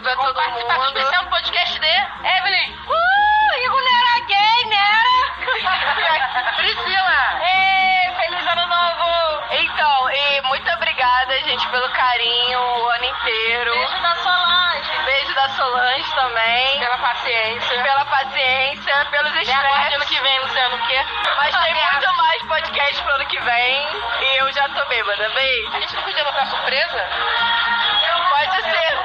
[0.00, 0.98] beijo pra todo mundo.
[0.98, 2.72] especial do podcast de Evelyn.
[2.86, 5.14] Uh, Igor Nera gay, Nera.
[6.56, 7.40] Priscila.
[7.42, 9.44] Ei, feliz ano novo.
[9.52, 13.72] Então, e muito obrigada, gente, pelo carinho o ano inteiro.
[13.72, 14.90] Beijo da Solange.
[15.04, 16.78] Beijo da Solange também.
[16.80, 17.82] Pela paciência.
[17.82, 20.08] Pela paciência, pelos aguarde ano estresses.
[20.08, 21.04] que vem, Luciano, o quê?
[21.36, 23.88] Mas tem muito mais podcast pro ano que vem.
[24.20, 25.28] E eu já tô bêbada.
[25.30, 25.70] Beijo.
[25.76, 27.08] A gente não podia botar surpresa?
[28.46, 28.98] Pode ser.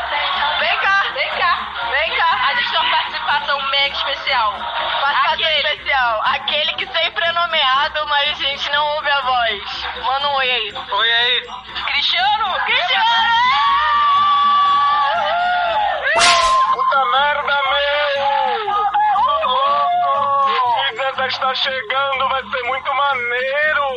[0.59, 1.03] Vem cá.
[1.13, 1.67] Vem cá.
[1.91, 2.39] Vem cá.
[2.47, 4.51] A gente tem uma participação mega especial.
[4.53, 5.67] Participação Aquele.
[5.69, 6.21] especial.
[6.25, 9.87] Aquele que sempre é nomeado, mas a gente não ouve a voz.
[10.03, 10.73] Manda um oi aí.
[10.91, 11.41] Oi aí.
[11.93, 12.55] Cristiano!
[16.73, 18.89] Puta merda, meu!
[19.47, 23.89] O Cinza está chegando, vai ser muito maneiro!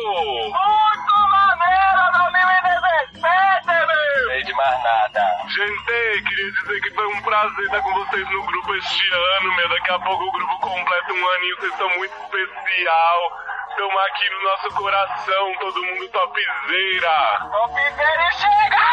[6.83, 9.69] Que foi um prazer estar com vocês no grupo este ano, meu.
[9.69, 13.39] Daqui a pouco o grupo completa um aninho, vocês são muito especial.
[13.69, 17.39] Estamos aqui no nosso coração, todo mundo topzeira.
[17.51, 18.83] Topzeira chega!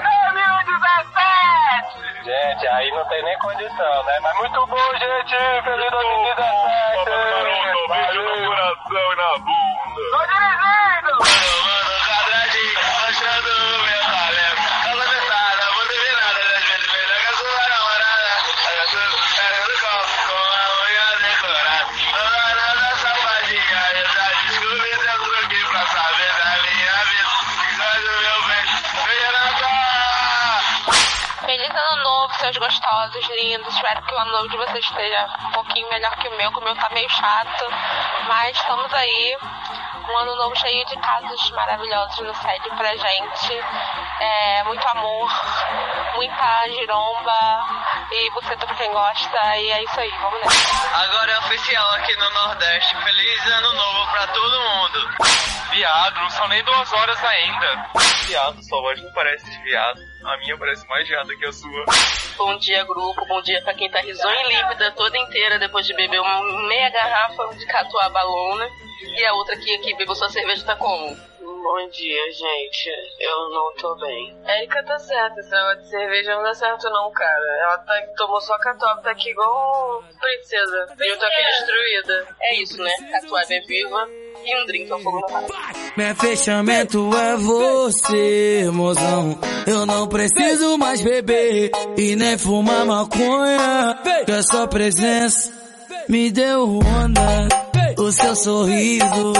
[0.00, 2.24] 2017!
[2.24, 4.18] Gente, aí não tem nem condição, né?
[4.22, 5.36] Mas muito bom, gente!
[5.64, 7.04] Feliz 2017!
[7.04, 10.02] Garoto, beijo no coração e na bunda!
[10.12, 11.18] Tô dirigindo!
[32.48, 33.74] Seus gostosos, lindos.
[33.74, 36.64] Espero que o ano de vocês esteja um pouquinho melhor que o meu, que o
[36.64, 37.64] meu tá meio chato.
[38.26, 39.36] Mas estamos aí.
[40.08, 43.60] Um ano novo cheio de casos maravilhosos no sede pra gente.
[44.20, 45.30] É, muito amor,
[46.14, 47.66] muita giromba
[48.10, 49.56] e buceta pra quem gosta.
[49.58, 50.98] E é isso aí, vamos nessa.
[51.04, 52.96] Agora é oficial aqui no Nordeste.
[52.96, 53.17] Feliz
[53.52, 55.08] ano novo pra todo mundo.
[55.70, 57.90] Viado, não são nem duas horas ainda.
[58.26, 60.00] Viado, sua voz não parece de viado.
[60.24, 61.84] A minha parece mais viada que a sua.
[62.36, 63.24] Bom dia, grupo.
[63.26, 66.90] Bom dia pra quem tá risonha e límpida toda inteira depois de beber uma meia
[66.90, 68.68] garrafa de catuaba lona.
[69.16, 71.16] E a outra que aqui bebeu sua cerveja tá como?
[71.62, 72.90] Bom dia, gente.
[73.18, 74.36] Eu não tô bem.
[74.44, 77.58] Érica tá certa, esse negócio de cerveja não dá certo não, cara.
[77.62, 80.86] Ela tá, tomou só catuaba, tá aqui igual princesa.
[81.00, 82.36] E eu tô aqui destruída.
[82.40, 82.90] É isso, né?
[83.10, 84.08] Catuaba é viva
[84.44, 85.48] e um drink ao fogo cara.
[85.96, 89.38] Meu fechamento é você, mozão.
[89.66, 93.98] Eu não preciso mais beber e nem fumar maconha.
[94.24, 95.52] Que a sua presença
[96.08, 97.48] me deu onda.
[97.98, 99.32] O seu sorriso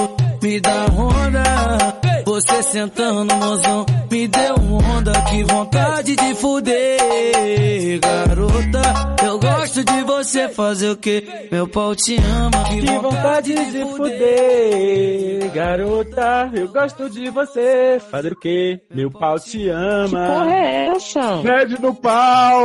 [0.42, 2.07] me dá onda.
[2.38, 4.54] Você sentando, mozão, me deu
[4.94, 5.10] onda.
[5.22, 9.16] Que vontade de fuder, garota.
[9.24, 11.48] Eu gosto de você fazer o que?
[11.50, 12.62] Meu pau te ama.
[12.68, 16.48] Que, Que vontade de fuder, garota.
[16.54, 18.00] Eu gosto de você.
[18.08, 18.80] Fazer o quê?
[18.94, 20.26] Meu pau te ama.
[20.28, 21.42] Porra, é essa?
[21.42, 22.62] Ned no pau!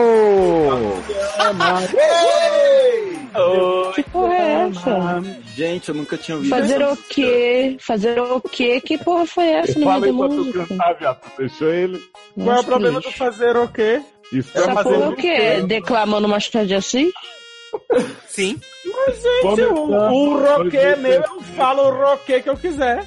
[3.96, 5.24] Que porra é essa?
[5.56, 7.78] Gente, eu nunca tinha ouvido Fazer essa o quê?
[7.80, 8.82] Fazer o quê?
[8.82, 10.66] Que porra foi essa no meio Falei da música?
[10.68, 11.22] cantar, viado.
[11.38, 11.98] Deixou ele.
[12.34, 13.12] Qual é Nossa, o problema lixo.
[13.12, 14.02] do fazer o quê?
[14.32, 15.62] Isso é Essa fazer porra é o quê?
[15.68, 17.14] Declamando Machado de Assis?
[18.28, 18.60] Sim.
[18.86, 23.06] Mas, gente, o, o roquê meu, eu falo o roquê que eu quiser.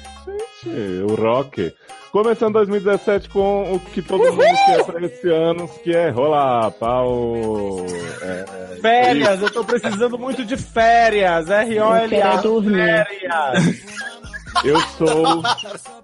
[0.63, 1.73] Gente, o rock.
[2.11, 7.85] Começando 2017 com o que todo mundo quer pra esse ano, que é rolar pau.
[8.21, 11.49] É, Férias, eu tô precisando muito de férias.
[11.49, 12.41] R-O-L-A.
[12.41, 13.87] Férias.
[14.63, 15.43] Eu sou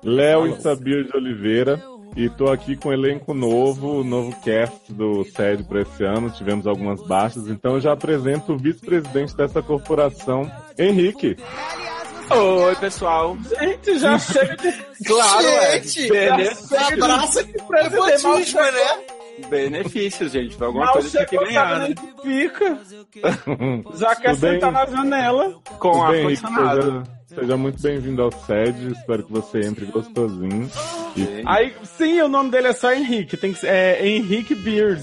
[0.03, 1.81] Léo Insabir de Oliveira
[2.15, 6.29] e tô aqui com um elenco novo, o novo cast do SED para esse ano.
[6.29, 11.37] Tivemos algumas baixas, então eu já apresento o vice-presidente dessa corporação, Henrique.
[12.35, 13.37] Oi, pessoal.
[13.59, 14.71] Gente, já chega de.
[15.05, 15.47] Claro,
[15.81, 16.29] Gente, é.
[16.93, 19.03] abraça de presidente, nepotismo, né?
[19.49, 20.55] Benefícios, gente.
[20.55, 21.95] Pra alguma Mal coisa tem que ganhar, né?
[22.21, 22.77] Fica.
[23.97, 24.51] Já quer Tudo bem?
[24.53, 27.03] sentar na janela com bem, ar-condicionado.
[27.27, 30.69] Seja, muito bem-vindo ao SED, espero que você entre gostosinho.
[31.17, 33.35] E- Aí, sim, o nome dele é só Henrique.
[33.35, 35.01] Tem que ser, é Henrique Beard.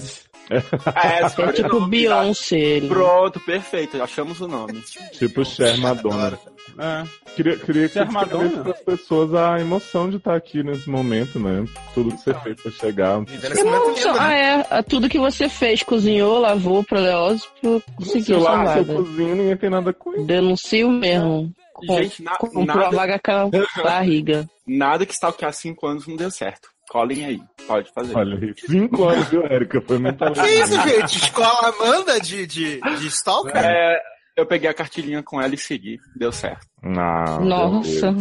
[0.49, 2.81] É, só É tipo Beyoncé.
[2.87, 4.01] Pronto, perfeito.
[4.01, 4.81] Achamos o nome.
[5.11, 6.39] Tipo Cher Madonna.
[6.77, 7.03] É.
[7.35, 11.39] Queria, queria que Cher você para as pessoas a emoção de estar aqui nesse momento,
[11.39, 11.65] né?
[11.93, 13.23] Tudo que você fez pra chegar.
[13.25, 14.15] Que emoção.
[14.19, 14.65] Ah, é.
[14.69, 18.79] é Tudo que você fez, cozinhou, lavou, proleose, pra conseguir Se eu essa lá, se
[18.79, 18.99] eu vaga.
[18.99, 20.23] cozinho, ninguém tem nada com isso.
[20.25, 21.51] Denuncio mesmo.
[21.73, 23.49] Com, Gente, na- comprou nada- a vaga com a
[23.83, 24.47] barriga.
[24.67, 26.69] Nada que stalkear cinco anos não deu certo.
[26.89, 28.15] Colhem aí, pode fazer.
[28.17, 28.37] Olha
[28.67, 29.81] cinco anos, viu, Érica?
[29.81, 31.17] Foi muito Que isso, gente?
[31.19, 33.55] Escola Amanda de, de, de Stalker?
[33.55, 33.97] É,
[34.37, 36.65] eu peguei a cartilhinha com ela e segui, deu certo.
[36.83, 38.13] Não, Nossa.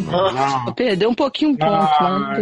[0.77, 2.35] Perdeu um pouquinho o ponto, Ah.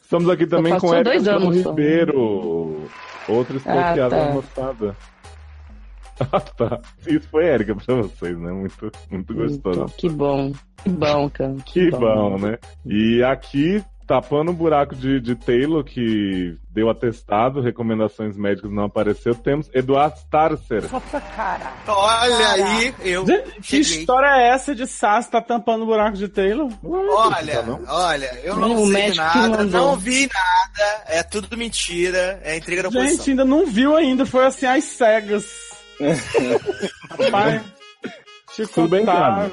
[0.00, 1.50] Estamos aqui também com dois Bruno.
[1.50, 2.88] Ribeiro.
[3.28, 4.32] Outra Ah, espoqueada tá.
[4.32, 4.96] moçada.
[6.30, 6.80] Ah, tá.
[7.08, 8.52] Isso foi Érica pra vocês, né?
[8.52, 9.80] Muito, muito gostoso.
[9.80, 10.52] Então, que bom.
[10.84, 11.56] Que bom, cara.
[11.66, 12.56] Que bom, né?
[12.86, 19.34] E aqui, tapando o buraco de, de Taylor, que deu atestado, recomendações médicas não apareceu,
[19.34, 20.82] temos Eduardo Starcer.
[20.92, 21.72] Nossa, cara.
[21.86, 23.80] Olha aí, eu Que cheguei.
[24.00, 26.68] história é essa de Sass tá tampando o buraco de Taylor?
[26.84, 32.40] Olha, olha, eu não O sei médico que nada, não vi nada, é tudo mentira,
[32.42, 33.26] é intriga da Gente, oposição.
[33.32, 35.44] ainda não viu ainda, foi assim às cegas.
[37.10, 37.62] Rapaz,
[38.54, 39.50] te Tudo bem, cara?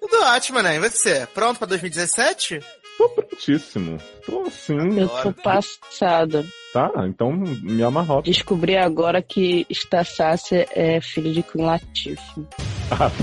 [0.00, 0.76] Tudo ótimo, né?
[0.76, 1.26] E você?
[1.34, 2.60] Pronto pra 2017?
[3.00, 3.96] Tô prontíssimo.
[4.26, 6.44] Tô assim, Eu tô passada.
[6.70, 6.92] tá?
[7.08, 8.30] Então me amarrota.
[8.30, 12.42] Descobri agora que Stassácia é filho de Queen Latifah.
[12.90, 13.10] Ah,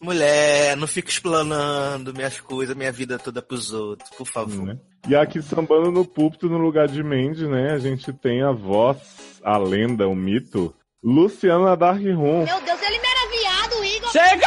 [0.00, 4.64] Mulher, não fica explanando minhas coisas, minha vida toda pros outros, por favor.
[4.64, 4.78] Né?
[5.06, 7.74] E aqui sambando no púlpito, no lugar de Mandy, né?
[7.74, 8.96] A gente tem a voz,
[9.44, 10.74] a lenda, o mito,
[11.04, 12.46] Luciana Dark Room.
[12.46, 13.19] Meu Deus, ele Igor.
[14.12, 14.46] Chega!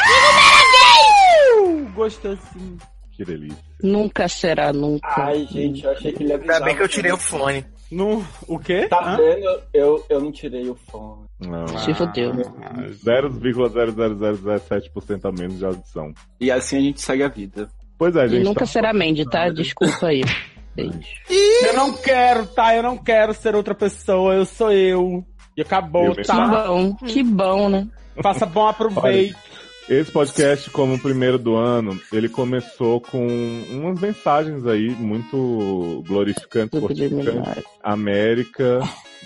[1.94, 2.78] Gostosinho.
[3.12, 3.56] Que delícia.
[3.82, 5.06] Nunca será, nunca.
[5.16, 7.64] Ai, gente, eu achei que ele ia Ainda bem que eu tirei o fone.
[7.90, 8.88] No, o quê?
[8.88, 9.16] Tá Hã?
[9.16, 9.62] vendo?
[9.72, 11.24] Eu, eu não tirei o fone.
[11.38, 11.66] Não.
[11.78, 12.32] Se fodeu.
[12.32, 16.12] 0,00007% a menos de audição.
[16.40, 17.68] E assim a gente segue a vida.
[17.96, 18.44] Pois é, E gente.
[18.44, 19.48] nunca tá- será Mandy, tá?
[19.48, 20.22] Desculpa aí.
[20.74, 20.98] Beijo.
[21.30, 22.74] Eu não quero, tá?
[22.74, 25.24] Eu não quero ser outra pessoa, eu sou eu.
[25.56, 26.64] E acabou, Eu Que tá?
[26.66, 27.86] bom, que bom, né?
[28.20, 29.36] Faça bom aproveito.
[29.86, 33.26] Esse podcast, como o primeiro do ano, ele começou com
[33.70, 37.64] umas mensagens aí muito glorificantes, fortificantes.
[37.82, 38.80] América,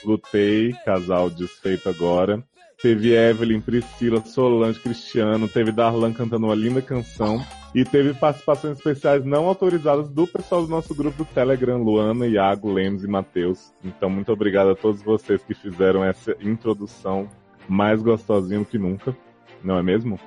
[0.04, 2.42] lutei, casal desfeito agora.
[2.82, 7.40] Teve Evelyn, Priscila, Solange, Cristiano, teve Darlan cantando uma linda canção.
[7.72, 12.72] E teve participações especiais não autorizadas do pessoal do nosso grupo do Telegram, Luana, Iago,
[12.72, 13.72] Lemos e Matheus.
[13.84, 17.28] Então, muito obrigado a todos vocês que fizeram essa introdução
[17.68, 19.16] mais gostosinha do que nunca.
[19.62, 20.18] Não é mesmo?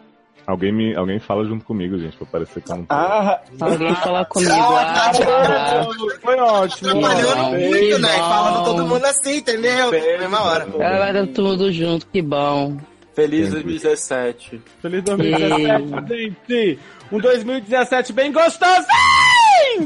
[0.52, 2.94] Alguém, me, alguém fala junto comigo, gente, pra parecer que eu não tô.
[2.94, 4.52] Ah, Alguém falar comigo.
[4.54, 5.88] Ah, Ah, tá.
[6.22, 6.90] Foi ótimo.
[6.90, 8.10] Trabalhando bom, muito, que né?
[8.16, 9.86] E falando todo mundo assim, entendeu?
[9.92, 10.66] Na mesma hora.
[10.66, 12.78] Galera, tudo junto, que bom.
[13.16, 14.62] Feliz 2017.
[14.82, 16.80] Feliz 2017, gente.
[17.10, 18.86] Um 2017 bem gostosinho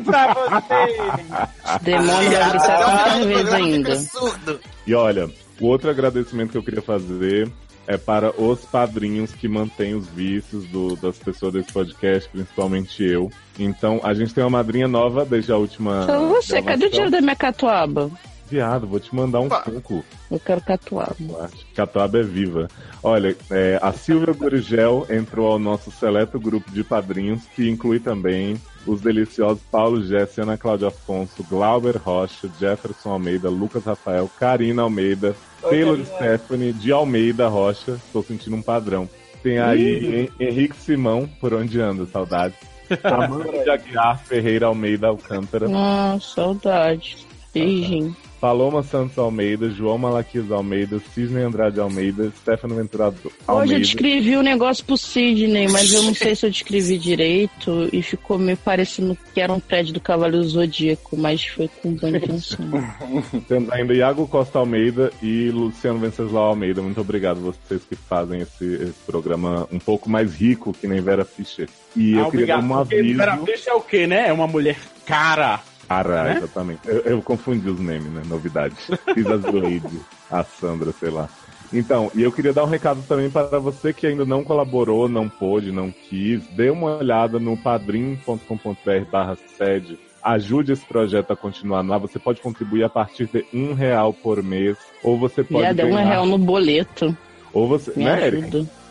[0.03, 1.81] pra vocês.
[1.81, 3.93] Demônio vai gritar quatro vezes ainda.
[3.93, 4.59] Absurdo.
[4.87, 5.29] E olha,
[5.61, 7.51] o outro agradecimento que eu queria fazer
[7.87, 13.31] é para os padrinhos que mantêm os vícios do- das pessoas desse podcast, principalmente eu.
[13.59, 16.01] Então, a gente tem uma madrinha nova desde a última.
[16.03, 18.09] Então você, cadê o dinheiro da minha catuaba?
[18.47, 20.05] Viado, vou te mandar um pouco.
[20.29, 21.49] Eu quero catuaba.
[21.75, 22.67] Catuaba é viva.
[23.01, 28.55] Olha, é, a Silvia Gurigel entrou ao nosso seleto grupo de padrinhos, que inclui também
[28.85, 35.35] os deliciosos Paulo Jesse, Ana Cláudia Afonso, Glauber Rocha, Jefferson Almeida, Lucas Rafael, Karina Almeida,
[35.69, 36.05] Taylor.
[36.05, 37.93] Stephanie, de Almeida Rocha.
[38.05, 39.09] Estou sentindo um padrão.
[39.43, 42.55] Tem aí Hen- Henrique Simão, por onde anda, saudade.
[43.03, 45.67] Amanda de Aguiar Ferreira Almeida Alcântara.
[45.67, 47.17] Nossa, saudade.
[47.53, 48.15] Beijinho.
[48.45, 53.73] Paloma Santos Almeida, João Malaquias Almeida, Cisne Andrade Almeida, Stefano Venturado Hoje Almeida.
[53.73, 58.03] eu descrevi o negócio pro Sidney, mas eu não sei se eu descrevi direito e
[58.03, 62.59] ficou me parecendo que era um prédio do Cavaleiro Zodíaco, mas foi com boa intenção.
[63.49, 66.83] Temos ainda Iago Costa Almeida e Luciano Venceslau Almeida.
[66.83, 71.25] Muito obrigado vocês que fazem esse, esse programa um pouco mais rico que nem Vera
[71.25, 71.67] Fischer.
[71.95, 72.71] E eu Ah, queria dar obrigado.
[72.71, 73.17] um aviso.
[73.17, 74.27] Vera Fischer é o quê, né?
[74.27, 75.61] É uma mulher cara.
[75.87, 76.37] Cara, Né?
[76.37, 76.79] exatamente.
[76.85, 78.21] Eu, eu confundi os memes, né?
[78.25, 78.75] Novidade.
[79.13, 79.99] Fiz as Blade,
[80.31, 81.29] a Sandra, sei lá.
[81.73, 85.27] Então, e eu queria dar um recado também para você que ainda não colaborou, não
[85.27, 86.45] pôde, não quis.
[86.49, 89.97] Dê uma olhada no padrim.com.br barra sede.
[90.23, 91.97] Ajude esse projeto a continuar lá.
[91.97, 94.77] Você pode contribuir a partir de um real por mês.
[95.03, 95.63] Ou você pode.
[95.63, 97.15] Já deu um real no boleto.
[97.53, 97.91] Ou você.
[97.95, 98.31] Me né.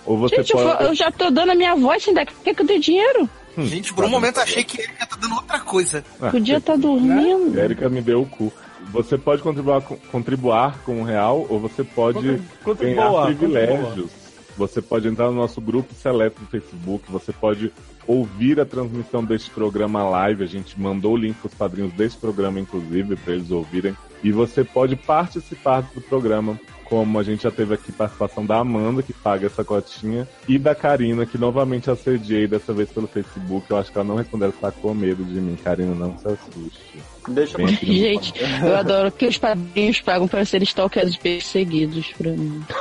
[0.07, 0.85] Ou você Gente, pode.
[0.85, 3.29] eu já tô dando a minha voz, ainda quer que eu dê dinheiro?
[3.59, 6.05] Gente, por um momento achei que ele ia tá dando outra coisa.
[6.31, 7.59] Podia estar dormindo.
[7.59, 8.53] Érica me deu o cu.
[8.93, 13.27] Você pode contribuir com, contribuir com um real ou você pode Contribua, ganhar contribua.
[13.27, 14.11] privilégios.
[14.57, 17.73] Você pode entrar no nosso grupo seleto do Facebook, você pode
[18.07, 20.45] ouvir a transmissão deste programa live.
[20.45, 23.97] A gente mandou o link para os padrinhos deste programa, inclusive, para eles ouvirem.
[24.23, 29.03] E você pode participar do programa como a gente já teve aqui participação da Amanda,
[29.03, 33.67] que paga essa cotinha, e da Karina, que novamente assediei dessa vez pelo Facebook.
[33.71, 35.57] Eu acho que ela não respondeu, ela está com medo de mim.
[35.63, 37.03] Karina, não se assuste.
[37.29, 42.63] Deixa no Gente, eu adoro que os padrinhos pagam para ser stalkers perseguidos pra mim.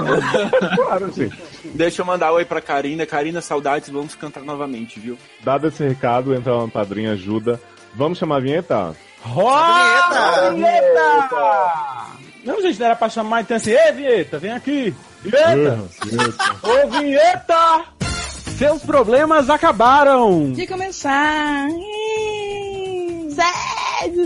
[0.76, 1.38] Claro, gente.
[1.74, 3.06] Deixa eu mandar oi pra Karina.
[3.06, 5.18] Karina, saudades, vamos cantar novamente, viu?
[5.44, 7.60] Dado esse recado, entra uma padrinha ajuda.
[7.96, 8.96] Vamos chamar a vinheta?
[9.22, 10.52] Roda!
[10.54, 12.03] Vinheta!
[12.44, 14.94] Não, gente, não era pra chamar, então assim, ei, Vinheta, vem aqui!
[15.22, 15.80] Vinheta!
[16.62, 17.86] Ô, Vinheta!
[18.58, 20.52] Seus problemas acabaram!
[20.52, 21.68] De começar.
[23.30, 24.26] Sede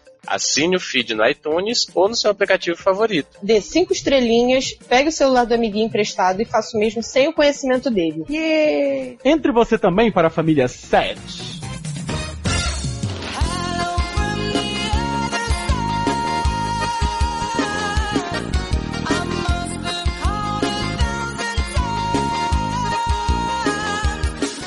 [0.25, 3.37] Assine o feed no iTunes ou no seu aplicativo favorito.
[3.41, 7.33] Dê cinco estrelinhas, pegue o celular do amiguinho emprestado e faça o mesmo sem o
[7.33, 8.23] conhecimento dele.
[8.29, 9.17] Yeah!
[9.25, 11.61] Entre você também para a família 7.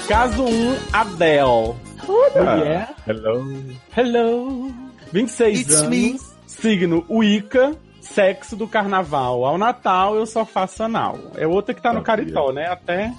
[0.09, 1.75] Caso 1, Adele.
[2.07, 2.95] Mulher.
[3.07, 3.65] Hello.
[3.97, 4.84] Hello.
[5.15, 5.89] 26 It's anos.
[5.89, 6.21] me.
[6.45, 7.77] Signo Wicca.
[8.01, 9.45] Sexo do carnaval.
[9.45, 11.17] Ao Natal eu só faço anal.
[11.37, 12.67] É outra que tá no caritó, né?
[12.67, 13.15] Até,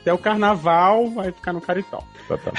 [0.00, 2.02] até o carnaval vai ficar no caritó.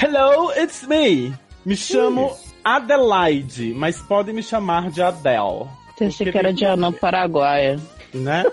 [0.02, 1.32] Hello, it's me.
[1.64, 5.68] Me chamo Adelaide, mas podem me chamar de Adele.
[5.96, 7.78] Pensei que era de Anã Paraguaia.
[8.14, 8.44] Né?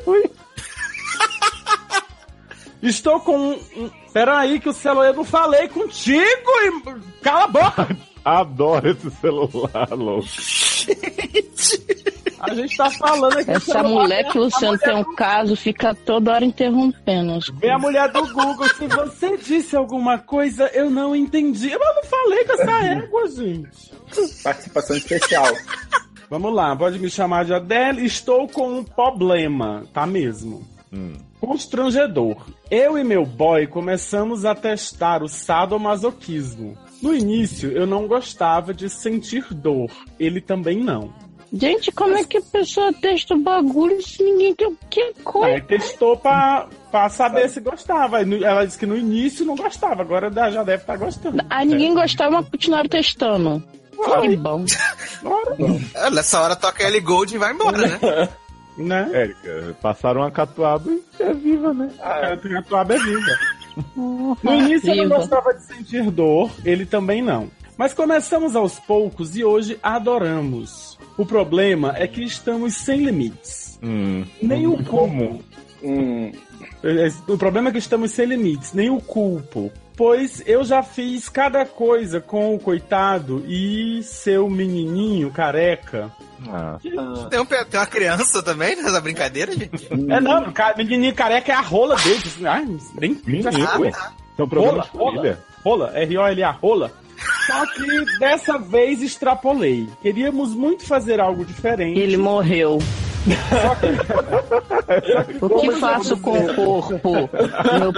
[2.84, 3.54] Estou com um.
[3.78, 3.90] um...
[4.14, 7.22] Peraí, que o celular eu não falei contigo e.
[7.24, 7.88] Cala a boca!
[8.26, 10.28] Adoro esse celular, louco.
[12.40, 13.52] A gente tá falando aqui.
[13.52, 17.40] Essa mulher que o Luciano tem um caso fica toda hora interrompendo.
[17.60, 21.72] Vem a mulher do Google, se você disse alguma coisa, eu não entendi.
[21.72, 24.44] Eu não falei com essa égua, gente.
[24.44, 25.46] Participação especial.
[26.30, 28.06] Vamos lá, pode me chamar de Adele.
[28.06, 30.68] Estou com um problema, tá mesmo?
[31.40, 32.38] Constrangedor.
[32.72, 36.78] Eu e meu boy começamos a testar o sadomasoquismo.
[37.06, 39.92] No início, eu não gostava de sentir dor.
[40.20, 41.14] Ele também não.
[41.54, 45.54] Gente, como é que a pessoa testa o bagulho se ninguém tem o que coisa?
[45.54, 48.22] Aí testou pra, pra saber se gostava.
[48.22, 51.46] Ela disse que no início não gostava, agora já deve estar gostando.
[51.48, 53.64] Ah, ninguém gostava, mas continuaram testando.
[54.22, 54.66] Que bom.
[55.96, 58.30] Ah, Nessa hora toca Ellie Gold e vai embora, né?
[58.78, 59.10] Né?
[59.14, 61.90] Érica, passaram uma catuaba e é viva, né?
[62.02, 63.32] Ah, a catuaba é viva.
[63.96, 67.50] No início eu não gostava de sentir dor, ele também não.
[67.78, 70.98] Mas começamos aos poucos e hoje adoramos.
[71.18, 73.80] O problema é que estamos sem limites.
[73.84, 74.26] Hum.
[74.42, 75.42] Nem o Como?
[75.84, 76.32] Hum,
[77.28, 79.72] O problema é que estamos sem limites, nem o culpo.
[79.98, 86.12] Pois eu já fiz cada coisa com o coitado e seu menininho careca.
[86.50, 86.78] Ah.
[86.82, 89.88] Tem, um, tem uma criança também nessa brincadeira, gente?
[89.92, 92.22] É não, menininho careca é a rola dele.
[92.46, 92.66] Ai,
[93.26, 93.50] Menino,
[93.80, 93.92] Ué.
[94.36, 95.44] São problemas Rola, de família.
[95.64, 96.92] Rola, R-O-L-A, rola.
[97.48, 99.88] Só que dessa vez extrapolei.
[100.02, 101.98] Queríamos muito fazer algo diferente.
[102.00, 102.80] Ele morreu.
[105.42, 107.12] O que faço com o corpo?
[107.80, 107.92] Meu...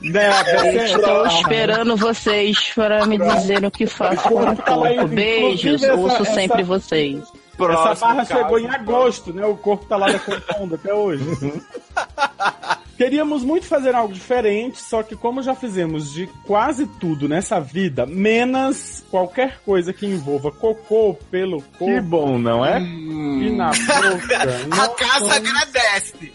[0.00, 5.08] Né, você- Estou esperando vocês para me dizer o que faço com o corpo.
[5.08, 7.20] Beijos, ouço sempre vocês.
[7.58, 9.44] Essa barra chegou em agosto, né?
[9.44, 11.24] O corpo tá lá decompondo até hoje.
[12.98, 18.04] Queríamos muito fazer algo diferente, só que como já fizemos de quase tudo nessa vida,
[18.04, 21.86] menos qualquer coisa que envolva cocô pelo corpo.
[21.86, 22.80] Que bom, não é?
[22.80, 24.42] E na boca.
[24.42, 26.32] A não casa somos- agradece.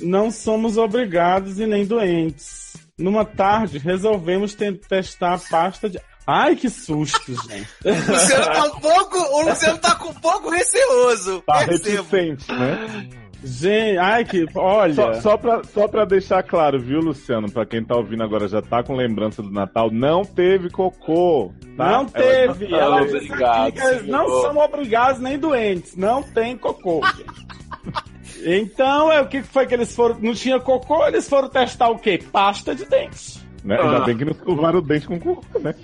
[0.00, 2.72] Não somos obrigados e nem doentes.
[2.98, 6.00] Numa tarde, resolvemos te- testar a pasta de.
[6.26, 7.68] Ai, que susto, gente.
[7.84, 9.18] O Luciano tá um pouco.
[9.18, 11.42] O Luciano tá com um pouco receoso.
[11.46, 12.02] Tá Percebo.
[12.10, 13.08] reticente, né?
[13.42, 14.46] Gente, ai, que.
[14.54, 14.92] Olha.
[14.94, 17.50] Só, só, pra, só pra deixar claro, viu, Luciano?
[17.50, 21.50] Pra quem tá ouvindo agora já tá com lembrança do Natal, não teve cocô.
[21.76, 21.90] Tá?
[21.92, 22.66] Não teve.
[22.66, 25.96] Ela- Ela disse aqui que eles não são obrigados nem doentes.
[25.96, 27.00] Não tem cocô.
[27.16, 28.60] gente.
[28.62, 30.18] então, é, o que foi que eles foram.
[30.20, 32.22] Não tinha cocô, eles foram testar o quê?
[32.30, 33.40] Pasta de dente.
[33.64, 33.78] Né?
[33.80, 35.74] Ainda bem que não escovaram o dente com cocô, né?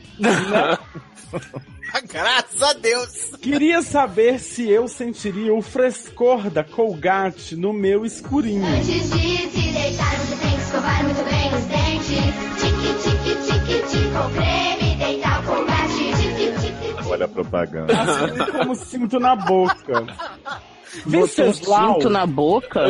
[2.13, 3.37] Graças a Deus.
[3.41, 8.67] Queria saber se eu sentiria o frescor da Colgate no meu escurinho.
[8.67, 12.47] Antes de te deitar muito bem, escovar muito bem os dentes.
[12.61, 15.95] Tique, tique, tique, tique, com creme, deitar o colgate.
[15.95, 18.01] Tique, tique, Olha a propaganda.
[18.01, 20.07] Assim como cinto na boca.
[21.05, 22.81] Botou um cinto na boca?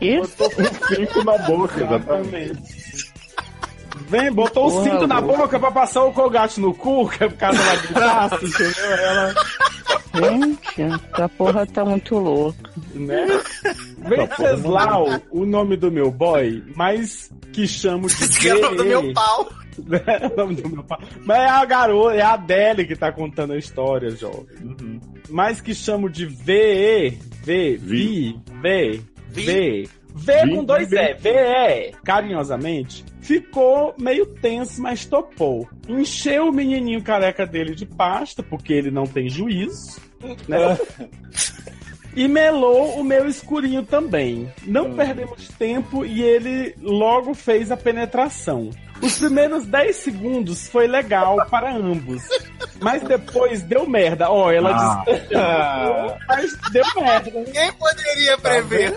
[0.00, 0.18] E?
[0.18, 2.77] Botou um cinto na boca, exatamente.
[4.08, 7.36] Vem, botou o cinto na boca pra passar o colgate no cu, que é por
[7.36, 8.90] causa da gritasse, entendeu?
[8.96, 9.34] Ela,
[10.14, 12.70] Gente, essa porra tá muito louca.
[12.94, 13.26] né?
[13.98, 18.76] Venceslau, o nome do meu boy, mas que chamo de Esse que é o nome
[18.76, 19.48] do meu pau.
[19.86, 20.00] Né?
[20.34, 20.98] O nome do meu pau.
[21.24, 24.46] Mas é a garota, é a Adele que tá contando a história, jovem.
[24.60, 25.00] Uhum.
[25.28, 29.88] Mas que chamo de VE, V, Vi, V, V.
[30.14, 35.68] V com dois E, VE, carinhosamente, ficou meio tenso, mas topou.
[35.88, 40.00] Encheu o menininho careca dele de pasta, porque ele não tem juízo,
[40.48, 40.78] né?
[42.16, 44.52] E melou o meu escurinho também.
[44.66, 48.70] Não perdemos tempo e ele logo fez a penetração.
[49.00, 52.22] Os primeiros 10 segundos foi legal para ambos.
[52.80, 54.28] Mas depois deu merda.
[54.30, 55.04] Ó, ela Ah.
[55.06, 56.18] disse.
[56.26, 57.30] mas deu merda.
[57.52, 58.96] Quem poderia prever?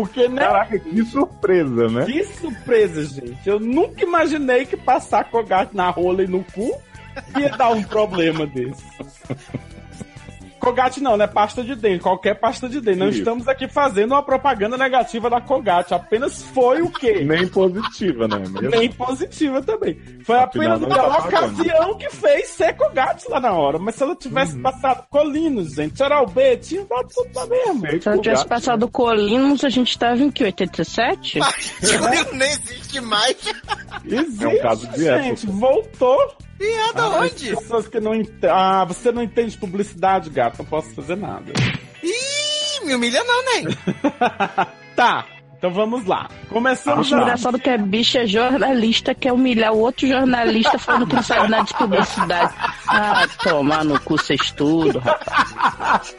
[0.00, 0.42] Porque, né?
[0.42, 2.04] Caraca, que surpresa, né?
[2.06, 3.46] Que surpresa, gente.
[3.46, 6.80] Eu nunca imaginei que passar Colgate na rola e no cu
[7.38, 8.84] ia dar um problema desse.
[10.60, 11.26] Colgate não, né?
[11.26, 12.02] Pasta de dente.
[12.02, 12.98] Qualquer pasta de dente.
[12.98, 13.18] Não Isso.
[13.18, 15.94] estamos aqui fazendo uma propaganda negativa da Colgate.
[15.94, 17.24] Apenas foi o quê?
[17.24, 18.38] Nem positiva, né?
[18.38, 18.70] Mesmo?
[18.70, 19.98] Nem positiva também.
[20.24, 21.26] Foi Afinal, apenas tá pagando.
[21.26, 23.78] ocasião que fez ser Colgate lá na hora.
[23.78, 24.62] Mas se ela tivesse Uhum.
[24.62, 28.00] passado Colinos, gente, Tchau B, tinha dado tudo na mesma.
[28.00, 30.44] Se ela tivesse passado Colinos, a gente tava em que?
[30.44, 31.40] 87?
[31.80, 33.36] Júlio nem existe mais.
[34.04, 35.46] Existe, É um caso de gente.
[35.46, 36.18] Voltou.
[36.60, 37.50] E é da Ah, onde?
[37.52, 38.28] as pessoas que não ent...
[38.44, 40.58] Ah, você não entende publicidade, gato.
[40.58, 41.52] Não posso fazer nada.
[42.02, 43.64] Ih, me humilha não, nem.
[44.94, 45.24] Tá,
[45.56, 46.28] então vamos lá.
[46.50, 47.22] Começamos Acho lá.
[47.22, 51.48] engraçado que a bicha é jornalista, quer humilhar o outro jornalista falando que não sabe
[51.48, 52.54] nada de publicidade.
[52.88, 56.14] Ah, tomar no cu vocês tudo, rapaz.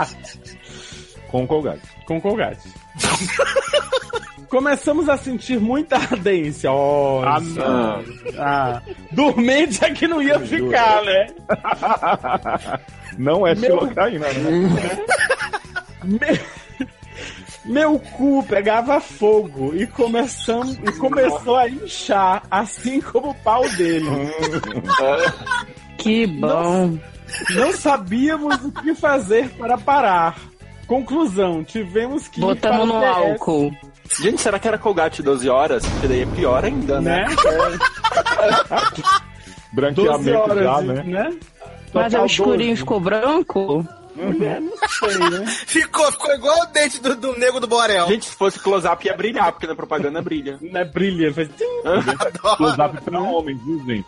[1.30, 1.82] Com Colgate.
[2.08, 2.67] Com Colgate.
[4.52, 6.70] Começamos a sentir muita ardência.
[6.72, 8.04] Ó, Ah, não.
[8.38, 11.28] Ah, dormente é que não ia ficar, né?
[13.18, 14.70] Não é Meu- xilocaína, né?
[16.04, 16.40] Me-
[17.64, 24.06] Meu cu pegava fogo e, começamos, e começou a inchar, assim como o pau dele.
[25.98, 26.98] Que bom.
[27.52, 30.36] Não sabíamos o que fazer para parar.
[30.88, 33.72] Conclusão, tivemos que Botamos no álcool.
[34.19, 35.86] Gente, será que era Colgate 12 horas?
[35.86, 37.26] Porque daí é pior ainda, né?
[37.28, 37.36] né?
[37.36, 37.80] 12
[39.74, 41.04] Branqueamento horas, já, né?
[41.04, 41.34] né?
[41.93, 42.80] Mas Total o escurinho 12.
[42.82, 43.88] ficou branco?
[44.13, 45.45] Mulher, não sei, né?
[45.65, 48.08] Ficou, ficou igual o dente do, do nego do Borel.
[48.08, 50.58] Gente, se fosse close-up ia brilhar, porque na propaganda brilha.
[50.62, 51.50] Não é brilha, faz...
[52.58, 54.06] Close-up pra homens, viu, gente?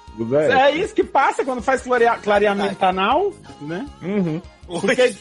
[0.52, 3.88] É isso que passa quando faz clarea- clareamento anal, né?
[4.02, 4.42] Uhum.
[4.68, 5.14] Porque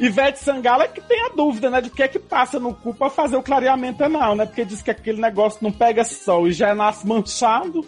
[0.00, 1.80] Ivete Sangala que tem a dúvida, né?
[1.80, 4.46] De que é que passa no cu pra fazer o clareamento anal, né?
[4.46, 7.84] Porque diz que aquele negócio não pega sol e já nasce manchado.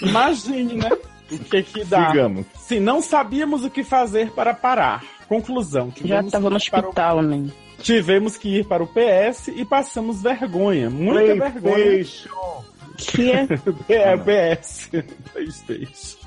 [0.00, 0.90] Imagine, né?
[1.30, 2.08] O que que dá.
[2.08, 2.46] Sigamos.
[2.56, 5.04] Sim, não sabíamos o que fazer para parar.
[5.28, 5.88] Conclusão.
[5.88, 7.50] Já tivemos tava no que ir para o- hospital, né?
[7.78, 10.90] Tivemos que ir para o PS e passamos vergonha.
[10.90, 11.74] Muita vergonha.
[11.74, 12.64] PlayStation.
[12.98, 13.46] Que é?
[13.88, 14.90] É, PS.
[15.32, 16.19] Playstation.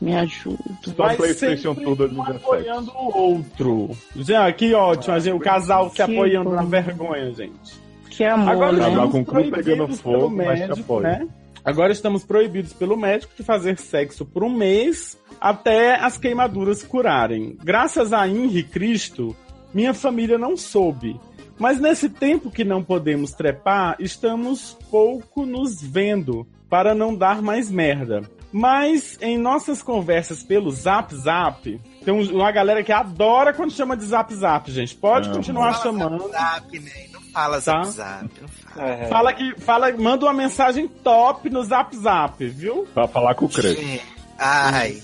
[0.00, 0.58] Me ajuda.
[0.96, 2.44] Só Mas PlayStation Tour um 2017.
[2.44, 3.90] apoiando o outro.
[4.16, 7.80] Já, que ótimo, gente, o casal se Que apoiando na vergonha, gente.
[8.10, 8.84] Que amor, Agora né?
[8.84, 11.02] Casal com cu pegando fogo, pelo mas te médico, apoia.
[11.08, 11.28] né?
[11.64, 17.56] Agora estamos proibidos pelo médico de fazer sexo por um mês até as queimaduras curarem.
[17.62, 19.36] Graças a Henri Cristo,
[19.72, 21.20] minha família não soube.
[21.58, 27.70] Mas nesse tempo que não podemos trepar, estamos pouco nos vendo para não dar mais
[27.70, 28.22] merda.
[28.52, 33.96] Mas em nossas conversas pelo Zap Zap, tem um- uma galera que adora quando chama
[33.96, 34.94] de Zap Zap, gente.
[34.96, 35.36] Pode Não.
[35.36, 36.28] continuar Fala chamando.
[36.30, 36.90] Zap, né?
[37.12, 37.60] Não fala Tá.
[37.60, 38.30] zap zap.
[38.40, 38.88] Não fala.
[38.88, 39.06] É.
[39.08, 42.88] Fala que fala, manda uma mensagem top no Zap Zap, viu?
[42.92, 43.74] Pra falar com o crush.
[43.76, 44.02] Gente,
[44.38, 45.00] Ai.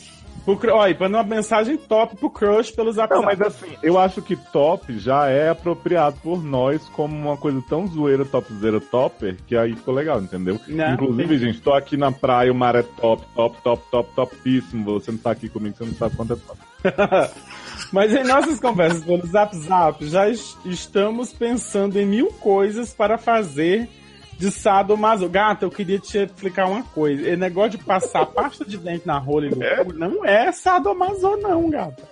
[0.55, 4.23] Pro, olha, manda uma mensagem top pro crush pelo Zap Não, mas assim, eu acho
[4.23, 9.57] que top já é apropriado por nós como uma coisa tão zoeira, topzera, topper, que
[9.57, 10.61] aí ficou legal, entendeu?
[10.69, 10.93] Né?
[10.93, 14.85] Inclusive, gente, tô aqui na praia, o mar é top, top, top, top, topíssimo.
[15.01, 16.59] Você não tá aqui comigo, você não sabe quanto é top.
[17.93, 23.19] Mas em nossas conversas pelo Zap Zap, já es- estamos pensando em mil coisas para
[23.19, 23.89] fazer
[24.39, 25.29] de sadomaso.
[25.29, 27.33] Gata, eu queria te explicar uma coisa.
[27.33, 31.37] O negócio de passar pasta de dente na rola e no cu não é sadomaso,
[31.39, 32.03] não, gata.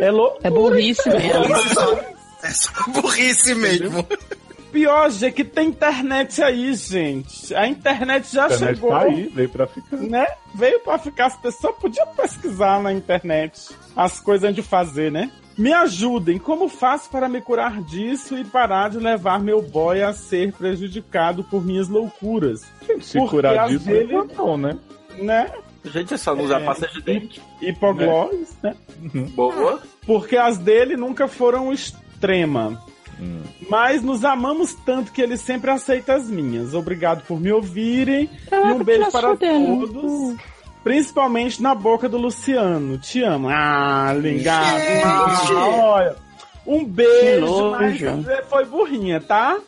[0.00, 0.38] É louco.
[0.42, 1.54] É burrice mesmo.
[2.42, 4.06] É só burrice mesmo.
[4.72, 7.54] pior, gente, é que tem internet aí, gente.
[7.54, 8.90] A internet já A internet chegou.
[8.90, 9.96] tá aí, veio pra ficar.
[9.96, 10.26] Né?
[10.54, 15.30] Veio pra ficar, as pessoas podiam pesquisar na internet as coisas de fazer, né?
[15.56, 20.12] Me ajudem, como faço para me curar disso e parar de levar meu boy a
[20.12, 22.62] ser prejudicado por minhas loucuras?
[23.00, 24.76] Se Porque curar disso, dele, não, né?
[25.18, 25.50] né?
[25.84, 26.64] Gente, é só não usar É.
[26.64, 27.42] pasta de dente.
[27.60, 28.74] Hipoglós, né?
[29.34, 29.80] Boa.
[30.06, 32.82] Porque as dele nunca foram extrema.
[33.20, 33.42] Hum.
[33.70, 36.74] Mas nos amamos tanto que ele sempre aceita as minhas.
[36.74, 38.24] Obrigado por me ouvirem.
[38.24, 40.36] e Caraca, um beijo para todos.
[40.84, 42.98] Principalmente na boca do Luciano.
[42.98, 43.48] Te amo.
[43.48, 44.82] Ah, ligado.
[45.02, 46.16] Ah, olha.
[46.66, 48.00] Um beijo, mas
[48.48, 49.58] foi burrinha, tá?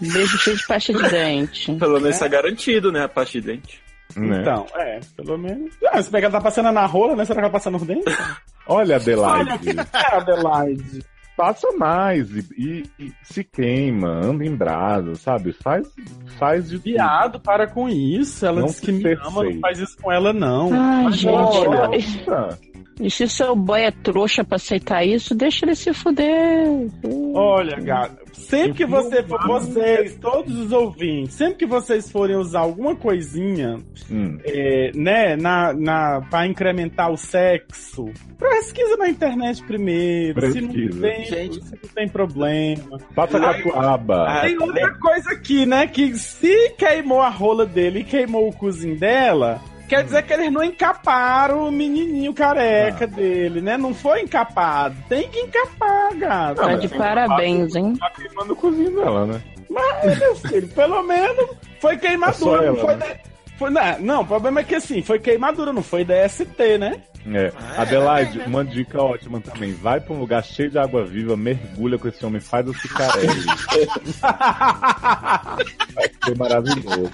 [0.00, 1.72] Beijo cheio de pasta de dente.
[1.78, 3.04] Pelo menos tá garantido, né?
[3.04, 3.84] A pasta de dente.
[4.16, 4.40] Né?
[4.40, 5.72] Então, é, pelo menos.
[5.90, 7.24] Ah, se pegar tá passando na rola, né?
[7.24, 8.04] Será que ela passa no dente?
[8.66, 9.50] Olha, Adelaide.
[9.92, 11.04] É, Adelaide.
[11.36, 15.52] Passa mais e, e- e se queima, anda em brasa, sabe?
[15.52, 15.88] Faz,
[16.38, 16.84] faz de tudo.
[16.84, 18.46] Viado, para com isso.
[18.46, 20.70] Ela Não disse se que me ama, não faz isso com ela, não.
[20.72, 22.58] Ai, Mas gente, olha.
[23.00, 26.64] E se seu boy é trouxa pra aceitar isso, deixa ele se fuder.
[27.34, 32.60] Olha, gato, sempre que você for, vocês, todos os ouvintes, sempre que vocês forem usar
[32.60, 33.78] alguma coisinha,
[34.10, 34.38] Hum.
[34.44, 38.04] é, né, na, na, pra incrementar o sexo,
[38.38, 41.64] pesquisa na internet primeiro, se não, tem, Gente.
[41.64, 42.98] se não tem problema.
[43.14, 44.40] Passa catuaba.
[44.42, 48.96] Tem outra coisa aqui, né, que se queimou a rola dele e queimou o cozinho
[48.98, 49.60] dela...
[49.88, 53.76] Quer dizer que eles não encaparam o menininho careca dele, né?
[53.76, 54.96] Não foi encapado.
[55.08, 56.56] Tem que encapar, gato.
[56.56, 57.94] Tá de parabéns, hein?
[57.98, 59.42] Tá queimando o cozinho dela, né?
[59.68, 62.94] Mas, meu filho, pelo menos foi É queimadura, só não foi.
[62.96, 63.16] né?
[63.56, 67.00] Foi não, não, o problema é que assim, foi queimadura, não foi DST, né?
[67.26, 67.52] É.
[67.80, 69.72] Adelaide, uma dica ótima também.
[69.72, 73.44] Vai pra um lugar cheio de água viva, mergulha com esse homem, faz o cicarelli.
[75.94, 77.10] Vai ser maravilhoso.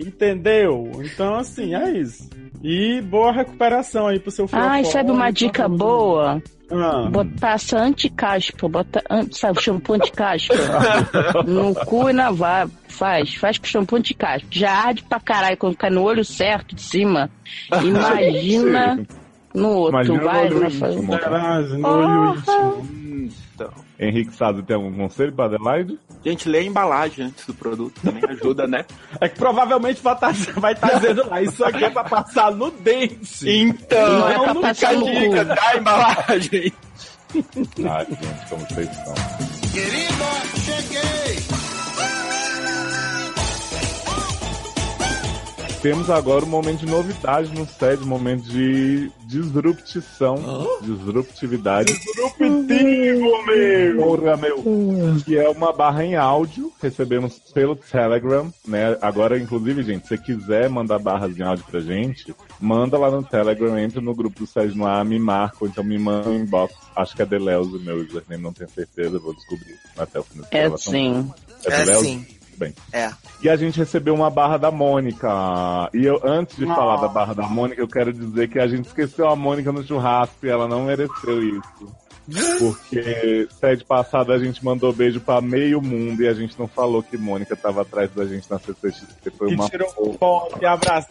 [0.00, 0.90] Entendeu?
[1.04, 2.30] Então, assim, é isso.
[2.62, 4.62] E boa recuperação aí pro seu filho.
[4.62, 6.40] Ai, sabe uma dica boa?
[6.70, 7.08] Ah.
[7.10, 10.54] Bota, passa anti-caspa, bota, an- sabe, shampoo anti-caspa
[11.46, 12.66] no cu e na vá.
[12.88, 14.46] Faz, faz com shampoo anti-caspa.
[14.50, 17.28] Já arde pra caralho quando cai no olho certo de cima.
[17.82, 19.04] Imagina
[19.54, 20.14] no outro.
[20.14, 20.70] Imagina no vai, íntimo.
[20.70, 21.18] fazer.
[21.20, 23.28] Caralho, no olho íntimo.
[23.62, 23.84] Então.
[23.98, 25.98] Henrique Sado tem algum conselho pra Adelaide?
[26.24, 28.84] Gente, lê a embalagem antes do produto também ajuda, né?
[29.20, 32.70] É que provavelmente vai estar vai tá dizendo lá, isso aqui é pra passar no
[32.70, 33.48] dente.
[33.48, 36.72] Então, Não é pra passar no dica da embalagem.
[37.34, 39.14] Ai, gente, como vocês estão.
[39.72, 40.24] Querida,
[40.64, 41.61] cheguei!
[45.82, 50.36] Temos agora um momento de novidade no SED, um momento de disruptição,
[50.80, 51.92] disruptividade.
[51.92, 53.96] Disruptivo, meu!
[53.96, 54.62] Porra, meu.
[55.24, 58.96] Que é uma barra em áudio, recebemos pelo Telegram, né?
[59.02, 63.24] Agora, inclusive, gente, se você quiser mandar barras em áudio pra gente, manda lá no
[63.24, 66.36] Telegram, entra no grupo do SED no ar, me marca, ou então me manda um
[66.36, 66.76] inbox.
[66.94, 70.46] Acho que é Deleuze, o meu username, não tenho certeza, vou descobrir até o final
[70.48, 71.28] da É sim.
[71.64, 72.24] É, É sim.
[72.62, 72.74] Bem.
[72.92, 73.10] É.
[73.42, 75.28] E a gente recebeu uma barra da Mônica.
[75.92, 78.86] E eu, antes de falar da barra da Mônica, eu quero dizer que a gente
[78.86, 82.02] esqueceu a Mônica no churrasco e ela não mereceu isso.
[82.58, 87.02] Porque sede passada a gente mandou beijo pra meio mundo e a gente não falou
[87.02, 89.30] que Mônica tava atrás da gente na CCXP.
[89.36, 91.10] Foi Que uma tirou foto e abraçou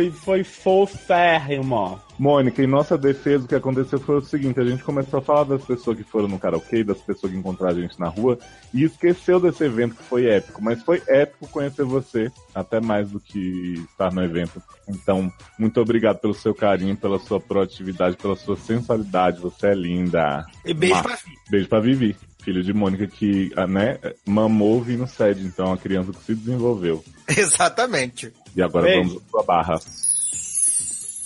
[0.00, 2.00] e foi foférrimo.
[2.18, 5.44] Mônica, em nossa defesa, o que aconteceu foi o seguinte: a gente começou a falar
[5.44, 8.38] das pessoas que foram no karaokê, das pessoas que encontraram a gente na rua,
[8.72, 10.62] e esqueceu desse evento que foi épico.
[10.62, 14.62] Mas foi épico conhecer você, até mais do que estar no evento.
[14.88, 19.40] Então, muito obrigado pelo seu carinho, pela sua proatividade, pela sua sensualidade.
[19.40, 20.44] Você é linda.
[20.64, 21.38] E beijo Mar- pra Vivi.
[21.50, 26.12] Beijo pra Vivi, filho de Mônica, que ah, né, mamou vindo sede, então a criança
[26.12, 27.02] que se desenvolveu.
[27.26, 28.32] Exatamente.
[28.56, 29.08] E agora Beijo.
[29.08, 29.80] vamos à sua barra.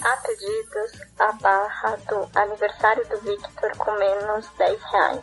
[0.01, 5.21] Acreditas a barra do aniversário do Victor com menos 10 reais.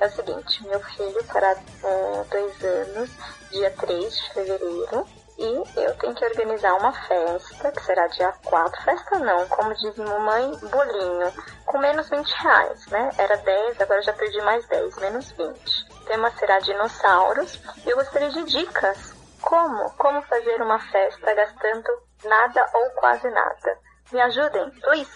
[0.00, 3.10] É o seguinte, meu filho fará é, dois anos,
[3.50, 5.06] dia 3 de fevereiro,
[5.38, 8.82] e eu tenho que organizar uma festa, que será dia 4.
[8.82, 11.32] Festa não, como diz mamãe, bolinho,
[11.64, 13.10] com menos 20 reais, né?
[13.18, 15.48] Era 10, agora já perdi mais 10, menos 20.
[15.90, 19.17] O tema será dinossauros, e eu gostaria de dicas.
[19.40, 19.90] Como?
[19.96, 21.86] Como fazer uma festa gastando
[22.24, 23.78] nada ou quase nada?
[24.12, 25.08] Me ajudem, please.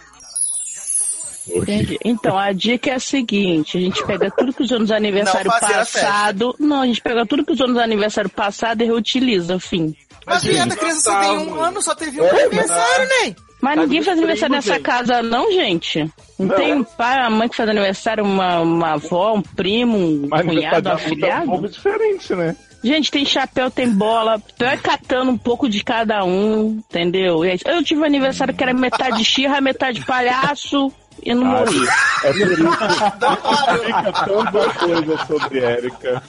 [1.51, 1.99] Entendi.
[2.05, 5.59] Então, a dica é a seguinte: a gente pega tudo que usou nos aniversário Não
[5.59, 6.07] fazer a festa.
[6.07, 6.55] passado.
[6.59, 9.95] Não, a gente pega tudo que usou nos aniversário passado e reutiliza, fim.
[10.25, 13.37] Mas, viado, a criança só tem um ano, só teve um aniversário, nem.
[13.61, 14.85] Mas Casa ninguém dos faz aniversário primos, nessa gente.
[14.85, 15.99] casa, não, gente.
[16.39, 16.57] Não, Não.
[16.57, 20.47] tem um pai, uma mãe que faz aniversário, uma, uma avó, um primo, um Mas
[20.47, 21.43] cunhado, um cada um afilhado.
[21.43, 22.57] é um pouco diferente, né?
[22.83, 24.41] Gente, tem chapéu, tem bola.
[24.59, 27.45] Tu vai catando um pouco de cada um, entendeu?
[27.45, 30.93] Eu tive um aniversário que era metade xirra, metade palhaço
[31.23, 31.87] e não morri.
[32.25, 36.23] É por isso que fica tanta coisa sobre Érica.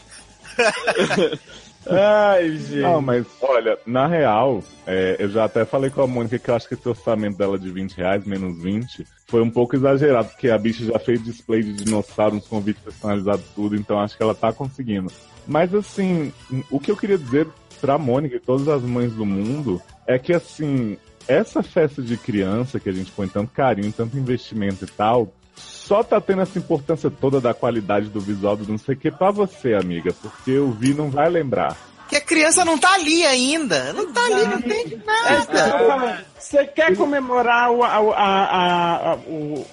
[1.86, 2.82] Ai, gente.
[2.82, 6.56] Não, mas olha, na real, é, eu já até falei com a Mônica que eu
[6.56, 10.50] acho que esse orçamento dela de 20 reais, menos 20, foi um pouco exagerado, porque
[10.50, 14.36] a bicha já fez display de dinossauro, uns convites personalizados, tudo, então acho que ela
[14.36, 15.12] tá conseguindo.
[15.48, 16.32] Mas assim,
[16.70, 17.48] o que eu queria dizer
[17.82, 22.80] pra Mônica e todas as mães do mundo é que assim, essa festa de criança
[22.80, 27.12] que a gente põe tanto carinho, tanto investimento e tal, só tá tendo essa importância
[27.12, 30.72] toda da qualidade do visual do não sei o que pra você, amiga, porque eu
[30.72, 31.78] vi não vai lembrar.
[32.04, 33.94] Porque a criança não tá ali ainda.
[33.94, 36.26] Não tá ali, não entende nada.
[36.44, 39.18] Você quer comemorar a, a, a,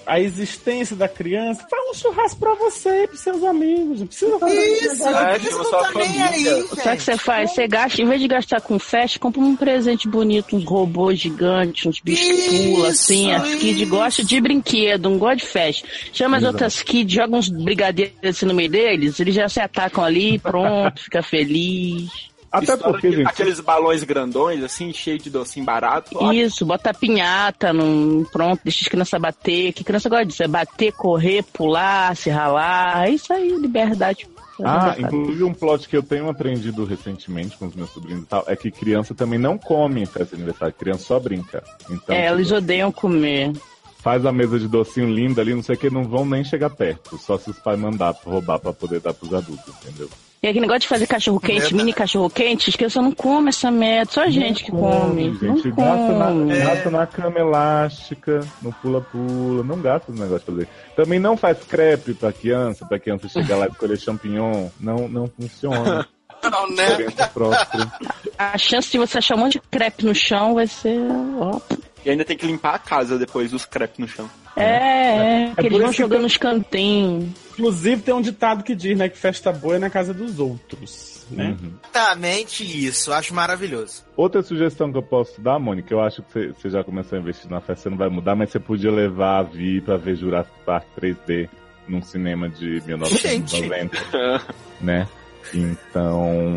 [0.06, 1.66] a, existência da criança?
[1.68, 4.00] Faz um churrasco pra você e pros seus amigos.
[4.00, 5.10] Não precisa fazer Isso, criança
[5.50, 7.50] não tá nem aí, Sabe o que você faz?
[7.50, 11.86] Você gasta, em vez de gastar com festa, compra um presente bonito, uns robôs gigantes,
[11.86, 13.32] uns bichos que pulam, assim.
[13.32, 15.88] As kids gostam de brinquedo, não gostam de festa.
[16.12, 20.04] Chama as outras kids, joga uns brigadeiros assim no meio deles, eles já se atacam
[20.04, 22.29] ali, pronto, fica feliz.
[22.52, 26.32] Até Estoura porque, gente- Aqueles balões grandões, assim, cheio de docinho barato.
[26.32, 29.72] Isso, bota a pinhata, num, pronto, deixa as crianças bater.
[29.72, 30.42] Que criança gosta disso?
[30.42, 33.06] É bater, correr, pular, se ralar.
[33.06, 34.26] É isso aí, liberdade.
[34.62, 38.44] Ah, inclusive um plot que eu tenho aprendido recentemente com os meus sobrinhos e tal,
[38.46, 41.62] é que criança também não come em festa de aniversário, criança só brinca.
[41.88, 43.52] Então, é, eles tipo, odeiam comer.
[44.02, 46.68] faz a mesa de docinho linda ali, não sei o que, não vão nem chegar
[46.68, 50.10] perto, só se os pais mandar roubar pra poder dar pros adultos, entendeu?
[50.42, 54.22] E aquele negócio de fazer cachorro-quente, mini cachorro-quente, as crianças não comem essa merda, só
[54.22, 55.34] a gente que come.
[55.38, 56.58] Gente, Não gasta na, come.
[56.58, 60.68] gasta na cama elástica, no pula-pula, não gasta os negócios pra fazer.
[60.96, 65.26] Também não faz crepe pra criança, pra criança chegar lá e escolher champignon, não, não
[65.28, 66.06] funciona.
[66.42, 66.86] Não, né?
[67.34, 67.92] Própria.
[68.38, 70.98] A chance de você achar um monte de crepe no chão vai ser.
[71.38, 71.60] Ó.
[72.02, 74.24] E ainda tem que limpar a casa depois dos crepes no chão.
[74.56, 77.28] É, é, que É eles vão que jogando tem- nos cantinhos.
[77.60, 81.26] Inclusive tem um ditado que diz, né, que festa boa é na casa dos outros,
[81.30, 81.54] né?
[81.60, 81.72] Uhum.
[81.92, 83.12] Exatamente isso.
[83.12, 84.02] Acho maravilhoso.
[84.16, 87.50] Outra sugestão que eu posso dar, Mônica, eu acho que você, já começou a investir
[87.50, 90.54] na festa, você não vai mudar, mas você podia levar a Vi pra ver Jurassic
[90.64, 91.50] Park 3D
[91.86, 93.98] num cinema de 1990,
[94.80, 95.06] né?
[95.52, 96.54] Então...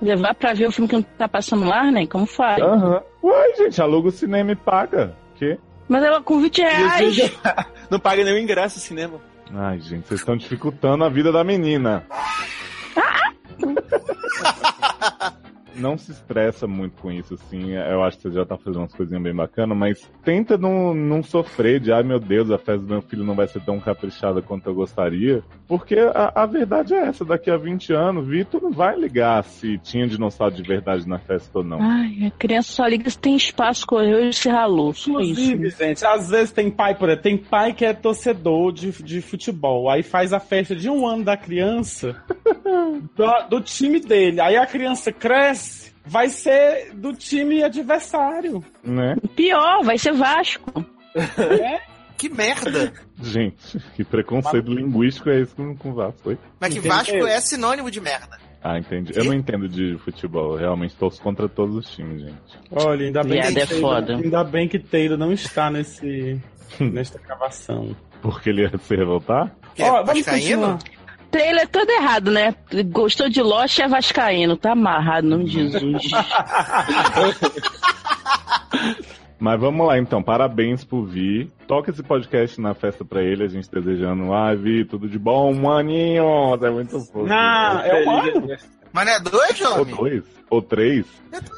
[0.00, 2.06] Levar pra ver o filme que não tá passando lá, né?
[2.06, 2.62] Como faz?
[2.62, 3.02] Aham.
[3.20, 5.16] Uai, gente, aluga o cinema e paga.
[5.34, 5.58] Que?
[5.88, 7.16] Mas ela com 20 reais.
[7.90, 9.20] Não paga nem o ingresso no cinema.
[9.52, 12.04] Ai, gente, vocês estão dificultando a vida da menina.
[15.76, 17.72] Não se estressa muito com isso, assim.
[17.72, 21.22] Eu acho que você já tá fazendo umas coisinhas bem bacanas, mas tenta não, não
[21.22, 24.42] sofrer de, ai meu Deus, a festa do meu filho não vai ser tão caprichada
[24.42, 25.42] quanto eu gostaria.
[25.66, 29.78] Porque a, a verdade é essa, daqui a 20 anos, Vitor não vai ligar se
[29.78, 31.80] tinha dinossauro de verdade na festa ou não.
[31.80, 34.92] Ai, a criança só liga se tem espaço, correu e se ralou.
[34.92, 35.78] Só Inclusive, isso.
[35.78, 39.88] gente, às vezes tem pai, por exemplo, tem pai que é torcedor de, de futebol,
[39.90, 42.22] aí faz a festa de um ano da criança
[43.16, 44.40] do, do time dele.
[44.40, 45.63] Aí a criança cresce,
[46.04, 48.62] vai ser do time adversário.
[48.82, 49.16] Né?
[49.34, 50.84] Pior, vai ser Vasco.
[52.16, 52.92] Que merda.
[53.20, 56.38] Gente, que preconceito linguístico é esse com, com o Vasco, foi?
[56.60, 56.96] Mas que Entendeu?
[56.96, 58.38] Vasco é sinônimo de merda.
[58.62, 59.12] Ah, entendi.
[59.14, 62.58] Eu não entendo de futebol, eu realmente torço contra todos os times, gente.
[62.70, 66.40] Olha, ainda bem, que é Taylor, ainda bem que Taylor não está nesse,
[66.80, 67.94] nesta gravação.
[68.22, 69.54] Porque ele ia se revoltar?
[69.74, 70.78] Que é Ó, vamos vascaíno?
[70.78, 71.03] continuar.
[71.34, 72.54] Trailer todo errado, né?
[72.92, 74.56] Gostou de Lost é vascaíno.
[74.56, 76.04] Tá amarrado, em nome de Jesus.
[79.36, 81.50] Mas vamos lá então, parabéns por vir.
[81.66, 85.52] Toca esse podcast na festa pra ele, a gente desejando, ah, Vi, tudo de bom,
[85.52, 86.54] maninho.
[86.62, 87.26] É muito fofo.
[87.26, 88.46] Não, é um ano.
[88.92, 89.94] Mas não é dois, Ou homem?
[89.96, 90.22] dois,
[90.54, 91.04] ou três.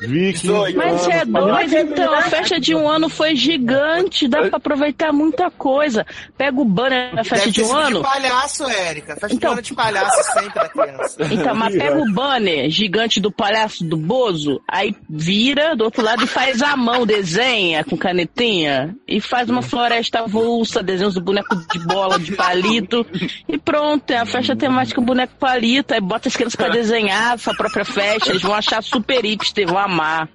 [0.01, 4.57] Vi, 15 Mas é dois, então, a festa de um ano foi gigante, dá pra
[4.57, 6.07] aproveitar muita coisa.
[6.37, 7.97] Pega o banner da festa Deve de um sido ano.
[7.99, 9.17] de palhaço, Érica.
[9.17, 11.17] Festa Então- de ano de palhaço sempre da criança.
[11.37, 16.25] Então, mas pega o banner gigante do palhaço do Bozo, aí vira do outro lado
[16.25, 21.55] e faz a mão, desenha com canetinha, e faz uma floresta avulsa, desenhos do boneco
[21.55, 23.05] de bola, de palito,
[23.47, 27.55] e pronto, é a festa temática boneco palito, aí bota as crianças pra desenhar sua
[27.55, 30.29] própria festa, eles vão achar super hipster, vão amar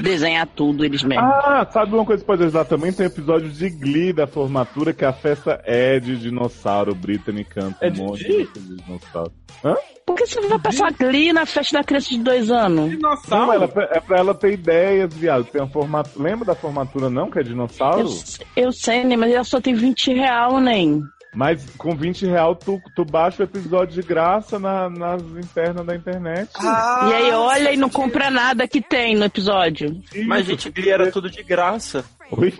[0.00, 1.28] desenhar tudo eles mesmos.
[1.28, 2.92] Ah, sabe uma coisa que pode ajudar também?
[2.92, 6.94] Tem episódio de Glee da formatura, que a festa é de dinossauro.
[6.94, 9.32] Brittany canta É um de monte de de dinossauro.
[9.64, 9.74] Hã?
[10.06, 12.98] Por que você vai passar Glee na festa da criança de dois anos?
[13.28, 15.44] Não, ela, é pra ela ter ideias, viado.
[15.44, 16.28] Tem a formatura.
[16.28, 17.30] Lembra da formatura, não?
[17.30, 18.08] Que é dinossauro?
[18.56, 19.16] Eu, eu sei, né?
[19.16, 21.02] Mas ela só tem 20 real, nem.
[21.34, 25.94] Mas com 20 real tu, tu baixa o episódio de graça na- nas internas da
[25.94, 26.48] internet.
[26.60, 30.00] e aí olha e não compra nada que tem no episódio.
[30.26, 32.04] Mas, gente, Glee era tudo de graça.
[32.30, 32.52] Oi?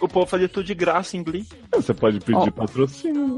[0.00, 1.46] O povo fazia tudo de graça em Glee.
[1.74, 3.36] Você pode pedir patrocínio.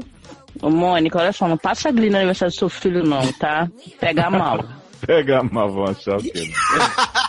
[0.61, 3.67] Ô, Mônica, olha só, não passa Glee no aniversário do seu filho, não, tá?
[3.99, 4.63] Pega mal.
[5.05, 6.31] Pega mal, vão achar o quê?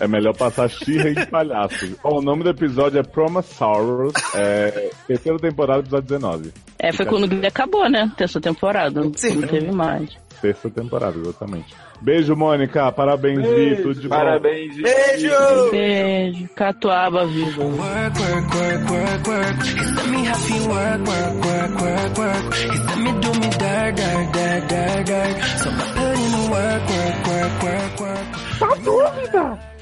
[0.00, 1.96] É melhor passar xirra e palhaço.
[2.02, 6.52] Ó, o nome do episódio é Promosaurus, é terceira temporada, episódio 19.
[6.78, 8.10] É, foi quando o acabou, né?
[8.16, 9.02] Terça temporada.
[9.02, 10.10] Não teve mais.
[10.40, 11.74] Terça temporada, exatamente.
[12.00, 12.90] Beijo, Mônica.
[12.92, 13.76] Parabéns, Beijo.
[13.76, 13.82] Vi.
[13.82, 14.16] Tudo de bom.
[14.16, 14.82] Parabéns, Vi.
[14.82, 16.48] Beijo.
[16.56, 17.62] Catuaba, viva.
[17.62, 19.62] Work, work, work, work, work.
[19.66, 22.54] He said me happy, work, work, work, work, work.
[22.54, 25.42] He said me do me dirt, dirt, dirt, dirt, dirt.
[25.60, 28.26] So I put in the work, work, work, work, work.
[28.58, 29.79] Tá dúvida!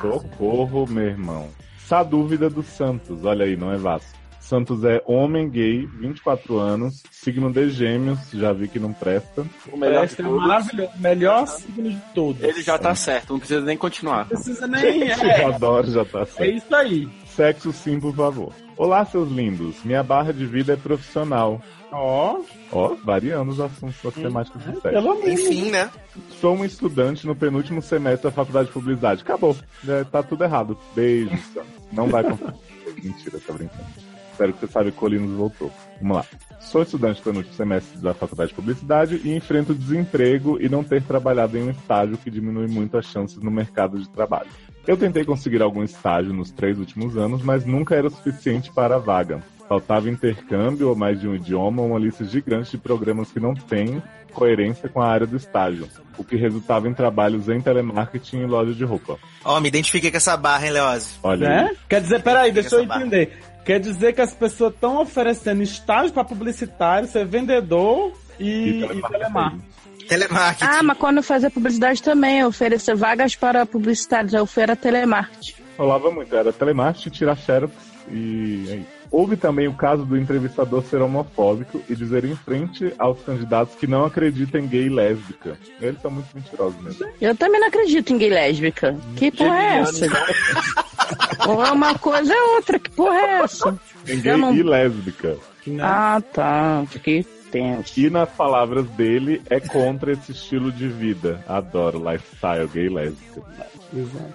[0.00, 1.48] Socorro, meu irmão.
[1.82, 4.08] Essa dúvida do Santos, olha aí, não é Vasco.
[4.40, 9.46] Santos é homem gay, 24 anos, signo de gêmeos, já vi que não presta.
[9.72, 10.90] O melhor Esta de é maravilhoso.
[10.96, 12.42] Melhor signo de todos.
[12.42, 14.20] Ele já tá certo, não precisa nem continuar.
[14.20, 15.08] Não precisa nem.
[15.08, 16.52] Eu É, adoro, já tá é certo.
[16.56, 17.08] isso aí.
[17.34, 18.52] Sexo sim, por favor.
[18.76, 19.76] Olá, seus lindos.
[19.82, 21.62] Minha barra de vida é profissional.
[21.96, 22.40] Ó,
[22.72, 24.88] Ó, variando os assuntos das temáticas do sexo.
[24.90, 25.40] pelo menos.
[25.40, 25.90] Enfim, né?
[26.40, 29.22] Sou um estudante no penúltimo semestre da faculdade de publicidade.
[29.22, 29.56] Acabou.
[29.86, 30.76] É, tá tudo errado.
[30.94, 31.70] Beijo, Santos.
[31.92, 32.54] Não vai conseguir.
[33.02, 33.84] Mentira, tá brincando.
[34.32, 35.70] Espero que você saiba que o Colinos voltou.
[36.00, 36.26] Vamos lá.
[36.58, 41.02] Sou estudante do penúltimo semestre da faculdade de publicidade e enfrento desemprego e não ter
[41.04, 44.48] trabalhado em um estágio que diminui muito as chances no mercado de trabalho.
[44.86, 48.96] Eu tentei conseguir algum estágio nos três últimos anos, mas nunca era o suficiente para
[48.96, 49.40] a vaga.
[49.68, 53.54] Faltava intercâmbio ou mais de um idioma ou uma lista gigante de programas que não
[53.54, 54.02] têm
[54.34, 58.74] coerência com a área do estágio, o que resultava em trabalhos em telemarketing e loja
[58.74, 59.16] de roupa.
[59.44, 61.14] Ó, me identifiquei com essa barra, hein, Leose?
[61.22, 61.54] Olha aí.
[61.64, 61.76] Né?
[61.88, 63.00] Quer dizer, peraí, deixa eu Essa barra.
[63.00, 63.38] entender.
[63.64, 69.64] Quer dizer que as pessoas estão oferecendo estágio para publicitário, ser vendedor e, e telemarketing.
[70.06, 70.70] Telemarketing.
[70.70, 75.54] Ah, mas quando eu fazia publicidade também, eu oferecia vagas para publicitários, eu era telemarketing.
[75.78, 77.72] Rolava muito, era telemarketing, tirar xerox
[78.10, 78.93] e é isso.
[79.14, 83.86] Houve também o caso do entrevistador ser homofóbico e dizer em frente aos candidatos que
[83.86, 85.56] não acreditam em gay e lésbica.
[85.80, 87.06] Eles são muito mentirosos mesmo.
[87.20, 88.96] Eu também não acredito em gay lésbica.
[89.14, 90.06] Que porra é essa?
[91.46, 93.78] Ou é uma coisa é outra, que porra é essa?
[94.08, 95.36] Em gay não- e lésbica.
[95.80, 96.84] Ah, tá.
[96.90, 98.00] Fiquei tenso.
[98.00, 101.40] E nas palavras dele, é contra esse estilo de vida.
[101.46, 102.88] Adoro lifestyle gay e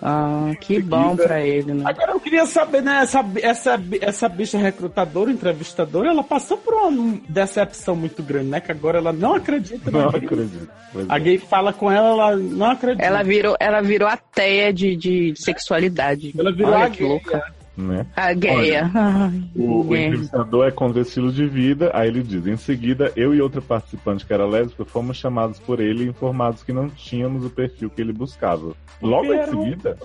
[0.01, 1.83] Ah, que bom pra ele, né?
[1.85, 3.01] Agora eu queria saber, né?
[3.03, 8.59] Essa, essa, essa bicha recrutadora, entrevistadora, ela passou por uma decepção muito grande, né?
[8.59, 10.25] Que agora ela não acredita Não na gay.
[10.25, 10.69] acredito.
[10.93, 11.19] Pois A é.
[11.19, 13.05] gay fala com ela, ela não acredita.
[13.05, 16.33] Ela virou, ela virou ateia de, de sexualidade.
[16.37, 17.53] Ela virou Olha a que gay, louca.
[17.79, 18.05] Né?
[18.15, 18.91] A gaia.
[18.93, 23.11] Ai, O, o entrevistador é contra esse estilo de vida, aí ele diz: em seguida,
[23.15, 26.89] eu e outra participante que era lésbica fomos chamados por ele e informados que não
[26.89, 28.73] tínhamos o perfil que ele buscava.
[29.01, 29.97] Logo em seguida,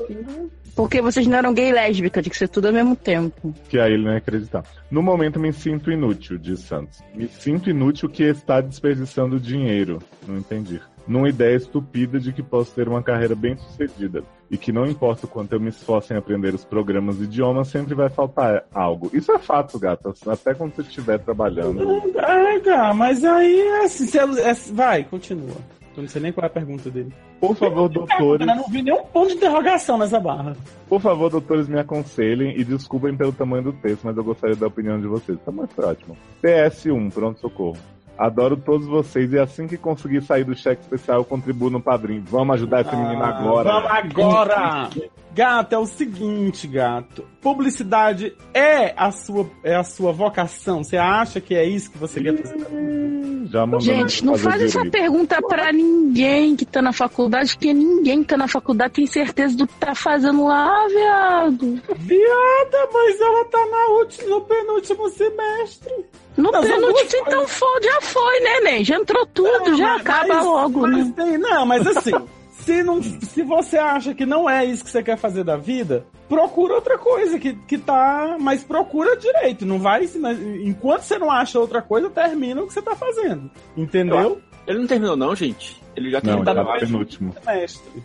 [0.76, 3.52] Porque vocês não eram gay e lésbica, tinha que ser tudo ao mesmo tempo.
[3.68, 4.62] que aí ele não ia acreditar.
[4.90, 7.02] No momento me sinto inútil, diz Santos.
[7.14, 9.98] Me sinto inútil que está desperdiçando dinheiro.
[10.28, 10.80] Não entendi.
[11.06, 14.22] Numa ideia estúpida de que posso ter uma carreira bem sucedida.
[14.50, 17.64] E que não importa o quanto eu me esforço em aprender os programas de idioma,
[17.64, 19.10] sempre vai faltar algo.
[19.12, 20.12] Isso é fato, gata.
[20.26, 21.82] Até quando você estiver trabalhando.
[22.18, 25.56] É, cara, mas aí é assim, é- vai, continua.
[25.96, 27.12] Eu não sei nem qual é a pergunta dele.
[27.40, 28.46] Por favor, doutores.
[28.48, 30.56] Eu não vi nenhum ponto de interrogação nessa barra.
[30.88, 34.66] Por favor, doutores, me aconselhem e desculpem pelo tamanho do texto, mas eu gostaria da
[34.66, 35.38] opinião de vocês.
[35.44, 36.16] Tá muito ótimo.
[36.42, 37.76] PS1, pronto socorro.
[38.16, 42.22] Adoro todos vocês e assim que conseguir sair do cheque especial, eu contribuo no padrinho.
[42.26, 43.70] Vamos ajudar esse menino agora.
[43.70, 44.90] Vamos agora!
[45.34, 47.24] Gato, é o seguinte, gato.
[47.42, 50.84] Publicidade é a sua, é a sua vocação.
[50.84, 53.44] Você acha que é isso que você quer fazer?
[53.46, 54.92] Já Gente, não faz essa direito.
[54.92, 59.56] pergunta pra ninguém que tá na faculdade, porque ninguém que tá na faculdade tem certeza
[59.56, 61.80] do que tá fazendo lá, viado.
[61.96, 65.92] Viada, mas ela tá na última, no penúltimo semestre.
[66.36, 68.84] No Mas penúltimo, então foi, já foi, né, Ney?
[68.84, 71.12] Já entrou tudo, Não, já mas- acaba mas- logo, mas né?
[71.16, 72.10] tem- não, mas assim,
[72.58, 76.04] se, não, se você acha que não é isso que você quer fazer da vida,
[76.28, 78.36] procura outra coisa que, que tá.
[78.40, 79.64] Mas procura direito.
[79.64, 80.08] Não vai.
[80.64, 83.50] Enquanto você não acha outra coisa, termina o que você tá fazendo.
[83.76, 84.40] Entendeu?
[84.66, 85.82] Ele não terminou, não, gente.
[85.96, 86.54] Ele já Não, terminou.
[86.54, 87.34] já tá penúltimo.
[87.44, 88.02] Semestre.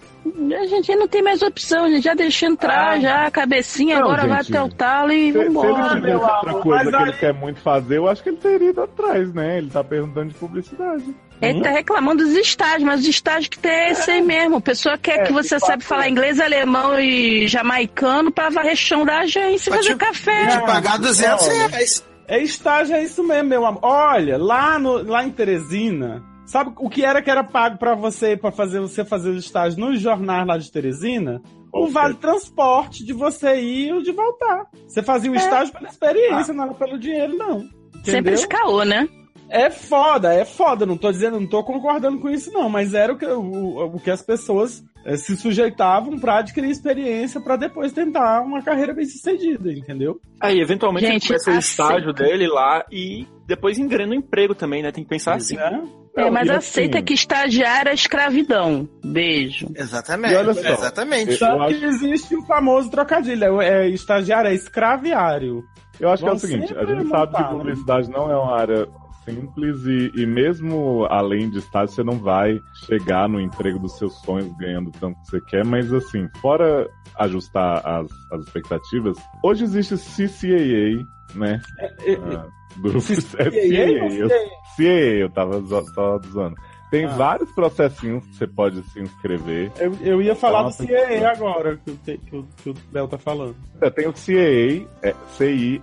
[0.62, 4.04] A gente não tem mais opção, a gente já deixa entrar, já a cabecinha, Não,
[4.04, 5.96] agora vai gente, até o talo e Se, se ele vambora.
[5.96, 8.70] tivesse outra coisa mas que ele aí- quer muito fazer, eu acho que ele teria
[8.70, 9.58] ido atrás, né?
[9.58, 11.16] Ele tá perguntando de publicidade.
[11.42, 14.58] Ele tá reclamando dos estágios, mas os estágios que tem é esse aí mesmo.
[14.58, 19.20] A pessoa quer que você saiba falar inglês, alemão e jamaicano pra varrer chão da
[19.22, 20.48] agência e fazer café.
[20.48, 22.06] Te pagar 200 reais.
[22.28, 23.80] É estágio, é isso mesmo, meu amor.
[23.84, 28.36] Olha, lá, no, lá em Teresina, sabe o que era que era pago pra você,
[28.36, 31.42] pra fazer você fazer os estágios nos jornais lá de Teresina?
[31.72, 34.66] O vale transporte de você ir ou de voltar.
[34.88, 37.60] Você fazia o estágio pela experiência, não era pelo dinheiro, não.
[38.04, 38.34] Sempre Entendeu?
[38.34, 39.08] esse caô, né?
[39.50, 40.86] É foda, é foda.
[40.86, 42.70] Não tô dizendo, não tô concordando com isso, não.
[42.70, 47.42] Mas era o que, o, o que as pessoas eh, se sujeitavam pra adquirir experiência
[47.42, 50.20] pra depois tentar uma carreira bem sucedida, entendeu?
[50.40, 54.84] Aí, eventualmente, Gente, ele começa o estágio dele lá e depois engrena o emprego também,
[54.84, 54.92] né?
[54.92, 55.58] Tem que pensar assim.
[55.58, 55.82] É,
[56.30, 58.88] mas e aceita assim- que estagiário é escravidão.
[59.04, 59.68] Beijo.
[59.76, 60.34] Exatamente.
[60.34, 61.34] E olha só, exatamente.
[61.36, 65.64] Só acho- que existe o famoso trocadilho, é, é estagiário, é escraviário.
[66.00, 67.50] Eu acho que é o seguinte, a gente sabe que né?
[67.50, 68.88] publicidade não é uma área
[69.26, 72.58] simples e, e mesmo além de estágio, você não vai
[72.88, 77.86] chegar no emprego dos seus sonhos ganhando tanto que você quer, mas assim, fora ajustar
[77.86, 81.06] as, as expectativas, hoje existe CCAA,
[81.36, 81.62] né?
[81.80, 86.56] Ah, grupo CCAA é ou eu, eu tava zoando.
[86.92, 87.10] Tem Ah.
[87.10, 89.72] vários processinhos que você pode se inscrever.
[89.78, 93.08] Eu, eu ia falar Nossa, do CAE agora, que te- que, o, que o Bel
[93.08, 93.56] tá falando.
[93.80, 95.82] É, Tem o CAA, é, CIEE,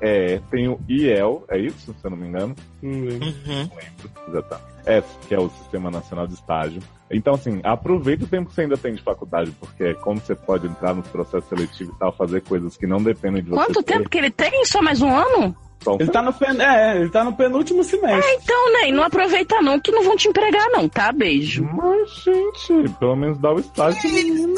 [0.50, 2.56] tem o IEL, é isso, se eu não me engano?
[2.82, 3.70] Hum, Uhum.
[4.28, 4.75] Exatamente.
[4.86, 6.80] S, que é o Sistema Nacional de Estágio.
[7.10, 10.34] Então, assim, aproveita o tempo que você ainda tem de faculdade, porque é como você
[10.34, 13.56] pode entrar nos processos seletivos e tal, fazer coisas que não dependem de você.
[13.56, 13.94] Quanto ter.
[13.94, 14.64] tempo que ele tem?
[14.64, 15.56] Só mais um ano?
[16.00, 18.28] Ele tá no, pen, é, ele tá no penúltimo semestre.
[18.28, 21.12] É, então, Ney, não aproveita não, que não vão te empregar não, tá?
[21.12, 21.62] Beijo.
[21.64, 24.54] Mas, gente, pelo menos dá o estágio menino.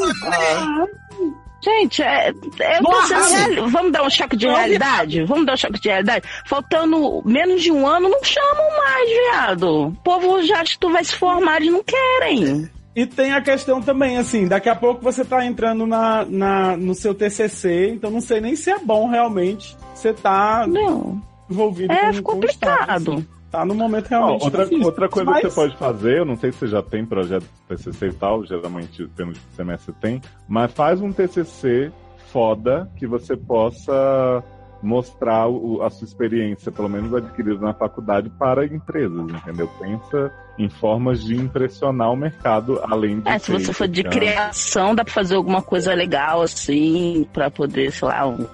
[1.68, 5.24] Gente, é, eu tô sendo Vamos dar um choque de realidade?
[5.24, 6.26] Vamos dar um choque de realidade?
[6.46, 9.86] Faltando menos de um ano, não chamam mais, viado.
[9.88, 12.68] O povo já acha que tu vai se formar e não querem.
[12.96, 16.94] E tem a questão também, assim, daqui a pouco você tá entrando na, na, no
[16.94, 21.22] seu TCC, então não sei nem se é bom realmente você tá Não.
[21.48, 23.12] envolvido É com, Estado, complicado.
[23.14, 23.26] assim.
[23.50, 24.84] Tá no momento realmente outra, difícil.
[24.86, 27.46] outra coisa Mas- que você pode fazer, eu não sei se você já tem projeto
[27.66, 31.90] TCC e tal, geralmente pelo semestre tem, mas faz um TCC
[32.30, 34.44] foda que você possa
[34.82, 39.68] mostrar o- a sua experiência, pelo menos adquirida na faculdade, para empresas, entendeu?
[39.80, 44.94] Pensa em formas de impressionar o mercado, além de É, se você for de criação,
[44.94, 48.46] dá pra fazer alguma coisa legal assim, pra poder, sei lá, um-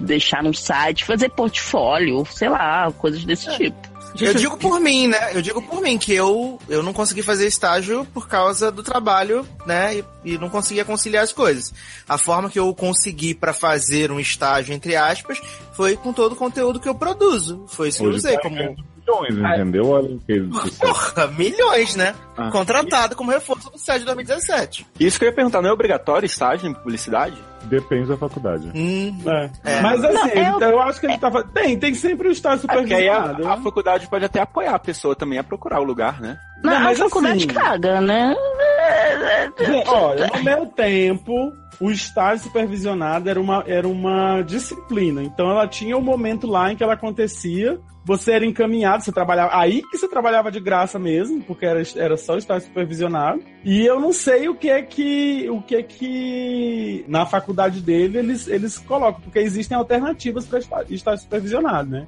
[0.00, 3.93] deixar num site, fazer portfólio, sei lá, coisas desse tipo.
[4.20, 5.36] Eu digo por mim, né?
[5.36, 9.46] Eu digo por mim que eu, eu não consegui fazer estágio por causa do trabalho,
[9.66, 9.96] né?
[9.96, 11.72] E, e não conseguia conciliar as coisas.
[12.08, 15.40] A forma que eu consegui pra fazer um estágio, entre aspas,
[15.72, 17.64] foi com todo o conteúdo que eu produzo.
[17.68, 18.93] Foi isso que eu usei tá como.
[19.06, 19.86] Milhões, entendeu?
[19.88, 20.78] Olha que sucesso.
[20.80, 22.14] Porra, milhões, né?
[22.36, 22.50] Ah.
[22.50, 24.86] Contratado como reforço do SED 2017.
[24.98, 27.36] Isso que eu ia perguntar, não é obrigatório estágio em publicidade?
[27.64, 28.70] Depende da faculdade.
[28.74, 29.16] Hum,
[29.64, 29.80] É.
[29.80, 31.42] Mas assim, Não, ele- eu- eu acho que ele tava.
[31.44, 33.48] Tem, tem sempre o estágio É porque aí a, supervisionado.
[33.52, 33.62] a né?
[33.64, 36.36] faculdade pode até apoiar a pessoa também a procurar o lugar, né?
[36.62, 38.34] Não, Não, mas a faculdade assim- caga, né?
[39.58, 45.22] Gente, Olha, no meu tempo, o estágio supervisionado era uma, era uma disciplina.
[45.22, 47.78] Então ela tinha o momento lá em que ela acontecia.
[48.04, 49.56] Você era encaminhado, você trabalhava.
[49.58, 53.42] Aí que você trabalhava de graça mesmo, porque era, era só estágio supervisionado.
[53.64, 55.48] E eu não sei o que é que.
[55.50, 57.04] O que é que.
[57.08, 60.58] Na faculdade dele eles, eles colocam, porque existem alternativas para
[60.90, 62.06] estágio supervisionado, né?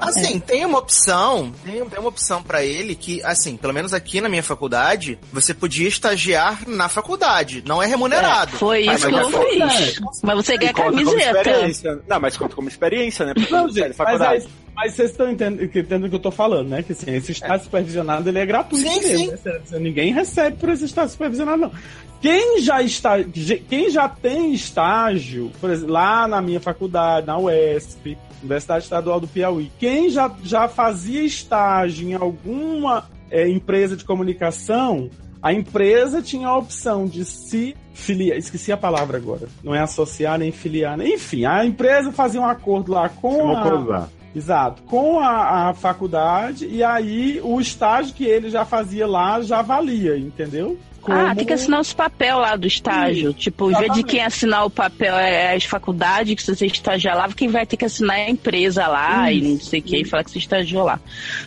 [0.00, 4.20] Assim, tem uma opção, tem, tem uma opção pra ele que, assim, pelo menos aqui
[4.20, 8.56] na minha faculdade, você podia estagiar na faculdade, não é remunerado.
[8.56, 10.00] Foi Ah, isso mas que eu fiz.
[10.22, 11.38] Mas você ganha Conta como camiseta.
[11.38, 12.00] experiência.
[12.08, 13.34] Não, mas conta como experiência, né?
[13.34, 14.48] Porque Não, é gente, de mas, faculdade.
[14.80, 16.84] Mas vocês estão entendendo, o que eu tô falando, né?
[16.84, 19.36] Que assim, esse estágio supervisionado ele é gratuito Sim, mesmo.
[19.36, 19.48] sim.
[19.72, 19.78] né?
[19.80, 21.72] Ninguém recebe por esse estágio supervisionado, não.
[22.20, 23.16] Quem já está,
[23.68, 29.26] quem já tem estágio, por exemplo, lá na minha faculdade, na UESP, Universidade Estadual do
[29.26, 35.10] Piauí, quem já, já fazia estágio em alguma é, empresa de comunicação,
[35.42, 40.38] a empresa tinha a opção de se filiar, esqueci a palavra agora, não é associar
[40.38, 44.08] nem filiar, nem- enfim, a empresa fazia um acordo lá com a.
[44.38, 49.62] Exato, com a, a faculdade, e aí o estágio que ele já fazia lá já
[49.62, 50.78] valia, entendeu?
[51.06, 53.32] Ah, tem que assinar os papel lá do estágio.
[53.32, 57.28] Tipo, em vez de quem assinar o papel é as faculdades que você estagiar lá,
[57.28, 60.04] quem vai ter que assinar é a empresa lá e não sei o que, e
[60.04, 61.00] falar que você estagiou lá.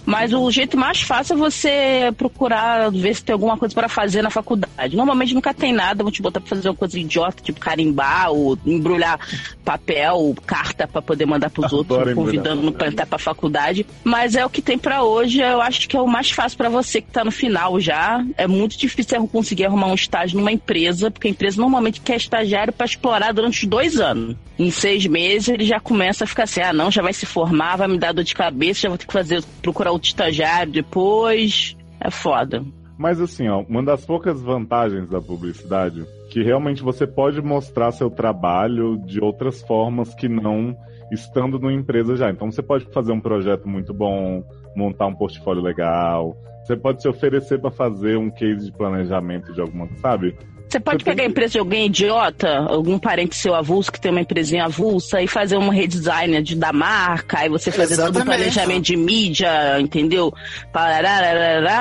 [0.06, 4.22] Mas o jeito mais fácil é você procurar ver se tem alguma coisa para fazer
[4.22, 4.96] na faculdade.
[4.96, 8.58] Normalmente nunca tem nada, vão te botar pra fazer uma coisa idiota, tipo carimbar ou
[8.66, 9.20] embrulhar
[9.64, 13.86] papel, carta para poder mandar pros outros, Adoro embrulhar convidando pra entrar pra faculdade.
[14.04, 16.70] Mas é o que tem pra hoje, eu acho que é o mais fácil pra
[16.70, 18.24] você que tá no final já.
[18.38, 22.16] É muito difícil eu conseguir arrumar um estágio numa empresa, porque a empresa normalmente quer
[22.16, 24.36] estagiário pra explorar durante dois anos.
[24.60, 27.78] Em seis meses ele já começa a ficar assim, ah não, já vai se formar,
[27.78, 31.76] vai me dar dor de cabeça, já vou ter que fazer, procurar outro estagiário depois.
[32.00, 32.64] É foda.
[32.98, 38.10] Mas assim, ó, uma das poucas vantagens da publicidade que realmente você pode mostrar seu
[38.10, 40.76] trabalho de outras formas que não
[41.12, 42.30] estando numa empresa já.
[42.30, 44.44] Então você pode fazer um projeto muito bom,
[44.76, 46.38] montar um portfólio legal,
[46.72, 50.36] você pode se oferecer para fazer um case de planejamento de alguma, sabe?
[50.70, 54.22] Você pode pegar a empresa de alguém idiota, algum parente seu avulso que tem uma
[54.22, 58.38] empresinha avulsa e fazer um redesign de, da marca, aí você fazer todo o Exatamente.
[58.38, 60.34] planejamento de mídia, entendeu?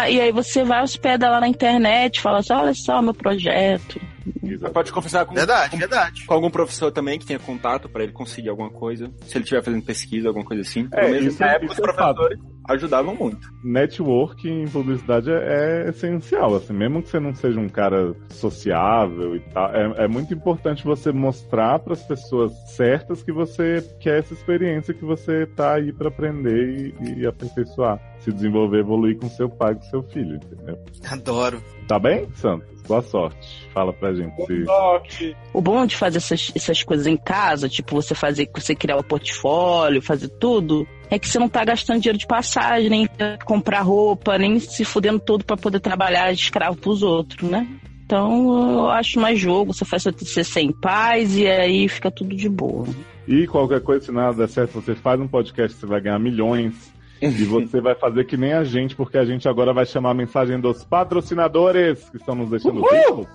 [0.09, 4.01] E aí você vai hospeda lá na internet, fala assim, olha só meu projeto.
[4.43, 6.27] Você pode conversar com, Verdade, com, verdade.
[6.27, 9.11] com algum professor também que tenha contato pra ele conseguir alguma coisa.
[9.27, 10.89] Se ele estiver fazendo pesquisa, alguma coisa assim.
[10.93, 13.49] É, Pelo menos isso na é- época os é professores ajudavam muito.
[13.65, 19.35] Network em publicidade é, é essencial, assim, mesmo que você não seja um cara sociável
[19.35, 24.21] e tal, é, é muito importante você mostrar para as pessoas certas que você quer
[24.21, 29.29] essa experiência que você tá aí para aprender e, e aperfeiçoar, se desenvolver, evoluir com
[29.29, 30.79] seu pai, com seu filho, entendeu?
[31.11, 31.63] Adoro.
[31.91, 32.69] Tá bem, Santos?
[32.87, 33.69] Boa sorte.
[33.75, 38.15] Fala pra gente se O bom de fazer essas, essas coisas em casa, tipo você
[38.15, 42.29] fazer, você criar o portfólio, fazer tudo, é que você não tá gastando dinheiro de
[42.29, 43.09] passagem, nem
[43.45, 47.67] comprar roupa, nem se fudendo todo pra poder trabalhar de escravo pros outros, né?
[48.05, 52.37] Então eu acho mais jogo, você faz seu TCC em paz e aí fica tudo
[52.37, 52.87] de boa.
[53.27, 57.00] E qualquer coisa, se nada der certo, você faz um podcast, você vai ganhar milhões.
[57.21, 60.15] E você vai fazer que nem a gente, porque a gente agora vai chamar a
[60.15, 63.27] mensagem dos patrocinadores que estão nos deixando ricos.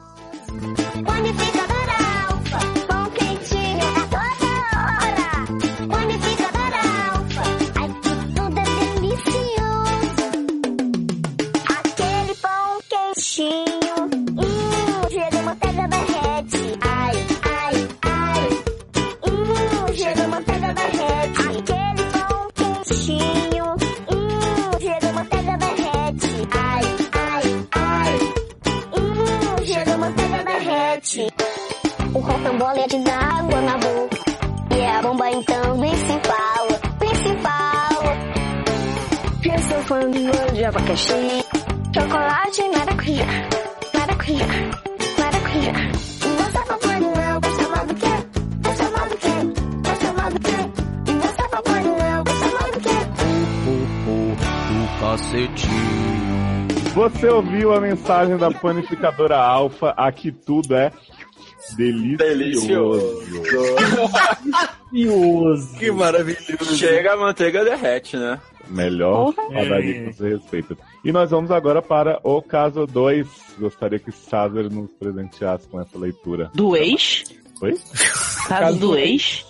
[32.55, 34.17] O rocambole dá água na boca.
[34.71, 38.15] E a bomba então se fala.
[39.43, 41.43] Eu sou fã de bolo de abacaxi.
[41.93, 43.25] Chocolate e maracujá.
[43.93, 44.47] Maracujá.
[45.19, 45.73] Maracujá.
[46.65, 47.65] Papai não do do
[51.11, 52.31] do papai não do
[54.71, 56.05] do cacetinho.
[56.93, 60.93] Você ouviu a mensagem da panificadora Alfa, aqui tudo é
[61.75, 63.23] delicioso.
[64.91, 65.75] Delicioso.
[65.77, 66.75] Que maravilhoso.
[66.77, 68.39] Chega a manteiga derrete, né?
[68.67, 70.77] Melhor padaria que você respeita.
[71.03, 73.27] E nós vamos agora para o caso 2.
[73.59, 76.49] Gostaria que César nos presenteasse com essa leitura.
[76.53, 77.23] Do ex?
[77.61, 77.75] Oi?
[78.47, 79.45] Caso do ex?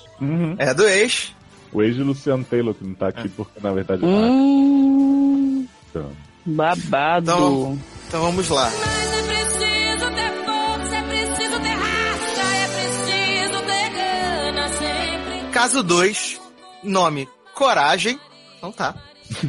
[0.57, 1.33] É do ex.
[1.71, 4.07] O ex de Luciano Taylor, que não tá aqui porque na verdade tá.
[4.07, 6.11] Hum, Então,
[6.45, 7.31] babado.
[7.31, 8.69] Então, então vamos lá.
[15.55, 16.41] Caso 2,
[16.83, 18.19] nome Coragem.
[18.57, 18.93] Então tá.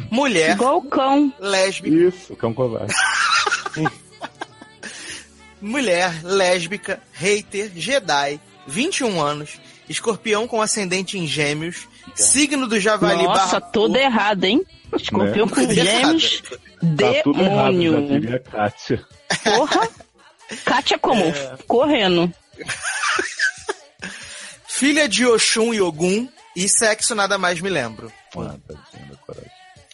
[0.09, 0.51] Mulher.
[0.51, 1.33] Igual o cão.
[1.37, 1.93] Lésbica.
[1.93, 2.93] Isso, cão covarde.
[5.61, 13.59] Mulher, lésbica, hater, Jedi, 21 anos, escorpião com ascendente em gêmeos, signo do javali Nossa,
[13.59, 13.61] barra...
[13.61, 14.63] todo errado, hein?
[14.95, 15.51] Escorpião Né?
[15.53, 16.41] com gêmeos.
[16.97, 18.07] Tá tudo errado, já Demônio.
[18.07, 19.05] diria Kátia.
[19.43, 19.89] Porra.
[20.63, 21.25] Kátia como?
[21.25, 21.57] É.
[21.67, 22.31] Correndo.
[24.77, 28.13] Filha de Oxum e Ogum, e sexo nada mais me lembro.
[28.31, 28.61] Coragem.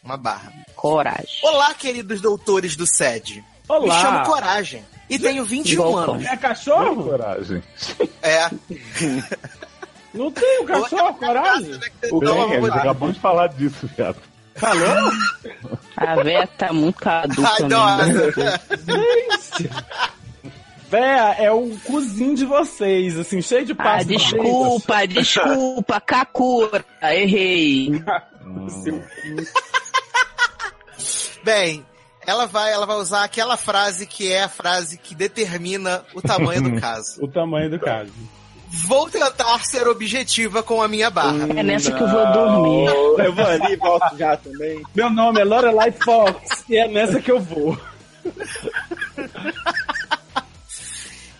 [0.03, 0.51] Uma barra.
[0.75, 1.39] Coragem.
[1.41, 3.41] Olá, queridos doutores do SED.
[3.69, 3.95] Olá.
[3.95, 4.83] Me chamo Coragem.
[5.09, 6.25] E tenho 21 Igual anos.
[6.25, 7.01] É cachorro?
[7.01, 7.63] Coragem.
[8.21, 8.49] É.
[10.13, 11.79] Não tem um cachorro, coragem?
[12.11, 12.75] Vamos lá.
[12.75, 14.17] acabou de falar disso, viado.
[14.55, 15.11] Falou?
[15.95, 18.31] A véia tá muito caduca Ai, nossa.
[18.33, 19.69] Gente.
[20.93, 24.05] Véia, é o cozinho de vocês, assim, cheio de Ah, passos.
[24.05, 27.89] desculpa, desculpa, Kakura, errei.
[28.83, 29.01] Seu
[31.43, 31.83] Bem,
[32.27, 36.61] ela vai, ela vai usar aquela frase que é a frase que determina o tamanho
[36.61, 37.19] do caso.
[37.25, 38.11] O tamanho do caso.
[38.69, 41.47] Vou tentar ser objetiva com a minha barra.
[41.55, 42.85] É nessa que eu vou dormir.
[43.25, 44.79] Eu vou ali e volto já também.
[44.93, 47.75] Meu nome é Lorelai Fox e é nessa que eu vou.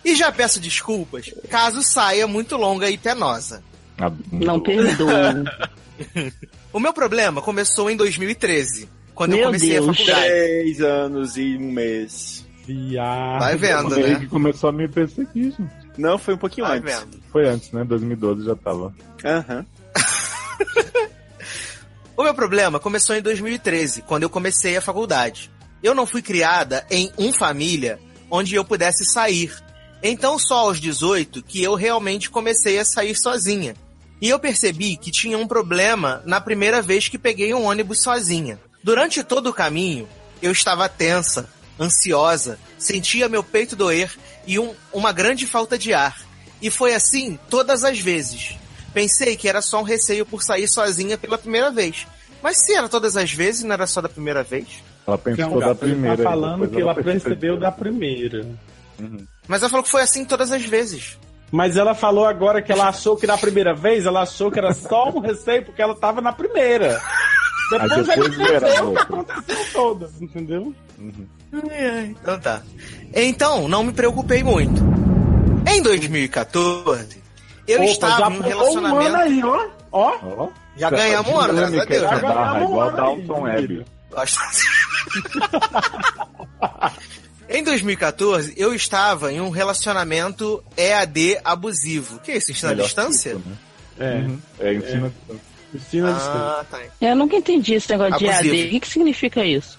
[0.04, 3.62] E já peço desculpas caso saia muito longa e penosa.
[4.32, 5.44] Não perdoa.
[6.72, 9.88] O meu problema começou em 2013, quando eu Meu comecei Deus.
[9.88, 10.26] a faculdade.
[10.26, 12.44] Três anos e um mês.
[12.66, 13.38] Viado.
[13.38, 14.18] Vai vendo, Foi aí né?
[14.18, 15.70] que começou a me perseguir, gente.
[15.96, 16.98] Não, foi um pouquinho Vai antes.
[16.98, 17.22] vendo.
[17.30, 17.84] Foi antes, né?
[17.84, 18.92] 2012 já tava.
[19.24, 19.64] Aham.
[22.16, 25.50] O meu problema começou em 2013, quando eu comecei a faculdade.
[25.82, 27.98] Eu não fui criada em um família
[28.30, 29.52] onde eu pudesse sair.
[30.06, 33.74] Então só aos 18 que eu realmente comecei a sair sozinha.
[34.20, 38.60] E eu percebi que tinha um problema na primeira vez que peguei um ônibus sozinha.
[38.82, 40.06] Durante todo o caminho,
[40.42, 41.48] eu estava tensa,
[41.80, 44.10] ansiosa, sentia meu peito doer
[44.46, 46.20] e um- uma grande falta de ar.
[46.60, 48.56] E foi assim todas as vezes.
[48.92, 52.06] Pensei que era só um receio por sair sozinha pela primeira vez.
[52.42, 54.66] Mas se era todas as vezes, não era só da primeira vez?
[55.06, 56.16] Ela pensou Então, da ele primeira.
[56.16, 58.46] tá e falando que ela percebeu da primeira.
[59.46, 61.18] Mas ela falou que foi assim todas as vezes.
[61.52, 64.72] Mas ela falou agora que ela achou que na primeira vez ela achou que era
[64.74, 67.00] só um receio porque ela tava na primeira.
[67.70, 70.74] Depois, Aí depois ela entendeu o que aconteceu todas, entendeu?
[72.10, 72.60] Então tá.
[73.14, 74.82] Então, não me preocupei muito.
[75.66, 77.22] Em 2014,
[77.66, 79.12] eu Opa, estava um pulou relacionamento.
[79.12, 79.66] um aí, ó.
[79.92, 80.12] Ó.
[80.36, 82.02] Ó, Já ganhamos um ano, graças a Deus.
[82.02, 83.86] Já barra, ganhamos um igual ano Dalton aí, Webb.
[84.10, 84.40] Gosto.
[87.54, 92.18] em 2014, eu estava em um relacionamento EAD abusivo.
[92.20, 92.50] Que é isso?
[92.52, 93.34] Ensino à distância?
[93.36, 93.56] tipo, né?
[93.98, 94.14] É.
[94.16, 94.38] Uhum.
[94.60, 95.54] É, ensina a distância.
[95.74, 96.40] Ensina a distância.
[96.40, 96.80] Ah, tá.
[97.00, 98.54] Eu nunca entendi esse negócio de Abusivo.
[98.54, 98.64] AD.
[98.66, 99.78] O que, que significa isso?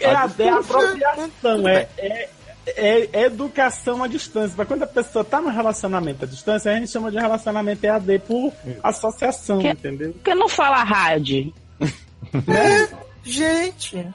[0.00, 2.28] É a, é a apropriação, é, é,
[2.66, 4.54] é- é educação à distância.
[4.58, 8.18] Mas quando a pessoa tá no relacionamento à distância, a gente chama de relacionamento EAD
[8.20, 8.52] por
[8.82, 10.12] associação, Que- entendeu?
[10.12, 11.52] Por que não fala rádio?
[13.24, 14.06] Gente.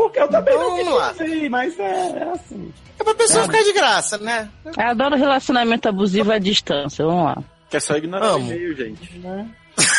[0.00, 1.14] Porque eu também não Vamos lá.
[1.14, 2.72] sei, mas é, é assim.
[2.98, 4.48] É pra pessoa ficar de graça, né?
[4.64, 7.04] Eu adoro relacionamento abusivo à distância.
[7.04, 7.42] Vamos lá.
[7.68, 8.48] Que é só ignorar Amo.
[8.48, 9.18] o e-mail, gente.
[9.18, 9.46] Né?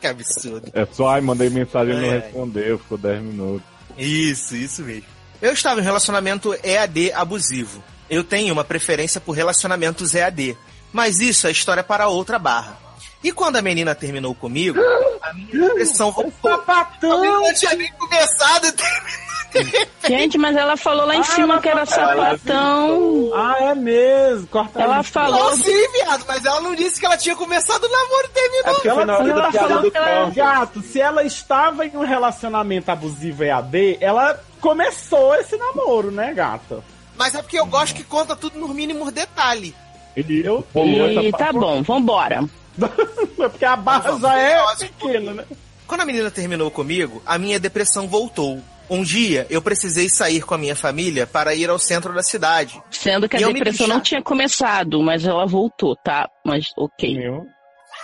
[0.00, 0.70] Que absurdo.
[0.74, 2.18] É só, ai, mandei mensagem e não ai.
[2.18, 3.62] respondeu, ficou 10 minutos.
[3.96, 5.04] Isso, isso mesmo.
[5.40, 7.82] Eu estava em relacionamento EAD abusivo.
[8.10, 10.56] Eu tenho uma preferência por relacionamentos EAD.
[10.92, 12.76] Mas isso é história para outra barra.
[13.24, 14.78] E quando a menina terminou comigo,
[15.22, 16.50] a minha depressão voltou.
[16.50, 17.24] Sapatão!
[17.24, 18.72] Eu não tinha nem começado.
[20.08, 23.30] Gente, mas ela falou lá em Ah, cima que era sapatão.
[23.34, 24.46] Ah, é mesmo.
[24.48, 25.04] Corta Ela aí.
[25.04, 25.38] falou.
[25.50, 28.74] Não, sim, viado, mas ela não disse que ela tinha começado o namoro e terminou.
[28.74, 30.82] porque Ela, hora ela falou do que ela é gato.
[30.82, 36.82] Se ela estava em um relacionamento abusivo EAD, ela começou esse namoro, né, gata?
[37.16, 39.72] Mas é porque eu gosto que conta tudo nos mínimos detalhes.
[40.16, 42.44] Ele Eu- E tá bom, vambora.
[43.36, 45.44] Porque a barra já é pequena, né?
[45.86, 48.62] Quando a menina terminou comigo, a minha depressão voltou.
[48.88, 52.82] Um dia, eu precisei sair com a minha família para ir ao centro da cidade.
[52.90, 56.28] Sendo que a E depressão não tinha começado, mas ela voltou, tá?
[56.44, 57.16] Mas ok.
[57.16, 57.46] Meu.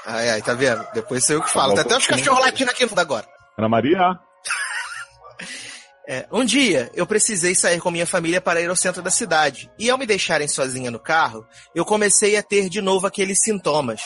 [0.06, 0.86] Ai, ai, tá vendo?
[0.94, 1.74] Depois sou eu que falo.
[1.74, 3.26] Tem até os cachorros latindo aqui agora.
[3.58, 4.18] Ana Maria,
[6.08, 9.70] É, um dia, eu precisei sair com minha família para ir ao centro da cidade.
[9.78, 14.00] E ao me deixarem sozinha no carro, eu comecei a ter de novo aqueles sintomas,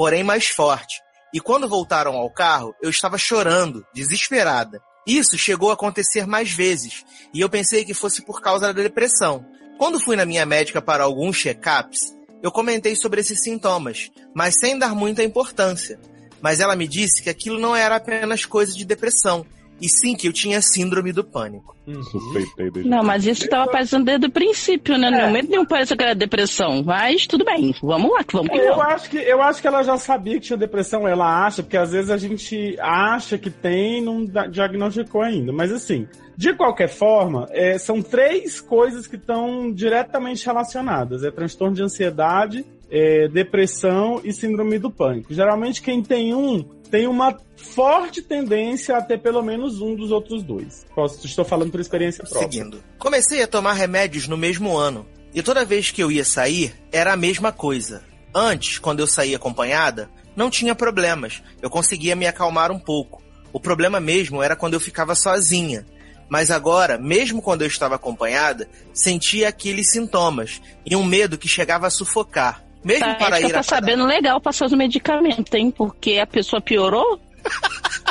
[0.00, 1.02] porém mais forte.
[1.30, 4.80] E quando voltaram ao carro, eu estava chorando, desesperada.
[5.06, 9.44] Isso chegou a acontecer mais vezes, e eu pensei que fosse por causa da depressão.
[9.76, 14.78] Quando fui na minha médica para alguns check-ups, eu comentei sobre esses sintomas, mas sem
[14.78, 16.00] dar muita importância.
[16.40, 19.44] Mas ela me disse que aquilo não era apenas coisa de depressão,
[19.80, 21.76] e sim que eu tinha síndrome do pânico.
[22.10, 22.88] suspeitei dele.
[22.88, 25.10] Não, mas isso tava aparecendo desde o princípio, né?
[25.10, 26.82] No momento nenhum parece que era depressão.
[26.84, 28.84] Mas tudo bem, vamos lá, que vamos Eu vamos.
[28.86, 31.92] acho que, eu acho que ela já sabia que tinha depressão, ela acha, porque às
[31.92, 35.52] vezes a gente acha que tem e não diagnosticou ainda.
[35.52, 36.06] Mas assim,
[36.36, 42.64] de qualquer forma, é, são três coisas que estão diretamente relacionadas: é transtorno de ansiedade,
[42.90, 45.32] é, depressão e síndrome do pânico.
[45.32, 50.42] Geralmente quem tem um tem uma forte tendência a ter pelo menos um dos outros
[50.42, 50.84] dois.
[50.94, 52.50] Posso, estou falando por experiência própria.
[52.50, 52.82] Seguindo.
[52.98, 55.06] Comecei a tomar remédios no mesmo ano.
[55.32, 58.02] E toda vez que eu ia sair, era a mesma coisa.
[58.34, 61.42] Antes, quando eu saía acompanhada, não tinha problemas.
[61.62, 63.22] Eu conseguia me acalmar um pouco.
[63.52, 65.86] O problema mesmo era quando eu ficava sozinha.
[66.28, 71.88] Mas agora, mesmo quando eu estava acompanhada, sentia aqueles sintomas e um medo que chegava
[71.88, 72.64] a sufocar.
[72.84, 75.70] Mesmo Tá, para ir tá a sabendo legal passar os medicamentos, hein?
[75.70, 77.20] Porque a pessoa piorou.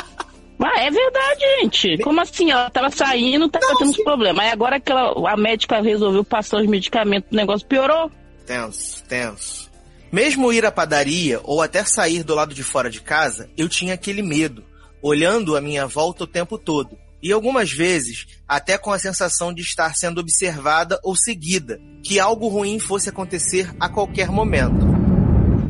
[0.62, 1.98] Ah, é verdade, gente.
[2.02, 2.50] Como assim?
[2.50, 4.44] Ela tava saindo, tava tendo uns problemas.
[4.44, 8.10] Aí agora que ela, a médica resolveu passar os medicamentos, o negócio piorou.
[8.44, 9.70] Tenso, tenso.
[10.12, 13.94] Mesmo ir à padaria ou até sair do lado de fora de casa, eu tinha
[13.94, 14.62] aquele medo,
[15.00, 16.98] olhando à minha volta o tempo todo.
[17.22, 22.48] E algumas vezes, até com a sensação de estar sendo observada ou seguida, que algo
[22.48, 24.86] ruim fosse acontecer a qualquer momento.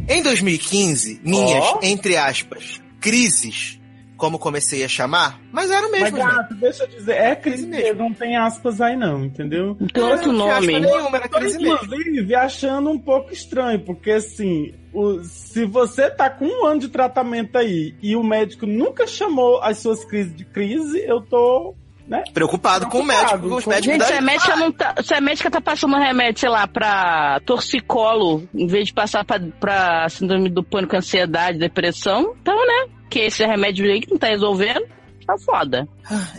[0.08, 1.80] Em 2015, minhas, Ó.
[1.82, 3.79] entre aspas, crises,
[4.20, 6.18] como comecei a chamar, mas era mesmo.
[6.18, 9.76] Mas, gato, deixa eu dizer, é crise mesmo, não tem aspas aí não, entendeu?
[9.92, 10.78] Tem outro nome.
[10.78, 11.74] Nenhuma, era crise mesmo.
[11.82, 16.88] inclusive, achando um pouco estranho, porque assim, o- se você tá com um ano de
[16.88, 21.74] tratamento aí e o médico nunca chamou as suas crises de crise, eu tô,
[22.10, 22.24] né?
[22.34, 25.20] Preocupado com o médico, com os médicos Gente, se a, médica não tá, se a
[25.20, 30.50] médica tá passando remédio, sei lá, pra torcicolo, em vez de passar pra, pra síndrome
[30.50, 32.92] do pânico, ansiedade, depressão, então, né?
[33.08, 34.84] Que esse remédio aí que não tá resolvendo,
[35.24, 35.88] tá foda.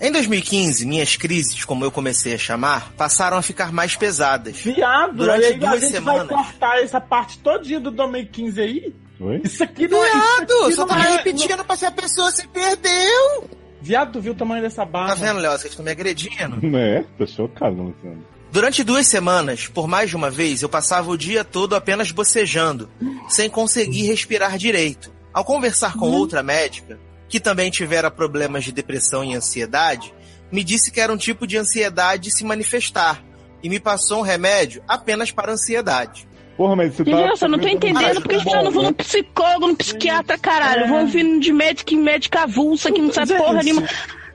[0.02, 4.58] Em 2015, minhas crises, como eu comecei a chamar, passaram a ficar mais pesadas.
[4.58, 6.28] Viado, Durante aí a duas gente semanas.
[6.28, 8.94] vai cortar essa parte todinha do 2015 aí?
[9.22, 9.42] Oi?
[9.44, 10.10] Isso aqui não é...
[10.10, 13.50] isso Viado, só não tava é- repetindo pra se a pessoa se perdeu.
[13.82, 15.10] Viado, tu viu o tamanho dessa barra?
[15.10, 15.52] Tá vendo, Léo?
[15.52, 16.60] Vocês estão me agredindo.
[16.78, 18.24] É, tô chocado, Luciano.
[18.52, 22.90] Durante duas semanas, por mais de uma vez, eu passava o dia todo apenas bocejando,
[23.30, 25.12] sem conseguir respirar direito.
[25.34, 30.14] Ao conversar com outra médica, que também tivera problemas de depressão e ansiedade,
[30.52, 33.24] me disse que era um tipo de ansiedade se manifestar
[33.64, 36.28] e me passou um remédio apenas para ansiedade.
[36.58, 37.12] Porra, mas você tá.
[37.12, 40.88] Gente, eu não tô entendendo porque já não vou no psicólogo, no psiquiatra, caralho.
[40.88, 43.88] Vou ouvindo de médico em médica avulsa que não sabe porra nenhuma.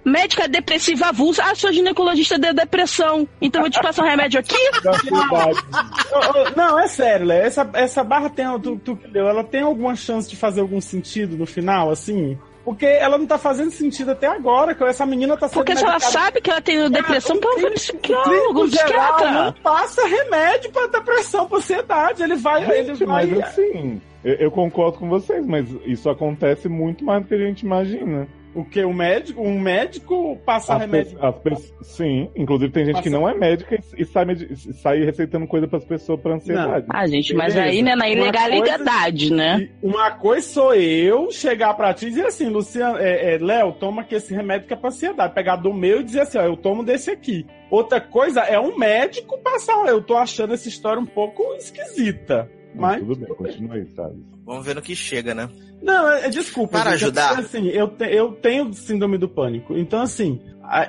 [0.05, 1.43] Médica depressiva avulsa.
[1.45, 3.27] Ah, sou ginecologista de depressão.
[3.41, 4.55] Então eu vou te passar um remédio aqui?
[6.57, 7.45] Não, é sério, Léo.
[7.45, 10.81] Essa, essa barra tem, tu, tu que deu, ela tem alguma chance de fazer algum
[10.81, 12.39] sentido no final, assim?
[12.67, 15.85] Porque ela não tá fazendo sentido até agora, que essa menina tá sendo Porque se
[15.85, 19.31] ela medicada- sabe que ela tem depressão, então ela vai no psicólogo, um psiquiatra.
[19.31, 22.23] não passa remédio pra depressão, pra ansiedade.
[22.25, 23.25] Ele vai, ele Gente, vai.
[23.27, 27.39] mas assim, eu, eu concordo com vocês, mas isso acontece muito mais do que a
[27.39, 28.27] gente imagina.
[28.57, 28.83] O que?
[28.83, 29.43] O médico?
[29.43, 31.19] Um médico passa As remédio.
[31.19, 34.73] pe- as pe- sim, inclusive tem gente que não é médica e, sai, medi- e
[34.73, 36.87] sai receitando coisa pras pessoas pra ansiedade.
[36.89, 37.71] Ah, gente, mas Beleza.
[37.71, 39.69] aí, né, na ilegalidade, né?
[39.83, 44.03] Uma coisa sou eu chegar pra ti e dizer assim, Luciano, é, é, Léo, toma
[44.03, 45.35] aqui esse remédio que é pra ansiedade.
[45.35, 47.45] Pegar do meu e dizer assim, ó, eu tomo desse aqui.
[47.71, 49.87] Outra coisa é um médico passar.
[49.87, 52.51] Eu tô achando essa história um pouco esquisita.
[52.81, 53.01] Mas.
[53.01, 54.25] Tudo bem, continua aí, sabe?
[54.45, 55.49] Vamos ver no que chega, né?
[55.83, 56.79] Não, é, é- desculpa.
[56.79, 57.29] Para gente, é ajudar.
[57.37, 59.77] porque, Assim, eu, te- eu tenho síndrome do pânico.
[59.77, 60.85] Então, assim, a-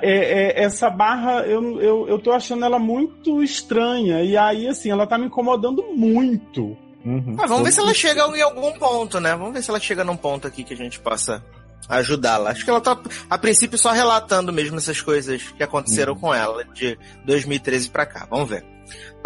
[0.60, 4.22] é- essa barra, eu, eu, eu tô achando ela muito estranha.
[4.22, 6.76] E aí, assim, ela tá me incomodando muito.
[7.04, 7.36] Uhum.
[7.38, 9.34] Ah, vamos ver se ela chega em algum ponto, né?
[9.36, 11.44] Vamos ver se ela chega num ponto aqui que a gente possa
[11.88, 12.50] ajudá-la.
[12.50, 12.98] Acho que ela tá,
[13.30, 18.26] a princípio, só relatando mesmo essas coisas que aconteceram com ela de 2013 pra cá.
[18.28, 18.64] Vamos ver.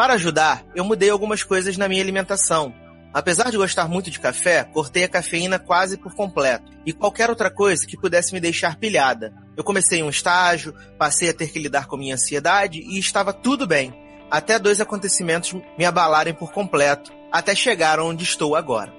[0.03, 2.75] Para ajudar, eu mudei algumas coisas na minha alimentação.
[3.15, 6.73] Apesar de gostar muito de café, cortei a cafeína quase por completo.
[6.85, 9.33] E qualquer outra coisa que pudesse me deixar pilhada.
[9.57, 13.65] Eu comecei um estágio, passei a ter que lidar com minha ansiedade e estava tudo
[13.65, 13.95] bem.
[14.29, 18.93] Até dois acontecimentos me abalarem por completo, até chegar onde estou agora.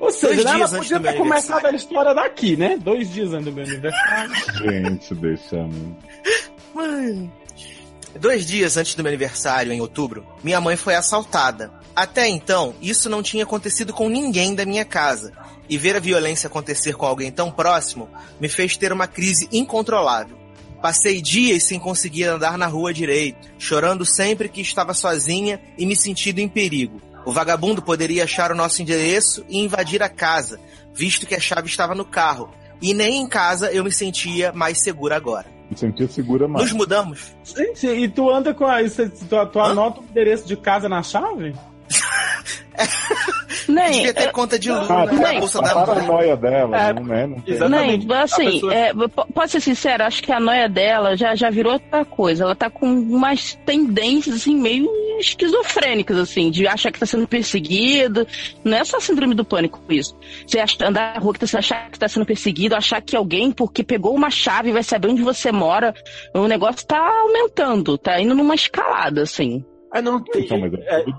[0.00, 2.76] Ou seja, Dois ela podia ter começado a história daqui, né?
[2.76, 4.32] Dois dias antes do meu aniversário.
[4.58, 5.96] Gente, deixa, mano.
[6.74, 7.32] Mãe.
[8.18, 11.72] Dois dias antes do meu aniversário, em outubro, minha mãe foi assaltada.
[11.94, 15.32] Até então, isso não tinha acontecido com ninguém da minha casa.
[15.68, 18.08] E ver a violência acontecer com alguém tão próximo
[18.40, 20.36] me fez ter uma crise incontrolável.
[20.82, 25.94] Passei dias sem conseguir andar na rua direito, chorando sempre que estava sozinha e me
[25.94, 27.00] sentindo em perigo.
[27.24, 30.58] O vagabundo poderia achar o nosso endereço e invadir a casa,
[30.92, 32.50] visto que a chave estava no carro.
[32.82, 35.59] E nem em casa eu me sentia mais segura agora.
[36.08, 36.64] Segura mais.
[36.66, 37.34] Nos mudamos.
[37.44, 38.78] Gente, e tu anda com a.
[38.82, 41.54] Tu, tu anota o endereço de casa na chave?
[43.82, 45.06] Nem, Devia ter conta de luz Ah,
[45.40, 45.84] bolsa a da mãe.
[45.86, 47.26] paranoia dela, É, não é?
[47.26, 48.06] Não Exatamente.
[48.06, 51.50] Nem, assim, pessoa- é, po- pode ser sincero, acho que a noia dela já, já
[51.50, 52.44] virou outra coisa.
[52.44, 58.26] Ela tá com umas tendências, assim, meio esquizofrênicas, assim, de achar que tá sendo perseguido.
[58.64, 60.16] Não é só síndrome do pânico isso.
[60.46, 63.50] Você acha, andar na rua que você achar que tá sendo perseguido, achar que alguém,
[63.52, 65.94] porque pegou uma chave, vai saber onde você mora.
[66.34, 69.64] O negócio tá aumentando, tá indo numa escalada, assim.
[69.92, 71.12] Ah, não, tem, Então, mas é é, né?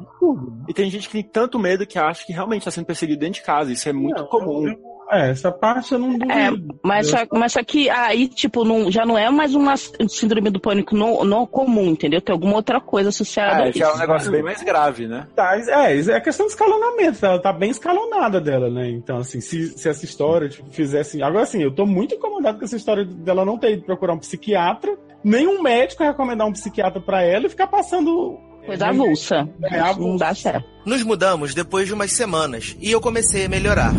[0.68, 3.36] e tem gente que tem tanto medo que acha que realmente está sendo perseguido dentro
[3.42, 3.72] de casa.
[3.72, 4.68] Isso é muito Não, comum.
[4.68, 6.32] eu- É, essa parte eu não duvido.
[6.32, 6.50] É,
[6.82, 10.58] mas só, mas só que aí, tipo, não, já não é mais uma síndrome do
[10.58, 12.22] pânico no, no comum, entendeu?
[12.22, 13.80] Tem alguma outra coisa associada a É, isso.
[13.80, 15.28] já é um negócio bem mais grave, né?
[15.36, 18.90] Tá, é, é questão de escalonamento, ela tá bem escalonada dela, né?
[18.90, 21.22] Então, assim, se, se essa história tipo, fizesse.
[21.22, 24.18] Agora, assim, eu tô muito incomodado com essa história dela não ter ido procurar um
[24.20, 28.40] psiquiatra, nenhum médico recomendar um psiquiatra pra ela e ficar passando.
[28.66, 29.50] Coisa avulsa.
[29.64, 30.66] É, Isso não dá certo.
[30.86, 33.94] Nos mudamos depois de umas semanas e eu comecei a melhorar.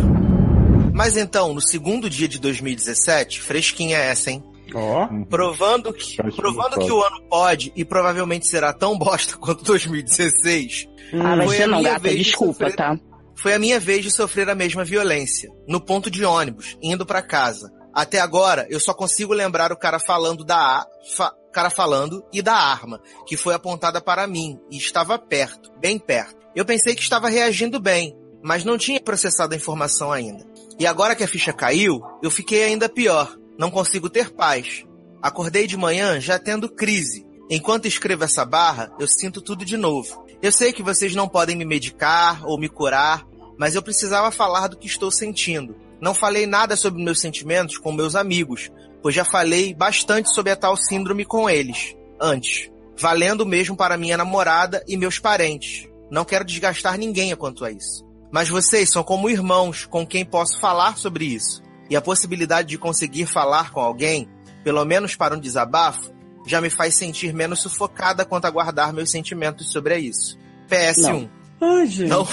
[0.93, 4.43] Mas então, no segundo dia de 2017, fresquinha essa, hein?
[4.75, 5.07] Ó.
[5.29, 10.89] Provando que, provando que o ano pode e provavelmente será tão bosta quanto 2016.
[11.15, 12.99] Ah, ser a não, minha gata, vez de desculpa, sofrer- tá?
[13.35, 17.21] Foi a minha vez de sofrer a mesma violência, no ponto de ônibus, indo pra
[17.23, 17.71] casa.
[17.95, 20.87] Até agora, eu só consigo lembrar o cara falando da a-
[21.17, 25.99] fa- cara falando e da arma, que foi apontada para mim e estava perto, bem
[25.99, 26.37] perto.
[26.55, 30.45] Eu pensei que estava reagindo bem, mas não tinha processado a informação ainda.
[30.79, 33.37] E agora que a ficha caiu, eu fiquei ainda pior.
[33.59, 34.85] Não consigo ter paz.
[35.21, 37.27] Acordei de manhã já tendo crise.
[37.51, 40.25] Enquanto escrevo essa barra, eu sinto tudo de novo.
[40.41, 43.25] Eu sei que vocês não podem me medicar ou me curar,
[43.59, 45.77] mas eu precisava falar do que estou sentindo.
[46.03, 50.57] Não falei nada sobre meus sentimentos com meus amigos, pois já falei bastante sobre a
[50.57, 52.69] tal síndrome com eles, antes.
[52.99, 55.89] Valendo mesmo para minha namorada e meus parentes.
[56.11, 58.05] Não quero desgastar ninguém quanto a isso.
[58.33, 61.63] Mas vocês são como irmãos com quem posso falar sobre isso.
[61.89, 64.29] E a possibilidade de conseguir falar com alguém,
[64.65, 66.13] pelo menos para um desabafo,
[66.45, 70.37] já me faz sentir menos sufocada quanto a guardar meus sentimentos sobre isso.
[70.69, 71.31] PS1.
[71.61, 72.09] Ai, gente.
[72.09, 72.27] Não.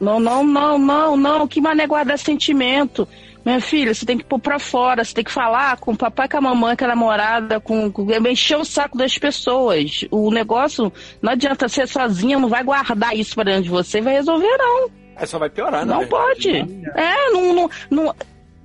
[0.00, 1.48] Não, não, não, não, não.
[1.48, 3.06] Que mané guardar sentimento.
[3.44, 6.28] Minha filha, você tem que pôr pra fora, você tem que falar com o papai,
[6.28, 10.04] com a mamãe, com a namorada, com, com encher o saco das pessoas.
[10.10, 10.92] O negócio
[11.22, 14.90] não adianta ser sozinha, não vai guardar isso pra dentro de você, vai resolver, não.
[15.16, 15.94] É, só vai piorar, né?
[15.94, 16.50] Não pode.
[16.50, 18.14] É, não, não, não,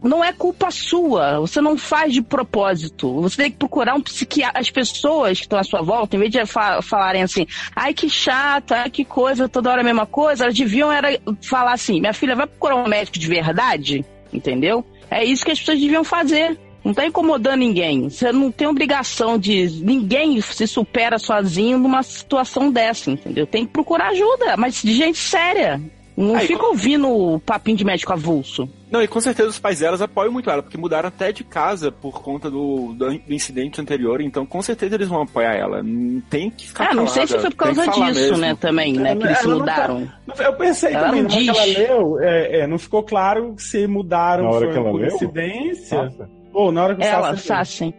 [0.07, 1.39] não é culpa sua.
[1.39, 3.21] Você não faz de propósito.
[3.21, 4.59] Você tem que procurar um psiquiatra.
[4.61, 7.45] As pessoas que estão à sua volta, em vez de fa- falarem assim,
[7.75, 11.73] ai que chato, ai que coisa, toda hora a mesma coisa, elas deviam era falar
[11.73, 14.85] assim, minha filha, vai procurar um médico de verdade, entendeu?
[15.09, 16.57] É isso que as pessoas deviam fazer.
[16.83, 18.09] Não tá incomodando ninguém.
[18.09, 19.67] Você não tem obrigação de.
[19.83, 23.47] Ninguém se supera sozinho numa situação dessa, entendeu?
[23.47, 25.81] Tem que procurar ajuda, mas de gente séria.
[26.17, 28.69] Não Aí, fica ouvindo o papinho de médico avulso.
[28.89, 31.91] Não, e com certeza os pais delas apoiam muito ela, porque mudaram até de casa
[31.91, 35.83] por conta do, do, incidente anterior, então com certeza eles vão apoiar ela.
[35.83, 38.37] Não tem que ficar Ah, não sei se foi por tem causa disso, mesmo.
[38.37, 40.11] né, também, né, que eles tá- mudaram.
[40.37, 43.55] Eu pensei Ela também, não na hora que ela leu, é, é, não ficou claro
[43.57, 46.29] se mudaram Na hora foi que ela por leu?
[46.53, 47.57] Ou na hora que o Ela, Sassi leu.
[47.57, 47.93] Sassen.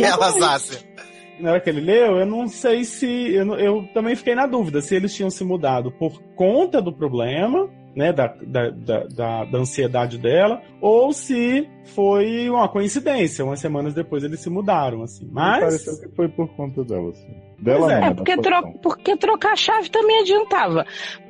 [0.00, 0.89] Ela, Sácia.
[1.40, 3.06] Na hora que ele leu, eu não sei se.
[3.32, 7.68] Eu, eu também fiquei na dúvida se eles tinham se mudado por conta do problema,
[7.94, 8.12] né?
[8.12, 13.44] Da, da, da, da- da ansiedade dela, ou se foi uma coincidência.
[13.44, 15.28] Umas semanas depois eles se mudaram, assim.
[15.32, 15.60] Mas.
[15.60, 17.34] Pareceu que foi por conta dela, assim.
[17.58, 20.86] Dela é, É da porque, tro porque trocar a chave também adiantava.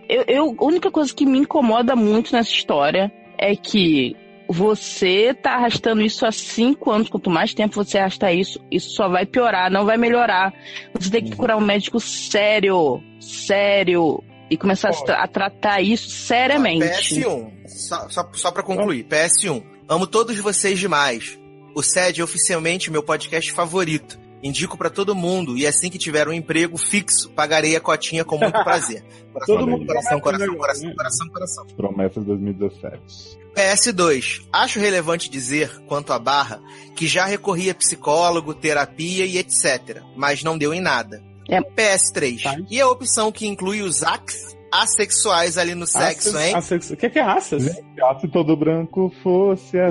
[0.09, 4.17] Eu, eu- a única coisa que me incomoda muito nessa história é que
[4.53, 7.09] você tá arrastando isso há cinco anos.
[7.09, 10.53] Quanto mais tempo você arrastar isso, isso só vai piorar, não vai melhorar.
[10.99, 16.85] Você tem que procurar um médico sério, sério, e começar a, tratar isso seriamente.
[16.85, 19.63] PS1, só, só, só pra concluir, PS1.
[19.89, 21.39] Amo todos vocês demais.
[21.75, 24.19] O SED é oficialmente meu podcast favorito.
[24.43, 28.39] Indico pra todo mundo e assim que tiver um emprego fixo, pagarei a cotinha com
[28.39, 29.05] muito prazer.
[29.33, 31.67] Coração, Todo mundo coração, coração, um coração, negócio, coração, coração.
[31.77, 33.40] Promessas 2017.
[33.55, 34.43] PS2.
[34.53, 36.61] Acho relevante dizer, quanto à barra,
[36.95, 41.23] que já recorri a psicólogo, terapia e etc., mas não deu em nada.
[41.49, 41.61] É.
[41.61, 42.67] PS3.
[42.71, 46.55] E a opção que inclui os ax assexuais ali no sexo, hein?
[46.91, 47.65] O que, que é raças?
[48.21, 49.77] Se todo branco fosse.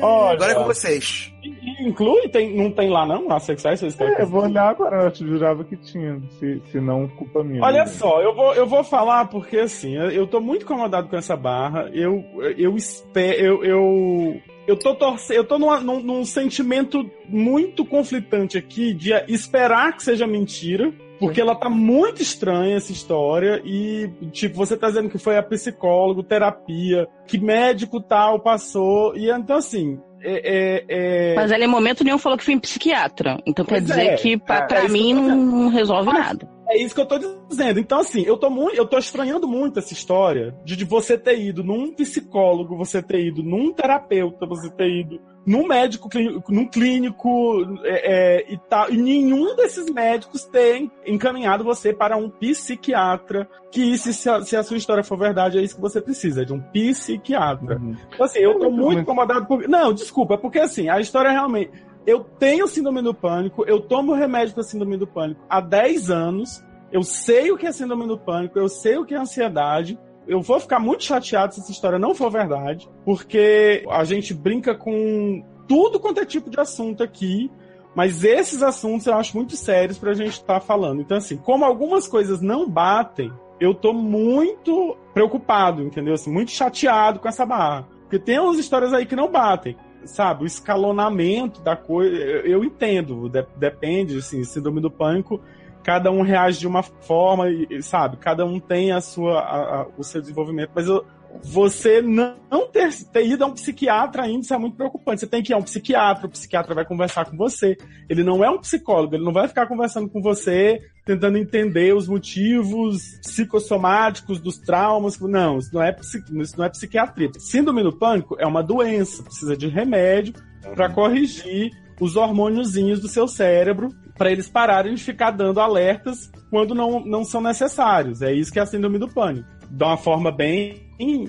[0.00, 1.32] Olha, Agora é com vocês.
[1.80, 2.28] Inclui?
[2.28, 3.30] Tem, não tem lá não?
[3.32, 3.80] Assexuais?
[3.80, 6.20] Vocês querem É, eu vou olhar agora, eu jurava que tinha.
[6.38, 7.62] Se, se não, culpa minha.
[7.62, 7.86] Olha né?
[7.86, 11.36] só, eu vou, eu vou falar porque assim, eu, eu tô muito incomodado com essa
[11.36, 11.90] barra.
[11.92, 12.24] Eu,
[12.56, 13.38] eu espero.
[13.38, 15.36] Eu, eu, eu tô torcendo.
[15.36, 20.92] Eu tô numa- num, num sentimento muito conflitante aqui de esperar que seja mentira.
[21.18, 25.42] Porque ela tá muito estranha essa história e, tipo, você tá dizendo que foi a
[25.42, 31.68] psicólogo, terapia, que médico tal passou, e então assim, é, é, é- Mas ela em
[31.68, 33.38] momento nenhum falou que foi em psiquiatra.
[33.46, 36.48] Então quer dizer é, que pra, é, é mim não, resolve nada.
[36.68, 37.16] É isso que eu tô
[37.48, 37.78] dizendo.
[37.78, 41.40] Então, assim, eu tô muito, eu tô estranhando muito essa história de, de você ter
[41.40, 46.08] ido num psicólogo, você ter ido num terapeuta, você ter ido num médico,
[46.48, 52.28] num clínico, é, é, e, tal, e nenhum desses médicos tem encaminhado você para um
[52.28, 56.52] psiquiatra, que se, se a, sua história for verdade, é isso que você precisa, de
[56.52, 57.80] um psiquiatra.
[58.12, 59.68] Então, assim, eu tô muito incomodado por...
[59.68, 61.70] Não, desculpa, é porque assim, a história realmente...
[62.04, 66.64] Eu tenho síndrome do pânico, eu tomo remédio para síndrome do pânico há 10 anos,
[66.92, 70.40] eu sei o que é síndrome do pânico, eu sei o que é ansiedade, eu
[70.40, 75.44] vou ficar muito chateado se essa história não for verdade, porque a gente brinca com
[75.68, 77.50] tudo quanto é tipo de assunto aqui,
[77.94, 81.00] mas esses assuntos eu acho muito sérios pra gente estar falando.
[81.00, 86.14] Então, assim, como algumas coisas não batem, eu tô muito preocupado, entendeu?
[86.14, 87.88] Assim, muito chateado com essa barra.
[88.02, 89.76] Porque tem umas histórias aí que não batem.
[90.04, 95.40] Sabe, o escalonamento da coisa, eu, eu entendo, de- depende, assim, síndrome do pânico,
[95.86, 99.86] cada um reage de uma forma, e, sabe, cada um tem a sua, a- a-
[99.96, 101.04] o seu desenvolvimento, mas eu-
[101.44, 105.20] você não ter, ter ido a um psiquiatra ainda, isso é muito preocupante.
[105.20, 107.76] Você tem que ir a um psiquiatra, o psiquiatra vai conversar com você.
[108.08, 112.08] Ele não é um psicólogo, ele não vai ficar conversando com você, tentando entender os
[112.08, 115.20] motivos psicossomáticos dos traumas.
[115.20, 115.94] Não, isso não é,
[116.40, 117.30] isso não é psiquiatria.
[117.38, 120.34] Síndrome do pânico é uma doença, precisa de remédio
[120.74, 121.70] para corrigir
[122.00, 127.24] os hormôniozinhos do seu cérebro, para eles pararem de ficar dando alertas quando não, não
[127.24, 128.22] são necessários.
[128.22, 129.48] É isso que é a síndrome do pânico.
[129.70, 130.82] De uma forma bem,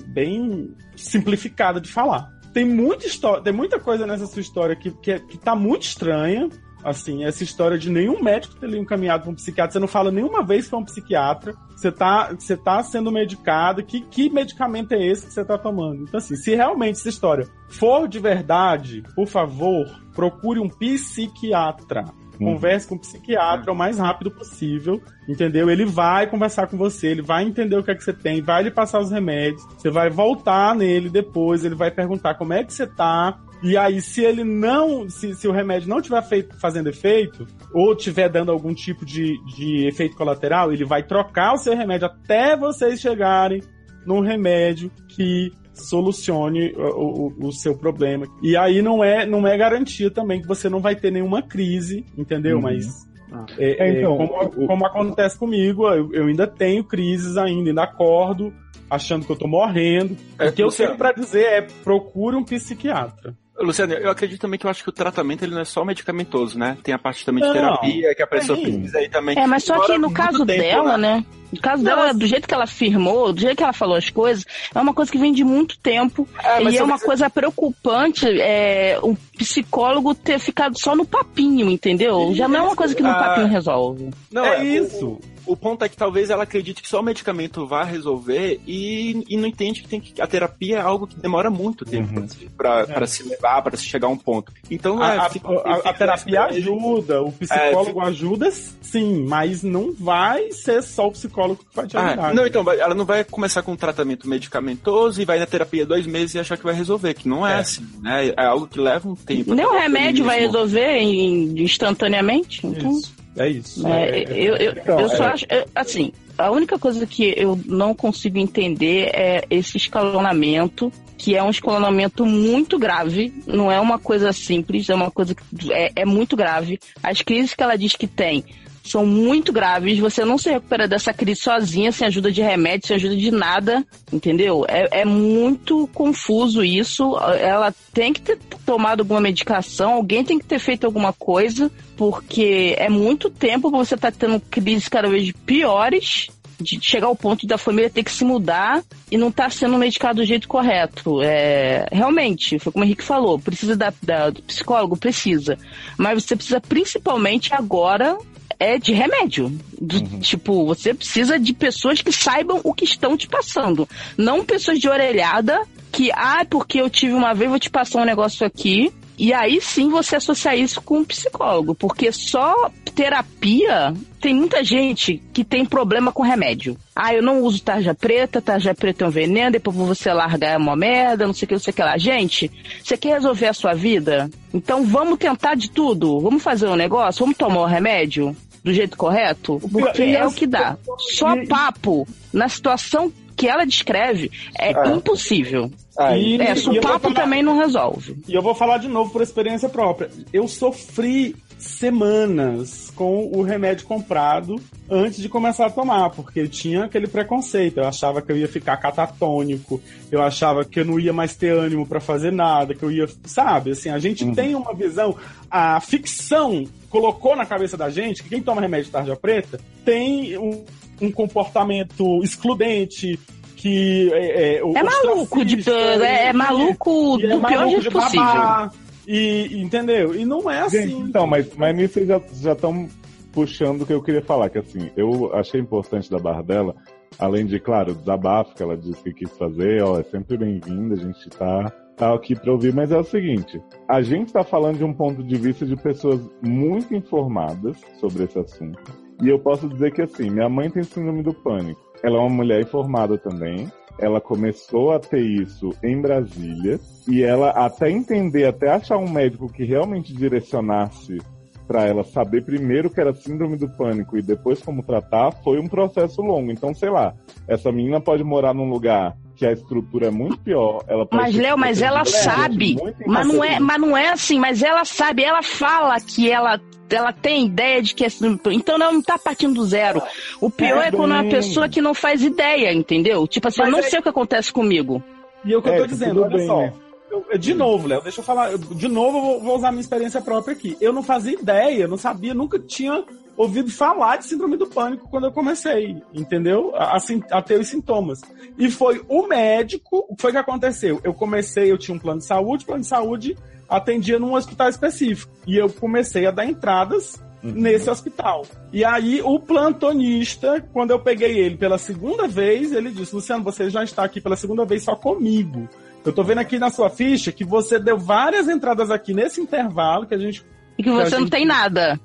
[0.07, 2.31] bem simplificada de falar.
[2.53, 6.49] Tem muita história, tem muita coisa nessa sua história que, que, que tá muito estranha.
[6.83, 9.73] Assim, essa história de nenhum médico ter lhe encaminhado para um psiquiatra.
[9.73, 11.53] Você não fala nenhuma vez é um psiquiatra.
[11.75, 13.83] Você tá, você tá sendo medicado.
[13.83, 16.03] Que, que medicamento é esse que você tá tomando?
[16.03, 22.05] Então, assim, se realmente essa história for de verdade, por favor, procure um psiquiatra.
[22.37, 25.69] Converse com o psiquiatra o mais rápido possível, entendeu?
[25.69, 28.63] Ele vai conversar com você, ele vai entender o que é que você tem, vai
[28.63, 32.73] lhe passar os remédios, você vai voltar nele depois, ele vai perguntar como é que
[32.73, 35.09] você tá, e aí, se ele não.
[35.09, 39.35] Se, se o remédio não tiver feito, fazendo efeito, ou tiver dando algum tipo de,
[39.45, 43.61] de efeito colateral, ele vai trocar o seu remédio até vocês chegarem
[44.05, 45.51] num remédio que
[45.83, 48.27] solucione o, o, o seu problema.
[48.41, 52.05] E aí não é, não é garantia também que você não vai ter nenhuma crise,
[52.17, 52.57] entendeu?
[52.57, 52.63] Uhum.
[52.63, 53.07] Mas.
[53.31, 53.45] Ah.
[53.57, 57.83] é, É, então, é, como, como acontece comigo, eu, eu ainda tenho crises ainda, ainda
[57.83, 58.53] acordo
[58.89, 60.17] achando que eu tô morrendo.
[60.39, 63.35] É, o que eu tenho pra dizer é procure um psiquiatra.
[63.59, 66.59] Luciano, eu acredito também que eu acho que o tratamento ele não é só medicamentoso,
[66.59, 66.77] né?
[66.83, 69.37] Tem a parte também de Não, terapia que a pessoa precisa aí também.
[69.37, 71.25] É, mas só que no caso tempo, dela, né?
[71.51, 74.45] No caso dela, do jeito que ela afirmou, do jeito que ela falou as coisas,
[74.75, 76.27] é uma coisa que vem de muito tempo.
[76.43, 82.33] É, e é uma coisa preocupante é, o psicólogo ter ficado só no papinho, entendeu?
[82.35, 84.09] Já não é uma coisa que no Ah, papinho resolve.
[84.31, 85.19] Não, é, isso.
[85.45, 89.23] O, o ponto é que talvez ela acredite que só o medicamento vá resolver e,
[89.29, 92.27] e não entende que, tem que a terapia é algo que demora muito tempo pra
[92.27, 94.51] se- pra, pra se levar, pra se chegar a um ponto.
[94.69, 99.23] Então, A, é, a- fica- a- a fica- terapia fica- ajuda, o psicólogo ajuda, sim,
[99.25, 102.33] mas não vai ser só o psicólogo que vai te Ah, ajudar.
[102.33, 106.05] não, então, ela não vai começar com um tratamento medicamentoso e vai na terapia dois
[106.05, 108.33] meses e achar que vai resolver, que não é, assim, né?
[108.35, 109.53] É algo que leva um tempo.
[109.53, 112.65] Nem o remédio vai resolver em- instantaneamente.
[112.65, 112.99] Então,
[113.39, 113.85] É isso.
[113.87, 115.27] É, eu, eu, Então, eu só é.
[115.27, 121.35] acho, eu- assim, a única coisa que eu não consigo entender é esse escalonamento, que
[121.35, 125.91] é um escalonamento muito grave, não é uma coisa simples, é uma coisa que é,
[125.95, 126.79] é muito grave.
[127.03, 128.43] As crises que ela diz que tem
[128.87, 132.95] são muito graves, você não se recupera dessa crise sozinha, sem ajuda de remédio, sem
[132.95, 134.65] ajuda de nada, entendeu?
[134.67, 137.17] É, é muito confuso isso.
[137.39, 142.75] Ela tem que ter tomado alguma medicação, alguém tem que ter feito alguma coisa, porque
[142.77, 146.27] é muito tempo você tá tendo crises cada vez piores.
[146.59, 148.81] De chegar ao ponto da família ter que se mudar
[149.11, 151.21] e não tá sendo medicado do jeito correto.
[151.21, 154.97] É, realmente, foi como o Henrique falou, precisa da, da- do psicólogo?
[154.97, 155.55] Precisa.
[155.99, 158.17] Mas você precisa principalmente agora
[158.59, 159.49] é de remédio.
[159.79, 163.87] Do- Tipo, você precisa de pessoas que saibam o que estão te passando.
[164.17, 168.05] Não pessoas de orelhada que, ah, porque eu tive uma vez, vou te passar um
[168.05, 168.91] negócio aqui.
[169.19, 171.73] E aí sim você associar isso com um psicólogo.
[171.73, 176.77] Porque só terapia tem muita gente que tem problema com remédio.
[176.95, 180.57] Ah, eu não uso tarja preta, tarja preta é um veneno, depois você largar é
[180.57, 181.97] uma merda, não sei o que, não sei o que lá.
[181.97, 182.51] Gente,
[182.83, 184.29] você quer resolver a sua vida?
[184.53, 186.19] Então vamos tentar de tudo.
[186.19, 187.19] Vamos fazer um negócio?
[187.21, 188.35] Vamos tomar o remédio?
[188.63, 189.59] Do jeito correto?
[189.71, 190.77] Porque é o que dá.
[191.13, 194.87] Só papo, na situação que ela descreve, é Ah.
[194.95, 195.71] impossível.
[196.15, 198.17] E- é, e papo falar- também não resolve.
[198.27, 200.09] E eu vou falar de novo por experiência própria.
[200.33, 204.55] Eu sofri semanas com o remédio comprado
[204.89, 207.77] antes de começar a tomar, porque tinha aquele preconceito.
[207.77, 209.81] Eu achava que eu ia ficar catatônico,
[210.11, 213.07] eu achava que eu não ia mais ter ânimo para fazer nada, que eu ia,
[213.25, 213.71] sabe?
[213.71, 215.15] Assim, a gente tem uma visão,
[215.49, 220.63] a ficção colocou na cabeça da gente que quem toma remédio tarja preta tem um,
[221.01, 223.19] um comportamento excludente,
[223.55, 227.83] que é, é, É maluco de é, é e- maluco é do pior maluco jeito
[227.83, 228.23] de possível.
[228.23, 228.71] babar,
[229.07, 230.13] E, entendeu?
[230.13, 230.89] E não é assim.
[230.89, 232.89] Gente, então, mas, mas nisso vocês já estão
[233.31, 236.75] puxando o que eu queria falar, que assim, eu achei importante da barra dela,
[237.17, 240.93] além de, claro, o desabafo que ela disse que quis fazer, ó, é sempre bem-vindo,
[240.93, 244.79] a gente tá, tá aqui pra ouvir, mas é o seguinte, a gente tá falando
[244.79, 248.91] de um ponto de vista de pessoas muito informadas sobre esse assunto,
[249.21, 252.35] e eu posso dizer que assim, minha mãe tem síndrome do pânico, ela é uma
[252.35, 258.69] mulher informada também, ela começou a ter isso em Brasília, e ela até entender, até
[258.69, 261.19] achar um médico que realmente direcionasse
[261.67, 265.67] para ela saber primeiro que era síndrome do pânico e depois como tratar, foi um
[265.67, 266.49] processo longo.
[266.49, 267.13] Então, sei lá,
[267.47, 270.83] essa menina pode morar num lugar que a estrutura é muito pior.
[270.87, 272.75] Ela Mas, Léo, mas ela sabe.
[273.05, 276.59] Mas não, é, mas não é assim, mas ela sabe, ela fala que ela,
[276.89, 278.07] ela tem ideia de que é.
[278.51, 280.01] Então ela não tá partindo do zero.
[280.41, 283.27] O pior é, É quando é uma pessoa que não faz ideia, entendeu?
[283.27, 285.03] Tipo assim, eu Mas não é- sei o que acontece comigo.
[285.45, 286.57] E é o que eu É, tô tá dizendo, olha bem, só.
[286.61, 286.73] né?
[287.11, 288.51] Eu- de novo, Léo, deixa eu falar.
[288.51, 290.75] eu- De novo, eu vou, vou usar minha experiência própria aqui.
[290.81, 293.03] Eu não fazia ideia, não sabia, nunca tinha
[293.37, 296.75] ouvido falar de síndrome do pânico quando eu comecei, entendeu?
[296.75, 296.97] A,
[297.31, 298.21] a ter os sintomas.
[298.57, 300.99] E foi o médico, o que foi que aconteceu?
[301.03, 303.37] Eu comecei, eu tinha um plano de saúde, plano de saúde
[303.69, 305.31] atendia num hospital específico.
[305.45, 308.45] E eu comecei a dar entradas nesse hospital.
[308.73, 313.69] E aí, o plantonista, quando eu peguei ele pela segunda vez, ele disse: Luciano, você
[313.69, 315.67] já está aqui pela segunda vez só comigo.
[316.05, 320.05] Eu tô vendo aqui na sua ficha que você deu várias entradas aqui nesse intervalo
[320.05, 320.43] que a gente.
[320.77, 321.99] E que você a não gente- tem nada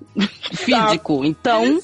[0.53, 1.25] físico.
[1.25, 1.79] Então,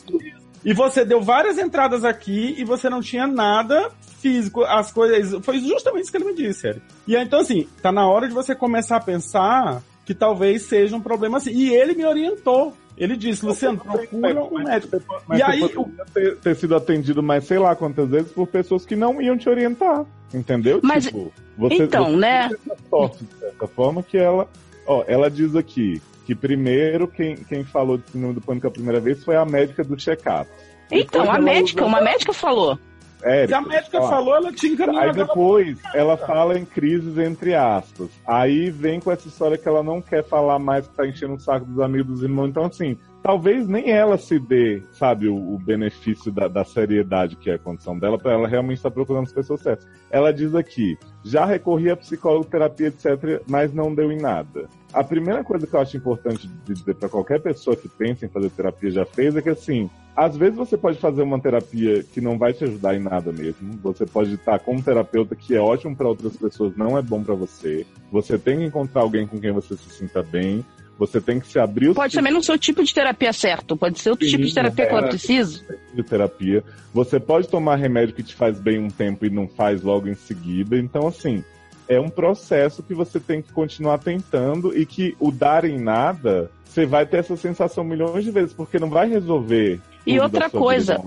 [0.64, 4.64] E você deu várias entradas aqui e você não tinha nada físico.
[4.64, 5.44] As coisas.
[5.44, 6.82] Foi justamente isso que ele me disse, Eric.
[7.06, 10.96] E aí, então, assim, tá na hora de você começar a pensar que talvez seja
[10.96, 11.50] um problema assim.
[11.52, 12.74] E ele me orientou.
[12.96, 15.00] Ele disse, Luciano, procura um médico.
[15.28, 18.84] Mas e você aí, ter, ter sido atendido mais sei lá quantas vezes por pessoas
[18.84, 20.04] que não iam te orientar.
[20.34, 20.80] Entendeu?
[20.82, 22.50] Mas- tipo, você, então, você né?
[22.90, 24.48] sorte, de certa forma, que ela.
[24.84, 29.00] Ó, ela diz aqui que primeiro quem, quem falou de síndrome do pânico a primeira
[29.00, 30.46] vez foi a médica do check-up.
[30.90, 32.78] então, Depois a médica, usa- uma médica falou.
[33.22, 35.02] É, se a médica falou, ela te encaminhou.
[35.02, 38.10] Aí depois ela fala em crises entre aspas.
[38.26, 41.40] Aí vem com essa história que ela não quer falar mais que tá enchendo o
[41.40, 42.48] saco dos amigos dos irmãos.
[42.48, 47.50] Então, assim, talvez nem ela se dê, sabe, o, o benefício da, da seriedade que
[47.50, 49.86] é a condição dela, para ela realmente estar procurando as pessoas certas.
[50.10, 54.68] Ela diz aqui: já recorri a psicólogo, terapia, etc., mas não deu em nada.
[54.92, 58.50] A primeira coisa que eu acho importante dizer para qualquer pessoa que pensa em fazer
[58.50, 62.38] terapia já fez é que assim, às vezes você pode fazer uma terapia que não
[62.38, 63.78] vai te ajudar em nada mesmo.
[63.82, 67.22] Você pode estar com um terapeuta que é ótimo para outras pessoas, não é bom
[67.22, 67.86] para você.
[68.10, 70.64] Você tem que encontrar alguém com quem você se sinta bem.
[70.98, 74.00] Você tem que se abrir Pode também não ser o tipo de terapia certo, pode
[74.00, 75.08] ser outro Sim, tipo de terapia que ela é.
[75.08, 75.64] precisa.
[75.94, 76.64] de terapia.
[76.92, 80.14] Você pode tomar remédio que te faz bem um tempo e não faz logo em
[80.14, 80.76] seguida.
[80.76, 81.44] Então, assim,
[81.88, 86.50] é um processo que você tem que continuar tentando e que o dar em nada,
[86.64, 89.80] você vai ter essa sensação milhões de vezes, porque não vai resolver.
[90.08, 91.00] E outra coisa.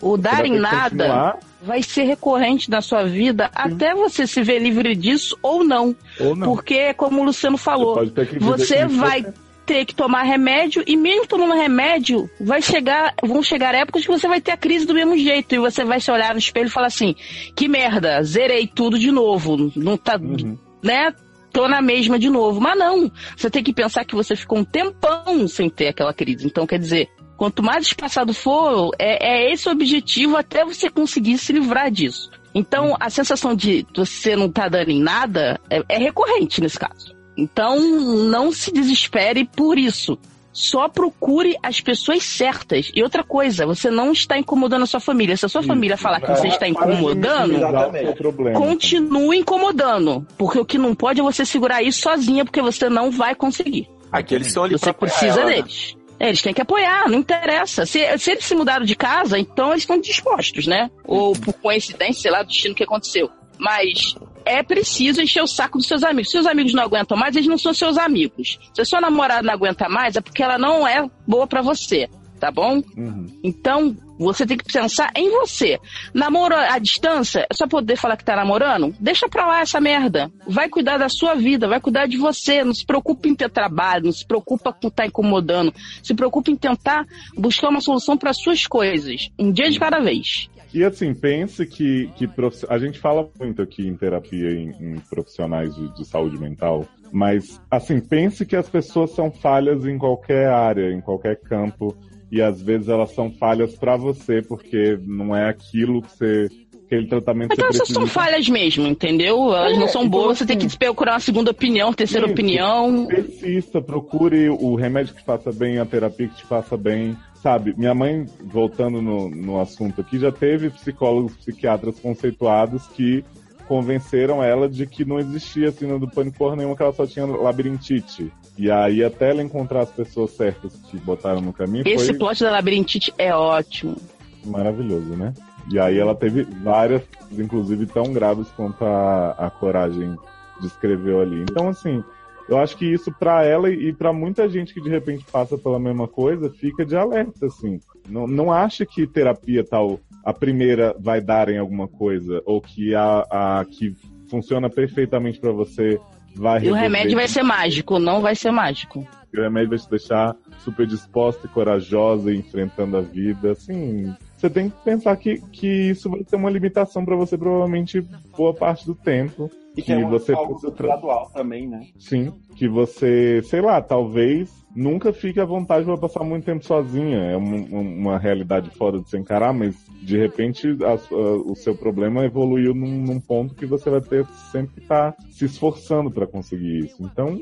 [0.00, 4.60] O dar em nada continuar vai ser recorrente na sua vida até você se ver
[4.60, 5.94] livre disso ou não.
[6.20, 6.46] Ou não.
[6.46, 7.96] Porque, como o Luciano falou,
[8.40, 9.26] Você você vai
[9.66, 14.26] ter que tomar remédio e mesmo tomando remédio, vai chegar, vão chegar épocas que você
[14.26, 16.70] vai ter a crise do mesmo jeito e você vai se olhar no espelho e
[16.70, 17.14] falar assim:
[17.54, 20.56] "Que merda, zerei tudo de novo, não tá, Uhum.
[20.82, 21.12] né?
[21.52, 22.60] Tô na mesma de novo".
[22.62, 26.46] Mas não, você tem que pensar que você ficou um tempão sem ter aquela crise.
[26.46, 31.38] Então, quer dizer, quanto mais espaçado for, é, é esse o objetivo até você conseguir
[31.38, 32.30] se livrar disso.
[32.52, 37.16] Então, a sensação de você não tá dando em nada é, é recorrente nesse caso.
[37.36, 40.18] Então, não se desespere por isso.
[40.52, 42.90] Só procure as pessoas certas.
[42.92, 45.36] E outra coisa, você não está incomodando a sua família.
[45.36, 47.54] Se a sua família falar que você está incomodando,
[47.94, 50.26] é continue incomodando.
[50.36, 53.88] Porque o que não pode é você segurar isso sozinha, porque você não vai conseguir.
[54.10, 55.56] Aqui eles estão ali Você pra precisa ela, né?
[55.56, 55.97] deles.
[56.20, 57.86] É, Eles têm que apoiar, não interessa.
[57.86, 60.90] Se, se eles se mudaram de casa, então eles estão dispostos, né?
[61.04, 63.30] Ou por coincidência, sei lá, do destino que aconteceu.
[63.58, 64.14] Mas
[64.44, 66.28] é preciso encher o saco dos seus amigos.
[66.28, 68.58] Se seus amigos não aguentam mais, eles não são seus amigos.
[68.74, 72.08] Se a sua namorada não aguenta mais, é porque ela não é boa pra você,
[72.40, 72.82] tá bom?
[72.96, 73.26] Uhum.
[73.44, 75.78] Então, Você tem que pensar em você.
[76.12, 78.94] Namoro à distância, é só poder falar que tá namorando?
[78.98, 80.30] Deixa pra lá essa merda.
[80.46, 82.64] Vai cuidar da sua vida, vai cuidar de você.
[82.64, 85.72] Não se preocupe em ter trabalho, não se preocupa com estar incomodando.
[86.02, 87.06] Se preocupe em tentar
[87.36, 89.30] buscar uma solução para suas coisas.
[89.38, 90.48] Um dia de cada vez.
[90.74, 94.98] E assim, pense que, que profi- a gente fala muito aqui em terapia em, em
[95.08, 100.50] profissionais de, de saúde mental, mas assim, pense que as pessoas são falhas em qualquer
[100.50, 101.96] área, em qualquer campo,
[102.30, 106.48] e às vezes elas são falhas pra você, porque não é aquilo que você.
[106.86, 108.06] aquele tratamento que você essas são precisa.
[108.20, 109.54] falhas mesmo, entendeu?
[109.54, 112.32] Elas É, não são então, boas, você tem que procurar uma segunda opinião, terceira Isso.
[112.32, 113.06] opinião.
[113.06, 117.16] Persista, procure o remédio que te faça bem, a terapia que te faça bem.
[117.34, 123.24] Sabe, minha mãe, voltando no, no assunto aqui, já teve psicólogos, psiquiatras conceituados que
[123.68, 128.32] convenceram ela de que não existia síndrome do pânico nenhuma, que ela só tinha labirintite.
[128.58, 132.42] E aí, até ela encontrar as pessoas certas que botaram no caminho, Esse foi plot
[132.42, 133.96] da labirintite é ótimo.
[134.44, 135.32] maravilhoso, né?
[135.70, 140.16] E aí ela teve várias, inclusive tão graves quanto a, a coragem
[140.60, 141.42] descreveu ali.
[141.42, 142.02] Então, assim,
[142.48, 145.78] eu acho que isso pra ela e pra muita gente que de repente passa pela
[145.78, 147.78] mesma coisa, fica de alerta, assim.
[148.08, 152.94] Não, não acha que terapia tal, a primeira vai dar em alguma coisa, ou que
[152.94, 153.94] a, a que
[154.30, 156.00] funciona perfeitamente pra você
[156.38, 159.06] vai E o remédio vai ser mágico, não vai ser mágico.
[159.36, 160.34] O remédio vai te deixar
[160.64, 163.52] super disposta e corajosa enfrentando a vida.
[163.52, 168.00] Assim, você tem que pensar que, que isso vai ter uma limitação pra você, provavelmente,
[168.36, 169.50] boa parte do tempo.
[169.78, 171.86] E que é um, você algo gradual também, né?
[171.98, 177.16] Sim, que você, sei lá, talvez nunca fique à vontade para passar muito tempo sozinha.
[177.18, 181.54] É um- um- uma realidade foda de se encarar, mas de repente a sua- o
[181.54, 186.10] seu problema evoluiu num, num ponto que você vai ter sempre que estar se esforçando
[186.10, 186.96] para conseguir isso.
[187.00, 187.38] Então,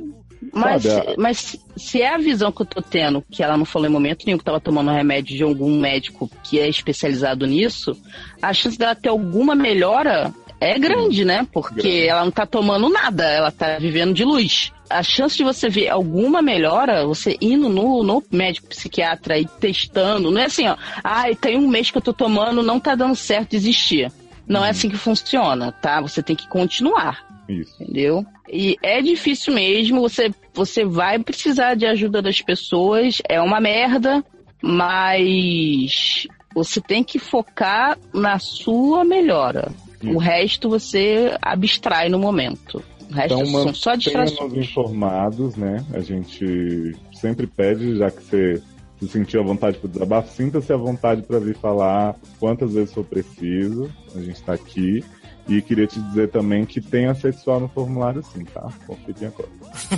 [0.53, 3.65] Mas, sabe, a- mas se é a visão que eu tô tendo, que ela não
[3.65, 7.97] falou em momento nenhum que tava tomando remédio de algum médico que é especializado nisso,
[8.43, 11.47] a chance dela ter alguma melhora é grande, né?
[11.53, 12.07] Porque Grande.
[12.07, 14.73] ela não tá tomando nada, ela tá vivendo de luz.
[14.89, 20.31] A chance de você ver alguma melhora, você indo no, no médico psiquiatra e testando,
[20.31, 23.15] não é assim, ó, ai, tem um mês que eu tô tomando, não tá dando
[23.15, 24.11] certo desistir.
[24.47, 26.01] Não é assim que funciona, tá?
[26.01, 27.83] Você tem que continuar isso.
[27.83, 28.25] entendeu?
[28.49, 34.25] E é difícil mesmo, você, você vai precisar de ajuda das pessoas, é uma merda,
[34.63, 39.73] mas você tem que focar na sua melhora.
[40.15, 42.83] O resto você abstrai no momento.
[43.11, 44.39] O resto Então, são só distrações.
[44.41, 45.85] mantenha-nos informados, né?
[45.93, 48.63] A gente sempre pede, já que você
[49.01, 53.05] se sentiu à vontade para desabafo, sinta-se à vontade para vir falar quantas vezes for
[53.05, 53.91] preciso.
[54.15, 55.05] A gente está aqui.
[55.49, 58.69] E queria te dizer também que tem assexual no formulário sim, tá?
[58.85, 59.49] Confie agora.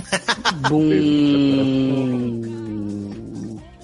[0.69, 0.89] Bum.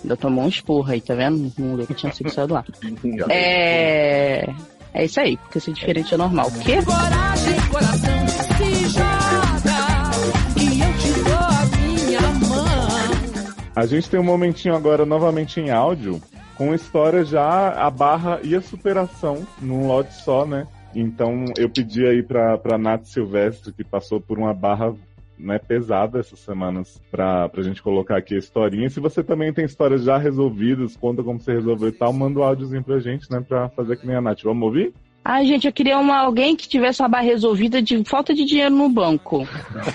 [0.03, 1.51] Ainda tomou um esporro aí, tá vendo?
[1.57, 2.63] Não que tinha sexuado lá.
[3.29, 4.47] É.
[4.95, 6.47] É isso aí, porque ser diferente é normal.
[6.47, 6.81] O quê?
[6.81, 10.11] Coragem, coração, se joga,
[10.53, 13.55] que eu te dou a minha mão.
[13.75, 16.21] A gente tem um momentinho agora novamente em áudio,
[16.55, 20.65] com história já a barra e a superação num lote só, né?
[20.95, 24.95] Então eu pedi aí pra, pra Nath Silvestre, que passou por uma barra
[25.37, 28.87] né, pesada essas semanas, pra, pra gente colocar aqui a historinha.
[28.87, 32.39] E se você também tem histórias já resolvidas, conta como você resolveu e tal, manda
[32.39, 33.43] um áudiozinho pra gente, né?
[33.47, 34.41] Pra fazer que nem a Nath.
[34.43, 34.93] Vamos ouvir?
[35.27, 38.75] Ai, gente, eu queria uma, alguém que tivesse uma barra resolvida de falta de dinheiro
[38.75, 39.43] no banco.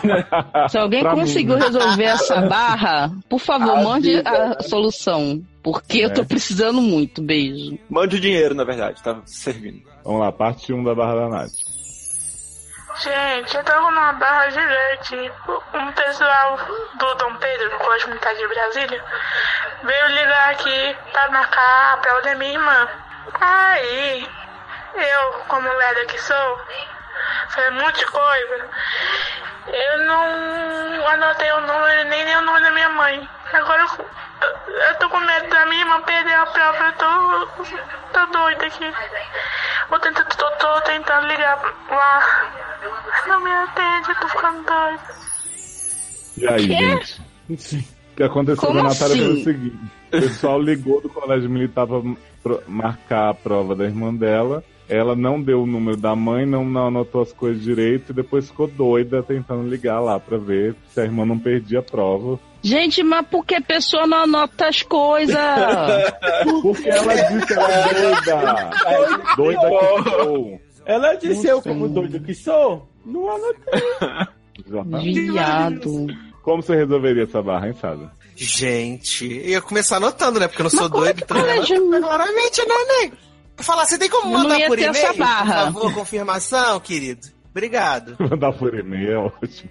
[0.69, 1.67] Se alguém Pra mim, conseguiu né?
[1.67, 4.57] resolver essa barra, por favor, Ah, mande vida.
[4.59, 5.41] a solução.
[5.63, 6.25] Porque eu tô É.
[6.25, 7.23] precisando muito.
[7.23, 7.79] Beijo.
[7.89, 9.83] Mande o dinheiro, na verdade, tá servindo.
[10.05, 11.53] Vamos lá, parte 1 da barra da Nath.
[12.97, 15.33] Gente, eu tava numa barra gigante.
[15.73, 16.59] Um pessoal
[16.95, 19.05] do Dom Pedro, no Colégio Militar de Brasília,
[19.83, 22.89] veio ligar aqui pra marcar a prova da minha irmã.
[23.41, 24.29] Aí,
[24.95, 26.61] eu, como lerda que sou,
[27.71, 28.69] um monte de coisa.
[29.67, 33.29] Eu não anotei o número nem, nem o nome da minha mãe.
[33.53, 36.85] Agora eu, eu, tô com medo da minha irmã perder a prova.
[36.85, 37.65] Eu tô,
[38.13, 38.93] tô doida aqui.
[39.89, 41.61] Vou tentar, tô, tô tentando ligar
[41.91, 42.53] lá.
[43.27, 45.01] Não me atende, eu tô ficando doida.
[46.39, 47.21] E aí, gente?
[48.13, 49.41] O que aconteceu Como com a Natália foi assim?
[49.41, 54.65] o seguinte: o pessoal ligou do colégio militar pra marcar a prova da irmã dela.
[54.91, 58.49] Ela não deu o número da mãe, não, não anotou as coisas direito e depois
[58.49, 62.41] ficou doida tentando ligar lá pra ver se a irmã não perdia a prova.
[62.61, 65.35] Gente, mas por que a pessoa não anota as coisas?
[66.61, 68.71] Porque ela disse que era doida.
[69.37, 70.61] Doida que sou.
[70.85, 72.89] Ela disse eu como doido que sou?
[73.07, 75.23] Não anotei.
[75.25, 76.07] Viado.
[76.43, 78.11] Como você resolveria essa barra, hein, Sada?
[78.35, 80.49] Gente, eu ia começar anotando, né?
[80.49, 81.21] Porque eu não sou como doido.
[81.21, 83.17] é Então, colégio- anota claramente, né, nego?
[83.63, 84.91] Falar, você tem como mandar por e-mail?
[84.91, 85.73] essa barra.
[85.73, 87.29] Por favor, confirmação, querido.
[87.51, 88.17] Obrigado.
[88.31, 89.71] Mandar por e-mail é ótimo.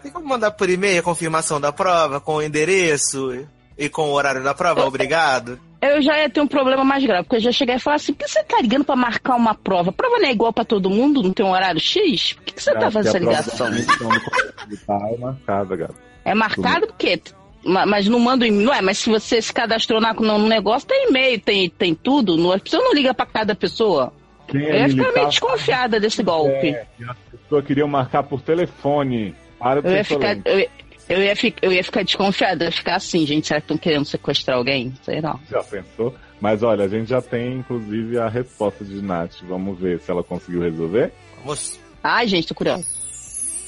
[0.00, 4.12] Tem como mandar por e-mail a confirmação da prova, com o endereço e com o
[4.12, 4.84] horário da prova?
[4.86, 5.58] Obrigado.
[5.82, 8.12] Eu já ia ter um problema mais grave, porque eu já cheguei e falar assim,
[8.12, 9.90] por que você tá ligando pra marcar uma prova?
[9.90, 12.34] A prova não é igual pra todo mundo, não tem um horário X?
[12.34, 13.96] Por que, que você tá Acho fazendo essa ligação?
[13.96, 15.94] prova é marcada, gato.
[16.24, 17.22] É marcado porque...
[17.64, 18.80] ma- Mas não manda e-mail, não é?
[18.80, 22.36] Mas se você se cadastrou na- no negócio, tem e-mail, tem, tem tudo.
[22.36, 24.12] Não, a pessoa não liga pra cada pessoa.
[24.48, 26.68] Quem Eu é ia ficar meio desconfiada desse golpe.
[26.70, 29.34] É, e as pessoas queriam marcar por telefone.
[29.58, 30.70] Para de Eu ia ficar, eu, ia-
[31.08, 33.76] eu, ia ficar, eu ia ficar desconfiada, eu ia ficar assim, gente, será que estão
[33.76, 34.92] querendo sequestrar alguém?
[35.04, 35.38] Sei não.
[35.50, 36.14] Já pensou?
[36.40, 39.34] Mas olha, a gente já tem inclusive a resposta de Nath.
[39.42, 41.12] Vamos ver se ela conseguiu resolver.
[41.44, 41.78] Vamos.
[42.02, 42.84] Ai, gente, tô curiosa.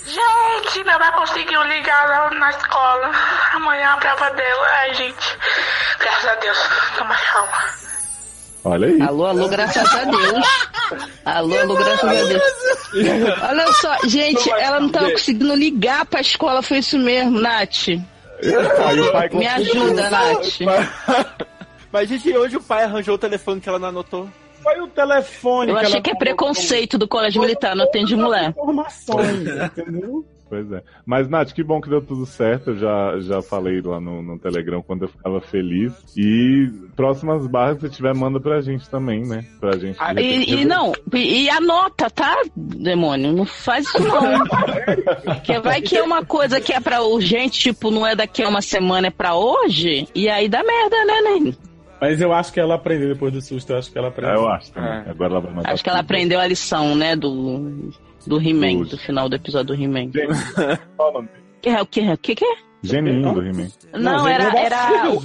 [0.06, 3.10] Gente, não vai conseguir ligar lá na escola.
[3.54, 4.66] Amanhã é a prova dela.
[4.80, 5.38] Ai, gente.
[5.98, 6.58] Graças a Deus.
[6.98, 7.82] Tô mais calma.
[8.64, 9.02] Olha aí.
[9.02, 10.46] Alô, alô, graças a Deus.
[11.24, 12.42] Alô, alô, graças a Deus.
[13.42, 17.86] Olha só, gente, ela não tava conseguindo ligar pra escola, foi isso mesmo, Nath.
[19.12, 20.58] Pai Me ajuda, Nath.
[21.92, 24.28] Mas, gente, hoje o pai arranjou o telefone que ela não anotou.
[24.62, 28.50] Foi o telefone Eu achei que é preconceito do colégio militar, não atende mulher.
[28.50, 30.24] Informações, entendeu?
[30.52, 30.82] Pois é.
[31.06, 32.72] Mas, Nath, que bom que deu tudo certo.
[32.72, 35.94] Eu já, já falei lá no, no Telegram quando eu ficava feliz.
[36.14, 39.46] E próximas barras, se tiver, manda pra gente também, né?
[39.58, 39.98] Pra gente.
[39.98, 43.32] repente, E, e não, e, e anota, tá, demônio?
[43.32, 44.44] Não faz isso não.
[45.24, 48.48] Porque vai que é uma coisa que é pra urgente, tipo, não é daqui a
[48.50, 51.56] uma semana, é pra hoje, e aí dá merda, né, Nen?
[52.02, 54.34] Mas eu acho que ela aprendeu depois do susto, eu acho que ela aprendeu.
[54.34, 54.90] É, eu acho também.
[55.08, 55.72] Agora ela vai mandar.
[55.72, 57.92] Acho que ela aprendeu a lição, né, do,
[58.26, 60.10] do He-Man, do final do episódio do He-Man.
[60.96, 61.28] Qual o nome?
[61.60, 62.00] Que é o que?
[62.00, 62.56] O que, que é?
[62.82, 63.68] Geninho do He-Man.
[63.94, 65.22] Não, era, era o,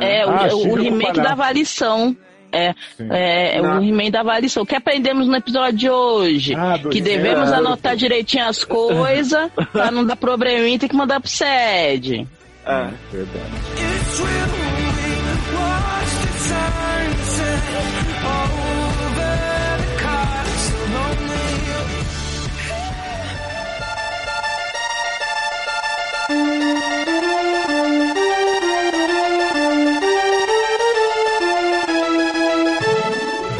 [0.00, 2.16] é, o, Ah, o, Chico o He-Man que dava a lição.
[2.50, 4.62] É, é o He-Man dava a lição.
[4.62, 6.54] O que aprendemos no episódio de hoje?
[6.54, 10.88] Ah, do que devemos Ah, anotar direitinho as coisas pra não dar probleminha e ter
[10.88, 12.26] que mandar pro SED.
[12.64, 12.88] É.
[13.12, 14.69] Verdade.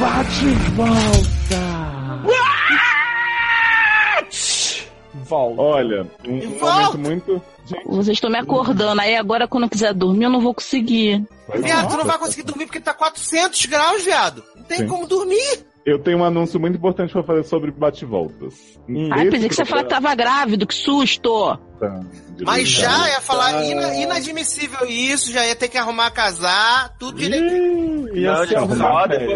[0.00, 1.29] Bate
[5.30, 5.62] volta!
[5.62, 7.42] Olha, um, um momento muito.
[7.64, 9.00] Gente, Vocês estão me acordando.
[9.00, 11.24] Aí agora, quando eu quiser dormir, eu não vou conseguir.
[11.54, 14.42] Viado, tu não vai conseguir dormir porque tá 400 graus, viado.
[14.56, 14.86] Não tem Sim.
[14.88, 15.64] como dormir.
[15.86, 18.54] eu tenho um anúncio muito importante pra fazer sobre bate-voltas.
[19.12, 21.58] Ai, pensei que você falou que tava grávido, que susto!
[22.42, 28.10] Mas já ia falar ina- inadmissível isso, já ia ter que arrumar casar, tudo direito.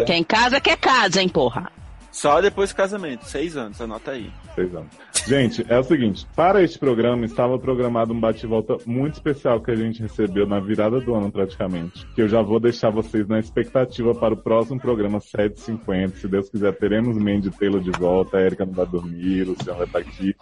[0.05, 1.71] Quem casa quer casa, hein, porra.
[2.11, 3.25] só depois do casamento.
[3.25, 4.31] Seis anos, anota aí.
[4.55, 4.87] Seis anos.
[5.27, 9.75] Gente, é o seguinte, para este programa estava programado um bate-volta muito especial que a
[9.75, 12.05] gente recebeu na virada do ano praticamente.
[12.13, 16.17] Que eu já vou deixar vocês na expectativa para o próximo programa 750.
[16.17, 19.79] Se Deus quiser, teremos Mandy Taylor de volta, a Erika não vai dormir, o Luciano
[19.79, 20.35] vai estar aqui.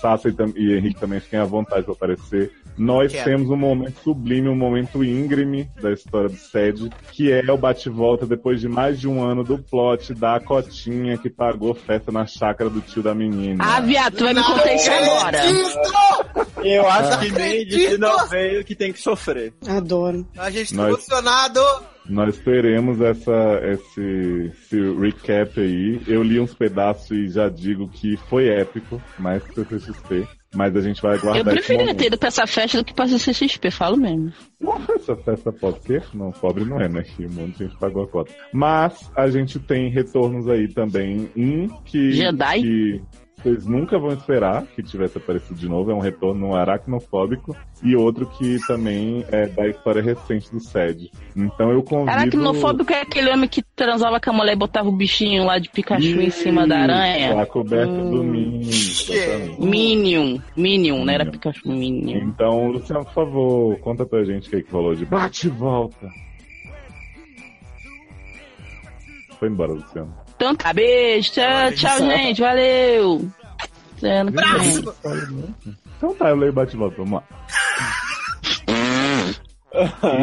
[0.00, 2.52] Sassa e, e Henrique também fiquem à vontade para aparecer.
[2.78, 3.24] Nós Quero.
[3.24, 8.26] temos um momento sublime, um momento íngreme da história do SED, que é o bate-volta
[8.26, 12.70] depois de mais de um ano do plot da Cotinha que pagou festa na chácara
[12.70, 13.62] do tio da menina.
[13.62, 15.38] Ah, viado, tu vai me contar isso agora.
[16.64, 19.52] Eu acho que Não Mandy, se não veio, que tem que sofrer.
[19.66, 20.26] Adoro.
[20.38, 21.60] A gente tá Nós- emocionado.
[22.08, 26.00] Nós teremos essa, esse, esse recap aí.
[26.06, 30.26] Eu li uns pedaços e já digo que foi épico, mais que o CCXP.
[30.54, 31.98] Mas a gente vai guardar Eu esse preferia momento.
[31.98, 34.32] ter ido pra essa festa do que pra CCXP, falo mesmo.
[34.96, 36.04] Essa festa pode ser?
[36.12, 37.02] Não, pobre não é, né?
[37.02, 38.32] Que um monte de gente pagou a cota.
[38.52, 41.30] Mas a gente tem retornos aí também.
[41.36, 42.60] Um que, Jedi?
[42.62, 43.02] que
[43.42, 45.90] vocês nunca vão esperar que tivesse aparecido de novo.
[45.90, 47.56] É um retorno aracnofóbico.
[47.82, 51.10] E outro que também é da história recente do SED.
[51.36, 52.10] Então eu convido...
[52.10, 55.68] Aracnofóbico é aquele homem que transava com a mulher e botava o bichinho lá de
[55.68, 57.40] Pikachu em cima da aranha.
[57.42, 58.24] A coberta do Hum.
[58.24, 58.68] Minion.
[58.68, 59.60] exatamente.
[59.60, 60.38] Minion.
[60.56, 61.32] Minion, não era Minion.
[61.32, 62.18] Pikachu Minion.
[62.18, 65.50] Então, Luciano, por favor, conta pra gente o que, é que rolou de bate e
[65.50, 66.08] volta.
[69.38, 70.21] Foi embora, Luciano.
[70.42, 73.30] Então tá, beijo, tchau, tchau, gente, valeu.
[74.00, 74.26] Vem.
[75.96, 77.24] Então tá, eu leio bate e volta, vamos lá.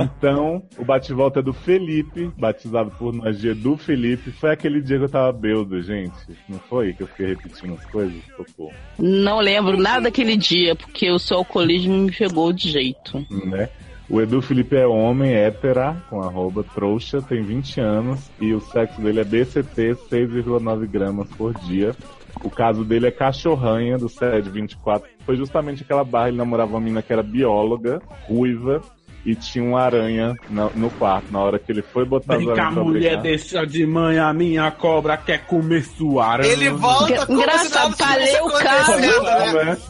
[0.03, 4.29] Então, o bate-volta é do Felipe, batizado por nós de Edu Felipe.
[4.31, 6.11] Foi aquele dia que eu tava beudo, gente.
[6.49, 6.93] Não foi?
[6.93, 8.21] Que eu fiquei repetindo as coisas?
[8.35, 8.73] Socorro.
[8.99, 13.25] Não lembro nada daquele dia, porque o seu alcoolismo me pegou de jeito.
[13.45, 13.69] né?
[14.09, 18.99] O Edu Felipe é homem, hétera, com arroba trouxa, tem 20 anos e o sexo
[19.01, 21.95] dele é BCT 6,9 gramas por dia.
[22.43, 25.07] O caso dele é cachorranha do SED 24.
[25.25, 28.81] Foi justamente aquela barra, ele namorava uma menina que era bióloga, ruiva,
[29.25, 31.25] e tinha uma aranha na- no quarto.
[31.31, 33.21] Na hora que ele foi botar as cá, aranhas pra mulher, brigar.
[33.23, 36.51] deixa de manhã, a minha cobra quer comer sua aranha.
[36.51, 39.07] Ele volta como Engraçado, ler o caso, né?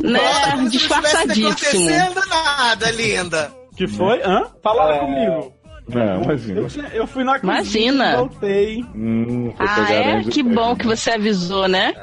[0.01, 0.19] né?
[0.19, 1.47] Volta não Disfarçadíssimo.
[1.47, 3.58] acontecendo nada, linda.
[3.79, 4.21] Que foi?
[4.23, 4.43] Hã?
[4.61, 4.99] Falaram É.
[4.99, 5.53] comigo.
[5.87, 6.59] Não, imagina.
[6.59, 8.11] Eu, eu fui na cozinha Imagina.
[8.13, 8.83] e voltei.
[8.93, 10.23] Hum, Ah, é?
[10.23, 11.93] Que bom que você avisou, né?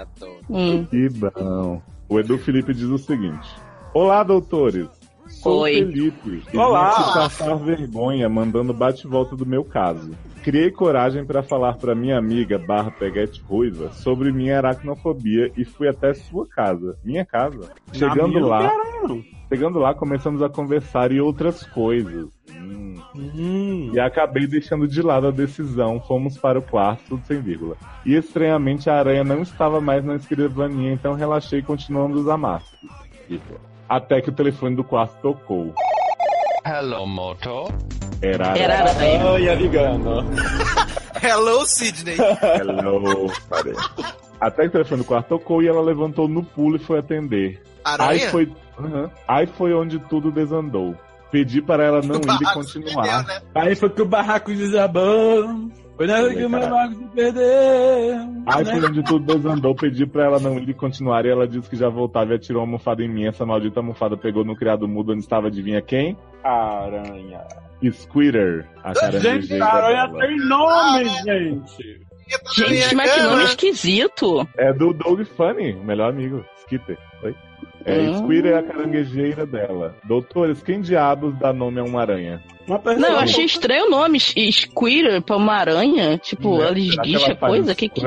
[0.48, 0.85] Hum.
[0.86, 1.82] Que bom.
[2.09, 3.47] O Edu Felipe diz o seguinte:
[3.94, 4.89] Olá, doutores.
[5.28, 5.82] Sou Oi.
[5.85, 6.43] o Felipe.
[6.53, 6.90] E Olá.
[6.93, 10.11] vim passar vergonha mandando bate-volta do meu caso.
[10.47, 15.89] Criei coragem para falar para minha amiga barra peguete ruiva sobre minha aracnofobia e fui
[15.89, 16.97] até sua casa.
[17.02, 17.73] Minha casa.
[17.93, 18.73] Chegando minha lá,
[19.48, 22.28] chegando lá, começamos a conversar e outras coisas.
[22.55, 22.94] Hum.
[23.16, 23.90] Hum.
[23.93, 27.77] E acabei deixando de lado a decisão, fomos para o quarto, tudo sem vírgula.
[28.05, 32.78] E estranhamente a aranha não estava mais na escrivaninha, então relaxei e continuamos os amassos.
[33.28, 33.59] Vírgula.
[33.89, 35.74] Até que o telefone do quarto tocou.
[36.64, 37.66] Hello, Moto.
[38.22, 39.24] Era a Era aranha.
[39.24, 40.24] Olha, ligando.
[41.22, 42.16] Hello, Sidney.
[42.60, 43.74] Hello, parei.
[44.40, 47.62] Até que o telefone do quarto tocou e ela levantou no pulo e foi atender.
[47.84, 48.10] Aranha?
[48.10, 49.10] Aí foi, Aham.
[49.26, 50.94] Aí foi onde tudo desandou.
[51.30, 53.24] Pedi para ela não ir e continuar.
[53.24, 53.40] né?
[53.55, 55.70] Aí foi que o barraco desabou.
[55.97, 57.43] Foi nessa que o meu barraco se perdeu.
[58.47, 58.72] Aí né?
[58.72, 61.76] foi onde tudo desandou, pedi pra ela não ir e continuar, e ela disse que
[61.76, 63.26] já voltava e atirou uma almofada em mim.
[63.26, 66.16] Essa maldita almofada pegou no criado mudo onde estava, adivinha quem?
[66.44, 67.40] Aranha.
[67.93, 70.27] Squitter, a Gente, caranguejeira a aranha dela.
[70.27, 72.07] tem nome, gente.
[72.57, 74.48] Gente, mas que nome esquisito.
[74.59, 76.98] É do Doug Funny, o melhor amigo, Skitter.
[77.23, 77.35] Oi?
[77.85, 78.19] É, Hum.
[78.24, 79.94] Squitter é a caranguejeira dela.
[80.05, 82.43] Doutores, quem diabos dá nome a uma aranha?
[82.68, 84.18] Não, eu achei estranho o nome.
[84.18, 86.18] Squirrel pra uma aranha.
[86.18, 86.80] Tipo, ela Né?
[86.80, 87.74] Esguicha ela faz coisa?
[87.74, 88.01] Que que...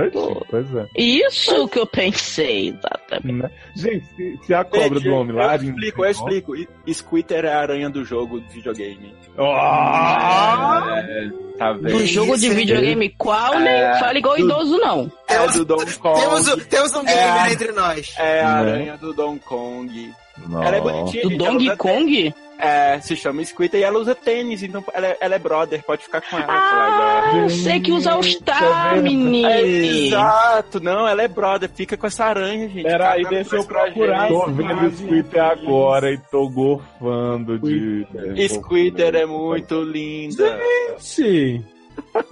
[0.50, 0.86] Pois é.
[0.98, 3.42] Isso que eu pensei, exatamente.
[3.42, 3.50] Né?
[3.76, 5.56] Gente, se, se a cobra Gente, do homem lá.
[5.56, 6.54] Eu explico, eu explico.
[6.94, 9.14] Squitter é a aranha do jogo de videogame.
[9.38, 11.04] Ah!
[11.08, 11.98] É, tá vendo?
[11.98, 13.60] Do jogo de videogame qual, É,
[13.92, 15.12] nem fala igual do- idoso, não.
[15.28, 16.20] É do Donkey Kong.
[16.20, 18.16] Temos, o- temos um É gamer a- entre nós.
[18.18, 18.72] É a Né?
[18.72, 20.14] aranha do Donkey Kong.
[20.48, 20.68] Nossa.
[20.68, 21.24] Ela é bonitinha.
[21.24, 22.34] Do Donkey usa Kong?
[22.62, 26.04] É, se chama Squitter e ela usa tênis, então ela é, ela é brother, pode
[26.04, 26.46] ficar com ela.
[26.50, 29.50] Ah, eu sei que usa All-Star, É, menino.
[29.50, 32.84] exato, não, ela é brother, fica com essa aranha, gente.
[32.84, 34.28] Peraí, Cagando deixa eu pra procurar.
[34.28, 34.40] gente.
[34.42, 38.06] Tô vendo Squitter agora e tô gorfando de.
[38.50, 40.60] Squitter é muito linda.
[41.00, 41.64] Gente.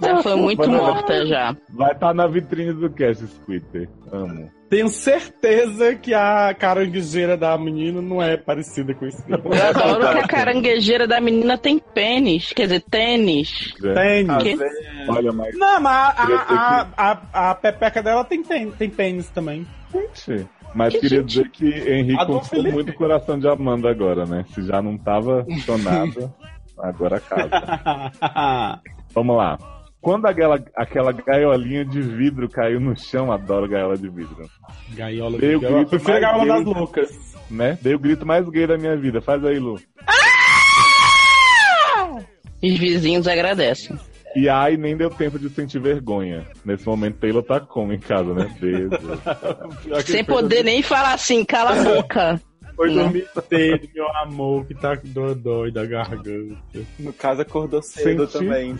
[0.00, 1.56] Já foi muito morta já.
[1.70, 3.88] Vai estar na vitrine do cast, Squitter.
[4.12, 4.50] Amo.
[4.68, 9.22] Tenho certeza que a caranguejeira da menina não é parecida com isso.
[9.26, 12.52] Eu adoro que a caranguejeira da menina tem pênis.
[12.52, 13.72] Quer dizer, tênis.
[13.80, 14.42] Tênis.
[14.42, 14.58] Que?
[15.10, 15.56] Olha, mas.
[15.56, 19.66] Não, mas a, a, a, a, pepeca dela tem, tem, tem pênis também.
[19.90, 24.26] Gente, Mas Que queria gente- dizer que Henrique conquistou muito o coração de Amanda agora,
[24.26, 24.44] né?
[24.54, 26.30] Se já não tava funcionado,
[26.78, 28.82] agora casa.
[29.14, 29.58] Vamos lá.
[30.00, 34.48] Quando aquela, aquela gaiolinha de vidro caiu no chão, adoro gaiola de vidro.
[34.94, 35.60] Gaiola de vidro.
[35.60, 37.36] grito Eu prefiro gaiola gay, das loucas.
[37.50, 37.78] Né?
[37.82, 39.20] Dei o grito mais gay da minha vida.
[39.20, 39.80] Faz aí, Lu.
[42.62, 43.98] Os vizinhos agradecem.
[44.36, 46.46] E ai, nem deu tempo de sentir vergonha.
[46.64, 48.48] Nesse momento, Taylor tá como em casa, né?
[48.60, 48.90] Beijo.
[50.04, 52.40] Sem poder nem falar assim, cala a boca.
[52.78, 56.56] Foi dormir cedo, meu amor, que tá dodói da garganta.
[56.98, 58.76] No caso, acordou cedo Senti- também.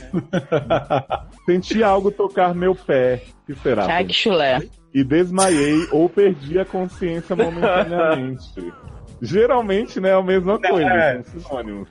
[1.44, 3.22] Senti algo tocar meu pé.
[3.42, 4.04] O que será?
[4.04, 4.60] Que chulé.
[4.94, 8.72] E desmaiei ou perdi a consciência momentaneamente.
[9.20, 11.22] Geralmente, né, é a mesma coisa, É.
[11.24, 11.88] são sinônimos.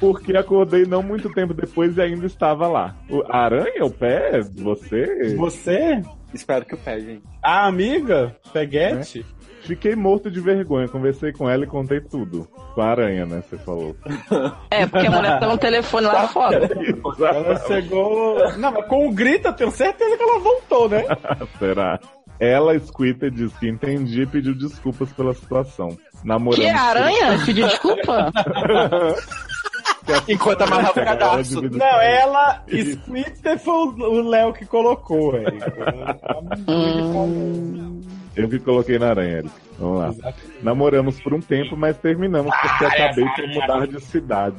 [0.00, 2.96] Porque acordei não muito tempo depois e ainda estava lá.
[3.08, 5.36] O, a aranha, o pé, você?
[5.36, 6.02] Você?
[6.32, 7.22] Espero que o pé, gente.
[7.40, 8.34] A amiga?
[8.52, 9.24] Peguete?
[9.64, 12.46] Fiquei morto de vergonha, conversei com ela e contei tudo.
[12.74, 13.96] Com a aranha, né, você falou.
[14.70, 16.68] É, porque a mulher tá no telefone lá fora.
[17.18, 18.36] Ela chegou.
[18.58, 21.04] Não, mas com o grito, eu tenho certeza que ela voltou, né?
[21.58, 21.98] Será?
[22.38, 25.96] Ela, Squitter, disse que entendi e pediu desculpas pela situação.
[26.22, 26.64] Namoramos.
[26.64, 27.42] Que aranha?
[27.46, 28.30] Pediu desculpa?
[30.28, 31.70] Enquanto amarrava o cadastro.
[31.70, 32.62] Não, ela.
[32.68, 35.48] Splitter foi o o Léo que colocou, velho.
[38.36, 39.50] Eu que coloquei na aranha, Eric.
[39.78, 40.32] Vamos lá.
[40.62, 44.56] Namoramos por um tempo, mas terminamos porque acabei por mudar de cidade.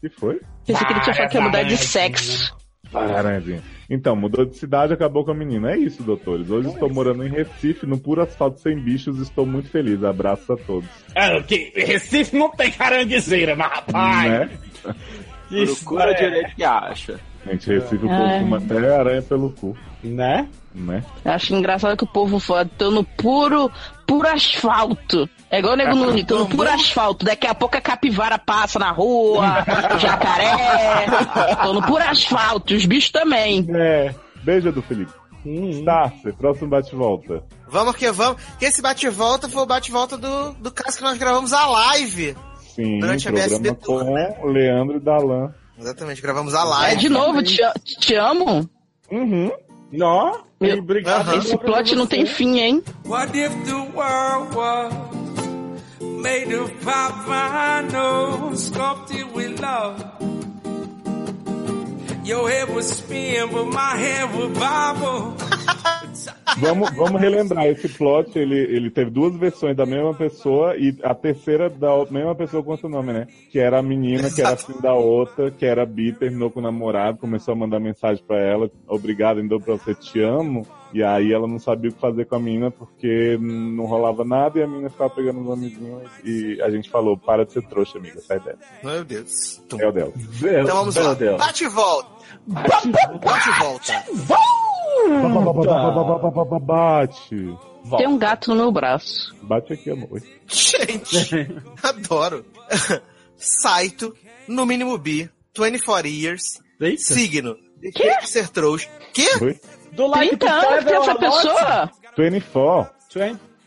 [0.00, 0.40] que foi?
[0.66, 2.56] Pensei que ele tinha falado que ia mudar de sexo.
[2.92, 3.62] Aranhazinha.
[3.88, 5.72] Então, mudou de cidade, acabou com a menina.
[5.72, 6.50] É isso, doutores.
[6.50, 9.18] Hoje estou morando em Recife, no puro asfalto sem bichos.
[9.18, 10.02] Estou muito feliz.
[10.04, 10.88] Abraços a todos.
[11.14, 14.30] É, que Recife não tem caranguejeira, mas rapaz.
[14.30, 14.50] Né?
[15.48, 17.20] Procura é- direito que acha.
[17.46, 18.40] Gente, Recife o povo Ai.
[18.40, 19.76] fuma até aranha pelo cu.
[20.02, 20.48] Né?
[20.74, 21.04] Né?
[21.24, 23.70] Eu acho engraçado que o povo fala, tô no puro,
[24.06, 25.28] puro asfalto.
[25.50, 27.24] É igual o Nego Nunes, tô no puro asfalto.
[27.24, 29.64] Daqui a pouco a capivara passa na rua,
[29.98, 31.06] jacaré.
[31.62, 33.66] Tô no puro asfalto, os bichos também.
[33.74, 34.14] É.
[34.42, 35.12] Beijo do Felipe.
[35.44, 37.42] Starce, próximo bate-volta.
[37.68, 38.40] Vamos que vamos.
[38.58, 42.36] Que esse bate-volta foi o bate-volta do, do caso que nós gravamos a live.
[42.74, 45.52] Sim, Durante a programa BSB com Leandro e Dalan.
[45.78, 46.94] Exatamente, gravamos a live.
[46.94, 47.60] É de novo, te,
[47.98, 48.68] te amo.
[49.10, 49.50] Uhum.
[49.92, 50.44] Nó.
[50.58, 51.36] Meu, obrigado.
[51.36, 52.82] esse plot não tem fim, hein?
[53.04, 54.92] What if the world was
[56.00, 60.02] made of vinyl, sculpted with love?
[62.24, 65.34] Your head would spin, but my head would bobble.
[66.58, 68.38] Vamos, vamos relembrar esse plot.
[68.38, 72.76] Ele, ele teve duas versões da mesma pessoa e a terceira da mesma pessoa com
[72.76, 73.26] seu nome, né?
[73.50, 76.62] Que era a menina, que era filho da outra, que era bi, terminou com o
[76.62, 80.66] namorado, começou a mandar mensagem pra ela: Obrigado, ainda pra você, te amo.
[80.92, 84.58] E aí ela não sabia o que fazer com a menina porque não rolava nada
[84.58, 86.02] e a menina ficava pegando os amiguinhos.
[86.22, 88.58] E a gente falou: Para de ser trouxa, amiga, sai dessa.
[88.84, 89.62] Meu Deus.
[89.78, 90.12] É o dela.
[90.42, 91.14] Então vamos lá.
[91.14, 91.38] Deus.
[91.38, 92.08] Bate e volta.
[92.46, 94.04] Bate e volta.
[94.28, 94.71] Bate.
[97.98, 99.34] Tem um gato no meu braço.
[99.42, 100.22] Bate aqui, amor.
[100.46, 101.48] Gente,
[101.82, 102.44] adoro.
[103.36, 104.14] Saito,
[104.46, 106.42] no mínimo bi, 24 years,
[106.98, 108.88] signo, deixei de ser trouxa.
[109.12, 109.26] Que?
[109.44, 109.60] Oi?
[109.92, 111.90] Do like 30 anos tem essa pessoa?
[112.16, 112.92] 24.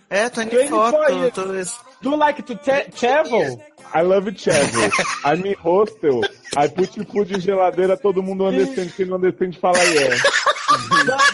[0.10, 0.60] É, 24.
[0.60, 3.60] 24 tô- tô- Do you like to travel?
[3.93, 4.89] I love travel.
[5.26, 6.22] I'm in hostel.
[6.57, 8.89] I put food em geladeira, todo mundo understand.
[8.95, 10.15] Quem não understand fala yeah.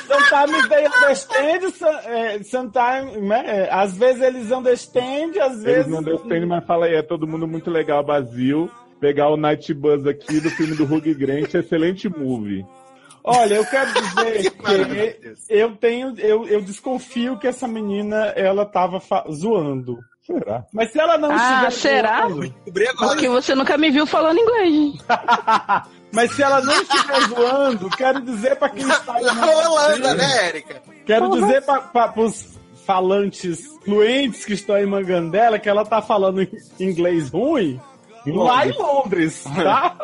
[0.07, 3.67] Sometimes they understand, so- sometimes, né?
[3.71, 5.87] Às vezes eles understand, às Eles vezes.
[5.91, 7.07] não understand, mas fala yeah.
[7.07, 8.69] Todo mundo muito legal, Brasil.
[8.99, 12.65] Pegar o Night Buzz aqui do filme do Hugh Grant, excelente movie.
[13.23, 18.99] Olha, eu quero dizer que eu tenho, eu, eu desconfio que essa menina ela tava
[19.31, 19.99] zoando.
[20.33, 20.65] Será?
[20.73, 22.27] Mas se ela não Ah, estiver será?
[22.29, 22.53] zoando,
[22.97, 24.93] Porque você nunca me viu falando inglês.
[26.11, 30.47] mas se ela não estiver zoando, quero dizer pra quem está aí Na Holanda, né,
[30.47, 30.81] Érica?
[31.05, 36.49] Quero dizer para os falantes fluentes que estão em Mangandela que ela tá falando em
[36.79, 37.79] inglês ruim
[38.25, 39.95] lá em Londres, tá?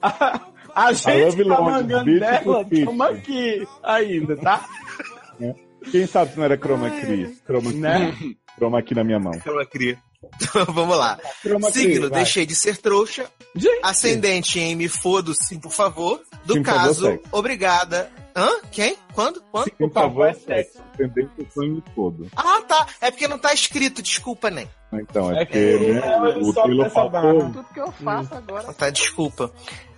[0.02, 0.40] A,
[0.86, 4.64] a gente tá Mangandela, estamos aqui ainda, tá?
[5.90, 7.36] Quem sabe se não era Chroma Key?
[7.44, 7.78] Chroma Key.
[7.80, 8.14] Né?
[8.60, 9.32] Chroma aqui na minha mão.
[9.40, 9.62] Chroma.
[9.62, 11.18] Então, vamos lá.
[11.40, 13.24] Chroma key, Signo, deixei de ser trouxa.
[13.82, 16.20] Ascendente em me fodo, sim, por favor.
[16.44, 17.24] Do Sim, favor, caso, sexo.
[17.32, 18.10] obrigada.
[18.36, 18.48] Hã?
[18.70, 18.96] Quem?
[19.14, 19.42] Quando?
[19.50, 19.70] Quando?
[19.72, 20.78] Por favor, é sexo.
[20.96, 22.28] Tendência eu sonho todo.
[22.36, 22.86] Ah, tá.
[23.00, 24.68] É porque não tá escrito, desculpa, nem.
[24.92, 27.40] Então, é É porque que né, o Trilo faltou.
[27.40, 28.72] Tudo que eu faço agora.
[28.74, 29.50] Tá, desculpa.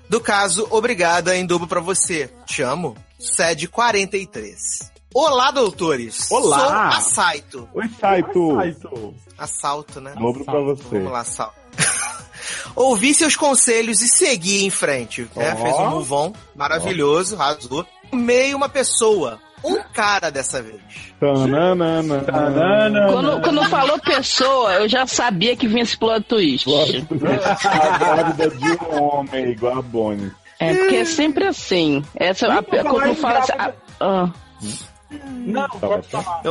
[0.09, 2.31] Do caso, obrigada em dobro pra você.
[2.47, 2.97] Te amo.
[3.19, 4.92] Sede 43.
[5.15, 6.31] Olá, doutores.
[6.31, 6.59] Olá.
[6.59, 7.69] Sou a Saito.
[7.75, 9.15] Oi, Saito.
[9.37, 10.15] Assalto, né?
[10.19, 10.83] Dobro pra você.
[10.91, 11.55] Vamos lá, assalto.
[12.75, 15.29] Ouvi seus conselhos e segui em frente.
[15.37, 15.55] né?
[15.57, 17.85] Fez um move maravilhoso, arrasou.
[18.11, 19.39] Amei uma pessoa.
[19.65, 20.81] Um cara dessa vez.
[21.21, 22.25] Tananana.
[23.13, 26.67] Quando, quando falou pessoa, eu já sabia que vinha esse plot twist.
[26.69, 30.33] A grávida de um homem, igual a Bonnie.
[30.59, 32.03] É, porque é sempre assim.
[32.17, 33.79] Essa, a, quando fala assim, grávida.
[34.01, 34.31] ah, ah.
[35.25, 36.43] Não, pode falar.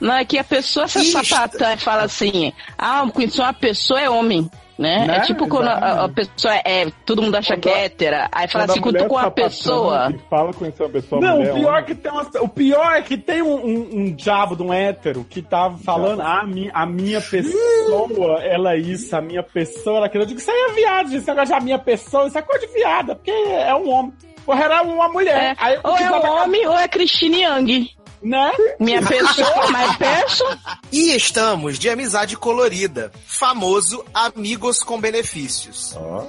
[0.00, 4.50] Não, é que a pessoa se e fala assim, ah, conhecer uma pessoa é homem.
[4.78, 5.06] Né?
[5.06, 5.18] Né?
[5.18, 6.90] É tipo quando a, a pessoa é.
[7.06, 8.28] Todo mundo acha que é hétera.
[8.32, 10.14] Aí fala assim, quando com uma sapatão pessoa.
[10.28, 11.84] Fala conhecer uma pessoa Não, mulher, o pior, homem.
[11.84, 15.24] que tem uma- o pior é que tem um, um, um diabo de um hétero
[15.24, 19.98] que tava falando, ah, a minha, a minha pessoa, ela é isso, a minha pessoa,
[19.98, 20.24] ela é aquilo.
[20.24, 22.42] Eu digo, isso aí é viado, gente, esse negócio de a minha pessoa, isso é
[22.42, 24.12] coisa de viada, porque é um homem.
[24.44, 25.52] Porra, era uma mulher.
[25.52, 27.90] É, Aí ou é um homem ou é Christine Young.
[28.22, 28.52] Né?
[28.78, 30.44] Minha pessoa, mas peço.
[30.92, 33.10] E estamos de amizade colorida.
[33.26, 35.96] Famoso Amigos com Benefícios.
[35.96, 36.26] Ó.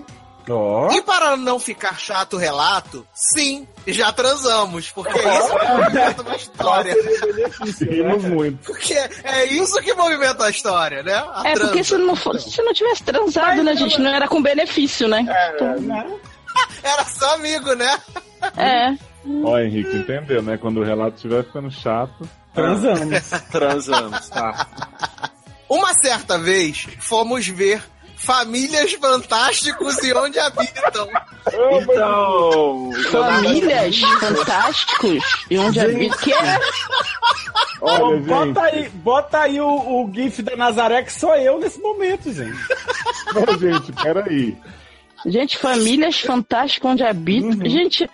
[0.92, 4.90] E para não ficar chato o relato, sim, já transamos.
[4.92, 6.96] Porque isso que movimenta uma história.
[7.90, 8.58] Rimos muito.
[8.66, 11.14] Porque é isso que movimenta a história, né?
[11.14, 11.84] A É porque transa.
[11.84, 14.02] se não, for, se não tivesse transado, né, gente?
[14.02, 15.26] Não era com benefício, né?
[16.84, 17.98] Era só amigo, né?
[18.58, 18.96] É.
[19.44, 20.58] Ó, Henrique, entendeu, né?
[20.58, 22.28] Quando o relato estiver ficando chato.
[22.54, 23.30] Transamos.
[23.52, 24.68] Transamos, tá.
[25.70, 27.82] Uma certa vez, fomos ver
[28.16, 31.08] Famílias Fantásticos e Onde Habitam.
[31.52, 32.92] Então.
[33.12, 36.18] Famílias fantásticos e onde habita.
[36.18, 36.34] Que?
[37.82, 42.32] Ô, bota aí, bota aí o, o GIF da Nazaré, que sou eu nesse momento,
[42.32, 42.58] gente.
[43.34, 44.58] Não, gente, peraí.
[45.26, 47.70] Gente, famílias fantásticas onde habitam.
[47.70, 48.10] Gente.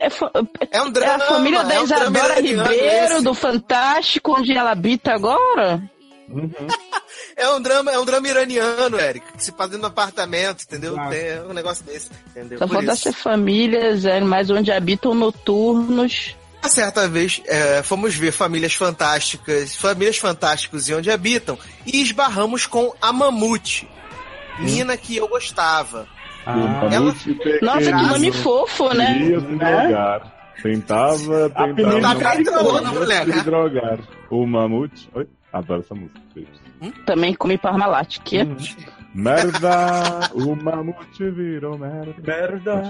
[0.00, 0.08] É,
[0.70, 1.24] É um é drama.
[1.24, 5.82] a família da é um Isadora iraniano Ribeiro, do Fantástico, onde ela habita agora?
[7.36, 9.26] É um drama, é um drama iraniano, Eric.
[9.32, 10.94] Que se faz dentro do apartamento, entendeu?
[11.10, 12.58] Tem um negócio desse, entendeu?
[12.58, 16.36] Só falta ser famílias, é, mas onde habitam noturnos.
[16.62, 22.66] Uma certa vez é, fomos ver famílias fantásticas, famílias fantásticos e onde habitam, e esbarramos
[22.66, 23.88] com a Mamute,
[24.58, 26.08] mina que eu gostava.
[26.46, 29.14] O mamute Nossa, que nome fofo, né?
[29.18, 30.34] Queria se drogar.
[30.62, 31.52] Tentava, tentava.
[31.52, 33.32] tá não moleque.
[33.32, 33.98] se drogar.
[34.30, 35.08] O mamute.
[35.14, 35.26] Oi?
[35.52, 36.20] Adoro essa música.
[36.34, 36.94] gente.
[37.06, 38.56] Também comi Parmalat, que Hum.
[39.14, 40.30] Merda!
[40.34, 42.14] o mamute virou merda.
[42.26, 42.82] Merda.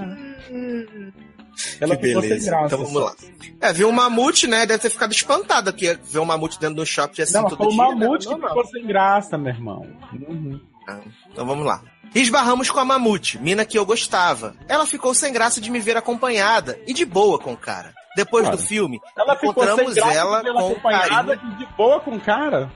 [1.78, 2.56] que beleza.
[2.64, 3.12] Então vamos lá.
[3.60, 4.64] É, viu um mamute, né?
[4.66, 5.98] Deve ter ficado espantado aqui.
[6.10, 7.76] Ver um mamute dentro do shopping assim Não, todo foi o dia.
[7.78, 8.35] mamute né?
[8.36, 9.86] que ficou sem graça, meu irmão.
[10.89, 10.98] Ah,
[11.31, 11.82] Então vamos lá.
[12.15, 14.55] Esbarramos com a Mamute, mina que eu gostava.
[14.69, 17.93] Ela ficou sem graça de me ver acompanhada e de boa com o cara.
[18.16, 21.53] Depois Cara, do filme, Ela ficou sem encontramos graça ela com acompanhada carinho.
[21.55, 22.70] e de boa com o cara.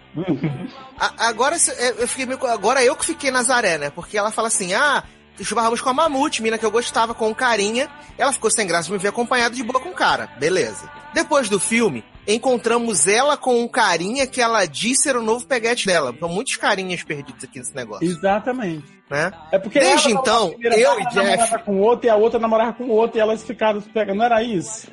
[0.99, 3.91] A- Agora é, eu fiquei meio, agora eu que fiquei Nazaré, né?
[3.91, 5.05] Porque ela fala assim: "Ah,
[5.39, 7.89] esbarramos com a Mamute, mina que eu gostava com carinha.
[8.19, 10.29] Ela ficou sem graça de me ver acompanhada de boa com o cara.
[10.39, 10.91] Beleza.
[11.15, 15.87] Depois do filme, encontramos ela com um carinha que ela disse ser o novo peguete
[15.87, 16.15] dela.
[16.19, 18.07] São muitos carinhas perdidos aqui nesse negócio.
[18.07, 18.85] Exatamente.
[19.11, 19.33] Né?
[19.51, 21.17] É porque Desde ela então, eu ela e Jeff.
[21.17, 24.19] namorava com outro e a outra namorava com outro e elas ficaram se pegando.
[24.19, 24.89] Não era isso?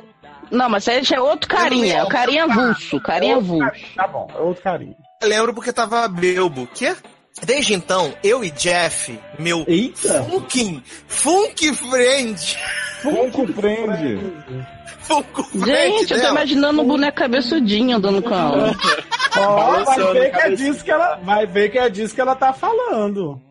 [0.49, 3.86] Não, mas já é outro carinha, é o carinha avulso, carinha avulso.
[3.95, 4.95] Tá bom, é outro carinho.
[5.22, 6.68] Eu lembro porque tava Belbo.
[6.74, 6.95] Quê?
[7.44, 9.66] Desde então, eu e Jeff, meu
[10.30, 12.57] Funkin, Funk Friend.
[13.02, 14.34] Funko Friend.
[15.02, 15.66] Funko Friend.
[15.66, 18.76] Gente, eu tô imaginando o boneco cabeçudinho andando com ela.
[19.38, 22.36] Ó, vai ver que é disso que ela, vai ver que é disso que ela
[22.36, 23.41] tá falando.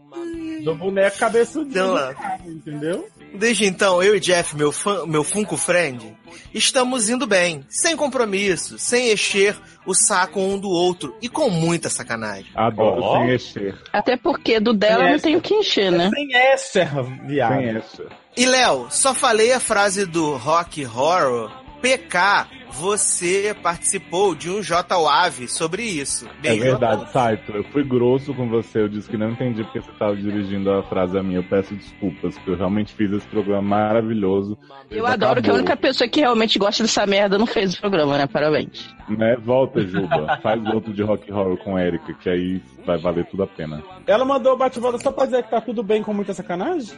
[0.64, 3.06] Do boneco cabeçudinho, Então cara, entendeu?
[3.34, 6.16] Desde então, eu e Jeff, meu, fã, meu Funko Friend,
[6.54, 11.90] estamos indo bem, sem compromisso, sem encher o saco um do outro e com muita
[11.90, 12.46] sacanagem.
[12.54, 13.18] Adoro Ó.
[13.18, 13.74] sem encher.
[13.92, 15.24] Até porque do dela Sem não essa.
[15.24, 16.10] tem o que encher, né?
[16.14, 16.84] Sem essa,
[17.26, 17.54] viado.
[17.56, 18.06] Sem encher.
[18.36, 21.50] E Léo, só falei a frase do Rock Horror.
[21.82, 26.26] PK, você participou de um J Wave sobre isso.
[26.26, 26.62] É Beijo.
[26.62, 27.52] verdade, Saito.
[27.52, 28.80] Eu fui grosso com você.
[28.80, 31.34] Eu disse que não entendi porque você estava dirigindo a frase a mim.
[31.34, 34.58] Eu peço desculpas, porque eu realmente fiz esse programa maravilhoso.
[34.90, 38.18] Eu adoro que a única pessoa que realmente gosta dessa merda não fez o programa,
[38.18, 38.26] né?
[38.26, 38.94] Parabéns.
[39.08, 39.36] Né?
[39.36, 40.38] Volta, Juba.
[40.42, 43.82] Faz outro de Rock Horror com Erika, que aí vai valer tudo a pena.
[44.06, 46.96] Ela mandou o bate-volta só pra dizer que tá tudo bem com muita sacanagem?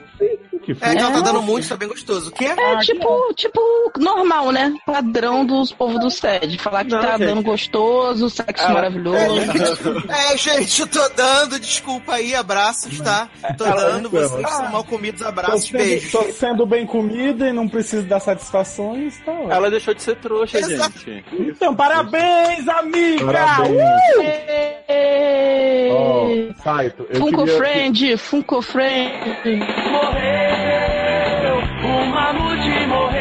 [0.62, 2.30] Que É que ela tá dando muito, tá bem gostoso.
[2.30, 2.46] O quê?
[2.46, 3.60] É tipo, tipo
[3.98, 4.74] normal, né?
[4.84, 6.58] Padrão dos povos do SED.
[6.58, 7.26] Falar que Não, tá gente.
[7.26, 10.04] dando gostoso, sexo maravilhoso.
[10.08, 13.28] É, gente, eu tô dando, desculpa aí, abraços, tá?
[13.58, 16.10] Tô Ela- dando, vocês que são mal comidos, Tô abraços, sendo, beijos.
[16.12, 19.52] tô sendo bem comida e não preciso dar satisfações, tá ótimo.
[19.52, 20.98] Ela deixou de ser trouxa, Exato.
[20.98, 21.24] gente.
[21.32, 23.26] Então, parabéns, amiga!
[23.26, 23.76] Parabéns.
[24.88, 25.92] Uh!
[25.92, 26.26] Ó,
[26.62, 27.56] Saito, eu Funko queria...
[27.56, 29.58] Friend, Funko Friend.
[29.90, 33.15] Morreu, o mamute morreu.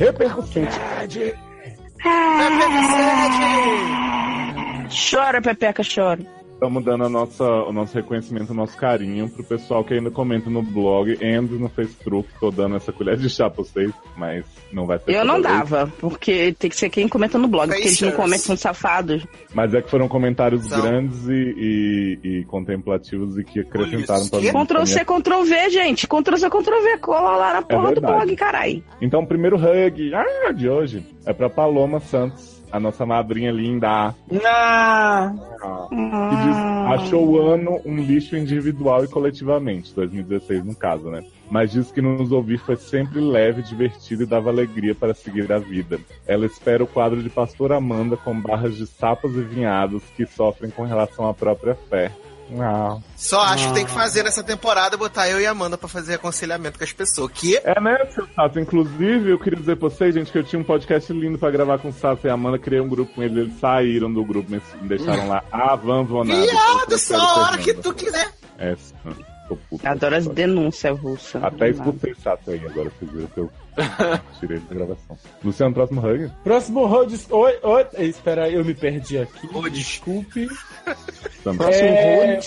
[0.00, 0.08] More.
[0.08, 0.62] Repercussão.
[5.10, 6.39] Chora, Pepeca, chora.
[6.60, 10.50] Estamos dando a nossa, o nosso reconhecimento, o nosso carinho pro pessoal que ainda comenta
[10.50, 12.28] no blog e no Facebook.
[12.38, 15.48] Tô dando essa colher de chá pra vocês, mas não vai ser Eu não toda
[15.48, 15.70] vez.
[15.70, 19.26] dava, porque tem que ser quem comenta no blog, porque eles não comentam, são safados.
[19.54, 20.82] Mas é que foram comentários São.
[20.82, 24.48] grandes e, e- e contemplativos e que acrescentaram pra mim.
[24.52, 26.06] Ctrl C, Ctrl V, gente.
[26.06, 26.98] Ctrl C, Ctrl V.
[26.98, 28.24] Cola lá na porra do verdade.
[28.26, 28.84] blog, carai.
[29.00, 32.59] Então, o primeiro hug ah, de hoje é pra Paloma Santos.
[32.70, 33.88] A nossa madrinha linda.
[33.88, 34.14] Ah,
[35.88, 36.56] Que diz,
[37.02, 41.24] achou o ano um lixo individual e coletivamente, 2016 no caso, né?
[41.50, 45.58] Mas diz que nos ouvir foi sempre leve, divertido e dava alegria para seguir a
[45.58, 45.98] vida.
[46.26, 50.70] Ela espera o quadro de Pastor Amanda com barras de sapas e vinhados que sofrem
[50.70, 52.12] com relação à própria fé.
[52.50, 53.02] Não.
[53.16, 56.14] Só acho que tem que fazer nessa temporada botar eu e a Amanda pra fazer
[56.14, 57.30] aconselhamento com as pessoas.
[57.32, 58.58] Que É, né, seu Sato?
[58.58, 61.78] Inclusive, eu queria dizer pra vocês, gente, que eu tinha um podcast lindo pra gravar
[61.78, 64.50] com o Sato e a Amanda, criei um grupo com eles, eles saíram do grupo,
[64.50, 65.42] me deixaram lá.
[65.52, 66.40] Ah, nada.
[66.42, 68.30] Viado, só a hora que tu quiser.
[68.58, 68.94] É, sim.
[69.84, 71.42] Adoro as denúncias russas.
[71.42, 73.50] Até escutei Sato aí agora, vocês viram que eu
[74.40, 75.18] tirei da gravação.
[75.44, 76.30] Luciano, próximo hug?
[76.44, 77.18] próximo road.
[77.30, 77.86] Oi, oi.
[77.98, 79.48] Espera aí, eu me perdi aqui.
[79.70, 80.48] Desculpe.
[81.30, 82.40] Estamos- É,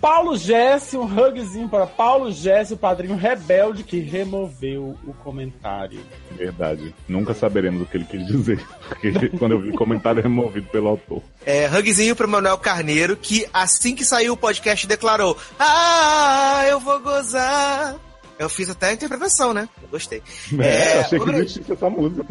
[0.00, 5.98] Paulo Jesse, um hugzinho para Paulo Jesse, o padrinho rebelde que removeu o comentário.
[6.36, 6.94] Verdade.
[7.08, 8.64] Nunca saberemos o que ele quis dizer.
[8.88, 11.20] Porque quando eu vi o comentário removido pelo autor.
[11.44, 17.00] É, hugzinho pro Manuel Carneiro, que assim que saiu o podcast declarou: Ah, eu vou
[17.00, 17.96] gozar.
[18.38, 19.68] Eu fiz até a interpretação, né?
[19.82, 20.22] Eu gostei.
[20.60, 22.26] É, É, achei que obri- existisse essa música.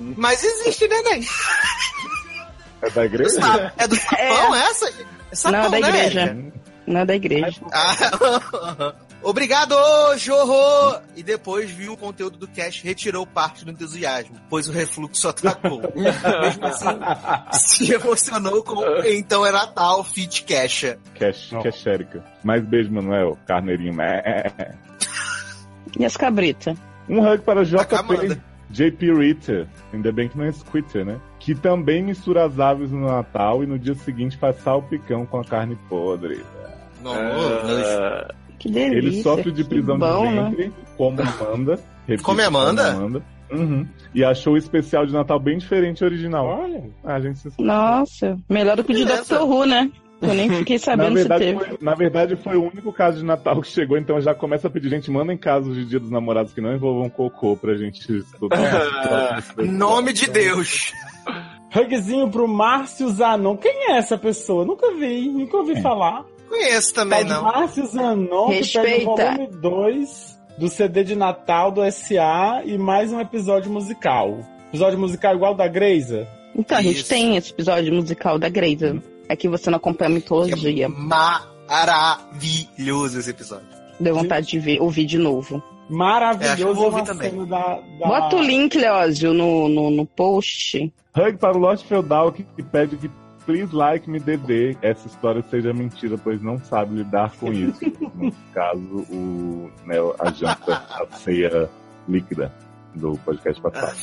[0.00, 1.26] Mas existe, né, Ney?
[2.82, 3.72] É da igreja?
[3.76, 4.92] É do sapão essa?
[5.30, 6.20] É sapão, Não, é da né, igreja.
[6.22, 6.52] Érica?
[6.86, 7.60] Não é da igreja.
[7.72, 9.76] Ah, Obrigado,
[10.16, 10.98] Jorro!
[11.14, 15.82] E depois viu o conteúdo do cast, retirou parte do entusiasmo, pois o refluxo atacou.
[15.94, 16.86] Mesmo assim,
[17.52, 20.96] se emocionou com Então é Natal, Fit Cash.
[21.18, 22.24] Cash, Cashérica.
[22.42, 23.36] Mais beijo, Manuel.
[23.46, 23.92] Carneirinho.
[25.98, 26.76] E as cabritas?
[27.08, 28.44] Um hug para JP, Amanda.
[28.70, 29.66] JP Ritter.
[29.92, 31.18] Ainda bem que não é Squitter, né?
[31.40, 35.44] Que também mistura as aves no Natal e no dia seguinte faz salpicão com a
[35.44, 36.40] carne podre.
[37.04, 38.98] Ah, Que delícia.
[38.98, 40.42] Ele sofre de prisão bom, de né?
[40.50, 41.80] ventre, como Amanda.
[42.06, 42.92] Repito, Come Amanda?
[42.92, 43.22] como Amanda.
[43.50, 43.84] Uhum.
[44.14, 46.46] E achou o especial de Natal bem diferente do original.
[46.46, 46.84] Olha.
[47.02, 49.04] Ah, a gente se Nossa, melhor do que o de.
[49.04, 49.40] Dr.
[49.42, 49.90] Who, né?
[50.20, 51.58] Eu nem fiquei Na sabendo se verdade, teve.
[51.64, 54.70] foi, na verdade, foi o único caso de Natal que chegou, então já começa a
[54.70, 59.42] pedir, gente, mandem casos de Dia dos Namorados que não envolvam cocô pra gente estudar.
[59.56, 60.92] Nome de Deus!
[61.74, 63.56] Hugzinho pro Márcio Zanon.
[63.56, 64.64] Quem é essa pessoa?
[64.64, 66.24] Nunca vi, nunca ouvi falar.
[66.48, 67.44] Conheço também, não.
[67.44, 69.34] Márcio Zanon, que pega o Respeita.
[69.36, 74.38] volume 2 do CD de Natal do SA e mais um episódio musical.
[74.68, 76.26] Episódio musical igual da Greisa?
[76.54, 77.08] Então, a gente Isso.
[77.08, 78.80] tem esse episódio musical da Grey's.
[79.30, 80.88] É que você não acompanha mitologia.
[81.68, 83.68] Maravilhoso esse episódio.
[84.00, 85.62] Deu vontade de ver, ouvir de novo.
[85.88, 86.52] É, Maravilhoso.
[86.52, 87.46] acho que eu vou ouvir uma também.
[87.46, 88.08] Da, da...
[88.08, 90.92] Bota o link, Leózio, no, no, no post.
[91.16, 93.08] Hug para o Lost Feudal que que pede que
[93.46, 97.78] please like me DD essa história seja mentira, pois não sabe lidar com isso.
[98.12, 101.70] No caso, o, né, a janta, a ceia
[102.08, 102.52] líquida
[102.96, 103.96] do podcast passado.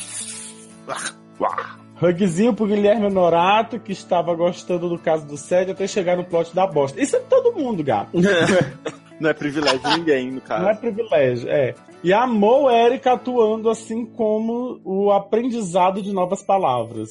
[2.00, 6.54] Hugzinho pro Guilherme Honorato, que estava gostando do caso do Sede até chegar no plot
[6.54, 7.00] da bosta.
[7.00, 8.10] Isso é todo mundo, gato.
[9.20, 10.62] Não é privilégio de ninguém, no caso.
[10.62, 11.74] Não é privilégio, é.
[12.04, 17.10] E amou Eric atuando assim como o aprendizado de novas palavras.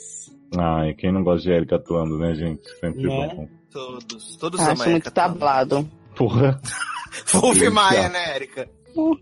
[0.57, 2.61] Ai, quem não gosta de Erika atuando, né, gente?
[2.80, 3.34] Sempre Né?
[3.35, 3.47] bom.
[3.69, 5.11] Todos, todos amam acho muito Erika.
[5.11, 5.89] tablado.
[6.15, 6.61] Porra.
[7.34, 7.61] Wolf.
[7.69, 8.69] Maia, né, Erika?
[8.95, 9.19] Porra,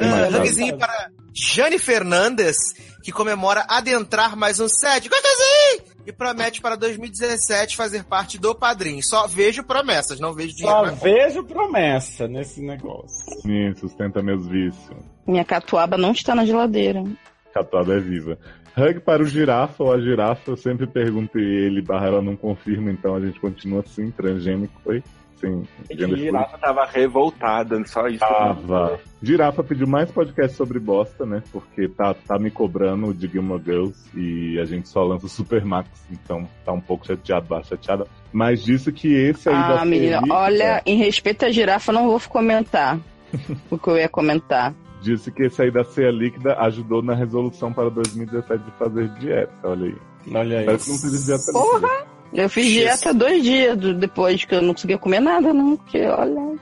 [0.00, 2.56] mais, Uh, para Jane Fernandes,
[3.02, 5.08] que comemora adentrar mais um set.
[5.08, 5.90] Gostosinho!
[6.06, 9.02] E promete para 2017 fazer parte do padrinho.
[9.02, 10.88] Só vejo promessas, não vejo dinheiro.
[10.88, 13.40] Só vejo promessa nesse negócio.
[13.42, 14.96] Sim, sustenta meus vícios.
[15.26, 17.04] Minha catuaba não está na geladeira.
[17.52, 18.38] Catada é viva.
[18.76, 22.36] Hug para o girafa ou a girafa, eu sempre pergunto e ele barra ela não
[22.36, 25.02] confirma, então a gente continua assim, transgênico, foi?
[25.40, 26.22] Sim, A gender fluid.
[26.22, 28.18] girafa tava revoltada, só isso.
[28.20, 29.00] Tava.
[29.22, 31.42] Girafa pediu mais podcast sobre bosta, né?
[31.50, 35.88] Porque tá, tá me cobrando de Gilmore Girls e a gente só lança o Supermax,
[36.10, 38.06] então tá um pouco chateado, chateada.
[38.32, 42.06] Mas disse que esse aí da Ah, menina, Felipe, olha, em respeito à girafa, não
[42.06, 42.98] vou comentar
[43.70, 44.74] o que eu ia comentar.
[45.02, 49.52] Disse que esse aí da ceia líquida ajudou na resolução para 2017 de fazer dieta,
[49.64, 49.96] olha aí.
[50.34, 50.66] Olha aí.
[50.66, 52.19] Parece que não fez dieta Porra!
[52.32, 55.76] Eu fiz dieta dois dias do- depois que eu não conseguia comer nada, não.
[55.76, 56.58] Porque, olha.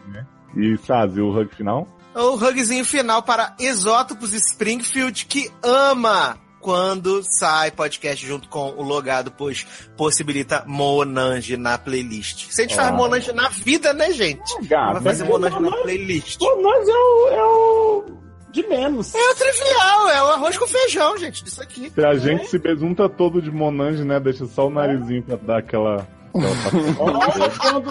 [0.57, 1.87] E Sazi, o hug final?
[2.15, 9.31] O hugzinho final para Exótopos Springfield, que ama quando sai podcast junto com o logado,
[9.31, 9.65] pois
[9.97, 12.51] possibilita Monange na playlist.
[12.51, 12.93] Se a gente faz Ah.
[12.93, 14.43] Monange na vida, né, gente?
[14.63, 15.83] Gato, Vai fazer Monange na Monange.
[15.83, 16.41] playlist.
[16.41, 18.05] Nós é o, é o
[18.51, 19.15] de menos.
[19.15, 21.91] É o trivial, é o arroz com feijão, gente, disso aqui.
[21.91, 24.19] Se a gente se besunta todo de Monange, né?
[24.19, 26.07] Deixa só o narizinho pra dar aquela.
[26.35, 27.91] aquela Olha, quando,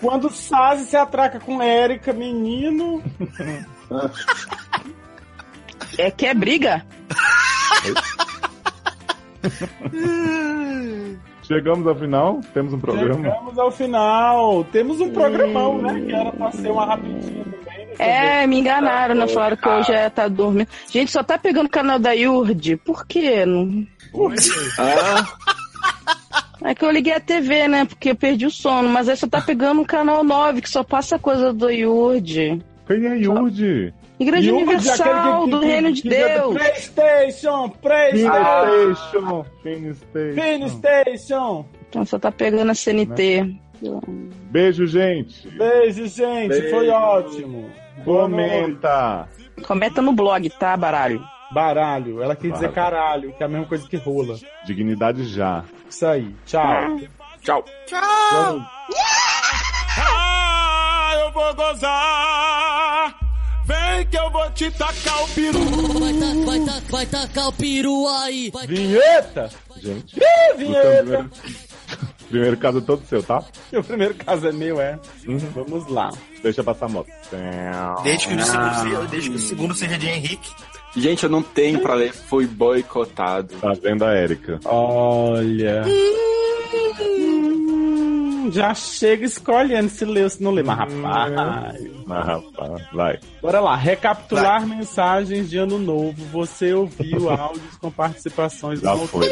[0.00, 3.02] quando o Sazi se atraca com Érica, menino.
[5.98, 6.84] É que é briga.
[11.42, 13.22] Chegamos ao final, temos um programa.
[13.22, 14.64] Chegamos ao final.
[14.64, 16.00] Temos um programão, né?
[16.00, 17.44] Que era pra ser uma rapidinha.
[17.98, 19.26] É, me enganaram, né?
[19.28, 20.68] Falaram que eu já ia estar dormindo.
[20.90, 22.76] Gente, só tá pegando o canal da Yurd.
[22.78, 23.44] Por quê?
[23.46, 23.86] Não...
[26.62, 27.84] É que eu liguei a TV, né?
[27.84, 28.88] Porque eu perdi o sono.
[28.88, 32.62] Mas aí só tá pegando o canal 9, que só passa coisa do Yurd.
[32.86, 33.92] Quem é Yurd?
[34.18, 36.54] Igreja Yurd, Universal que- do que- Reino de que já- Deus.
[36.56, 40.34] PlayStation, PlayStation, Finistation.
[40.34, 41.66] PlayStation.
[41.88, 43.54] Então só tá pegando a CNT.
[44.50, 45.46] Beijo, gente.
[45.50, 46.48] Beijo, gente.
[46.48, 46.70] Beijo.
[46.70, 47.70] Foi ótimo.
[48.04, 49.28] Comenta.
[49.66, 51.24] Comenta no blog, tá, baralho?
[51.52, 52.22] Baralho.
[52.22, 54.36] Ela quer dizer caralho, que é a mesma coisa que rola.
[54.64, 55.64] Dignidade já.
[55.88, 56.34] Isso aí.
[56.44, 57.00] Tchau.
[57.42, 57.64] Tchau.
[57.86, 58.60] Tchau.
[59.98, 63.14] Ah, eu vou gozar.
[63.64, 65.58] Vem que eu vou te tacar o peru.
[65.98, 68.52] Vai, tac, vai, tac, vai tacar o peru aí.
[68.68, 69.50] Vinheta!
[69.76, 70.16] Gente.
[70.16, 71.28] Ih, vinheta!
[72.28, 73.42] Primeiro, caso é todo seu, tá?
[73.72, 74.98] O primeiro caso é meu, é.
[75.54, 76.10] Vamos lá.
[76.42, 77.08] Deixa passar a moto.
[78.02, 78.42] Desde que, o Ah.
[78.44, 80.50] segundo seja, desde que o segundo seja de Henrique.
[80.96, 82.12] Gente, eu não tenho pra ler.
[82.12, 83.54] Fui boicotado.
[83.60, 84.58] Tá vendo a Érica?
[84.64, 85.82] Olha.
[88.46, 90.62] Hum, Já chega escolhendo se lê ou se não lê.
[90.62, 91.84] Mas rapaz.
[92.06, 93.18] Mas, rapaz, vai.
[93.42, 96.14] Bora lá, recapitular mensagens de ano novo.
[96.32, 99.28] Você ouviu áudios com participações Já do foi.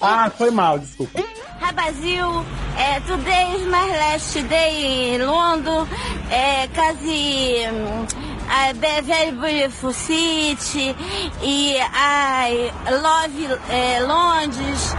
[0.00, 1.18] Ah, foi mal, desculpa.
[1.60, 2.44] Hi Brasil,
[2.78, 5.86] é, today is my last day in London,
[6.30, 8.06] é, quase hum,
[8.48, 10.94] a be- very beautiful city,
[11.42, 14.94] e I love é, Londres,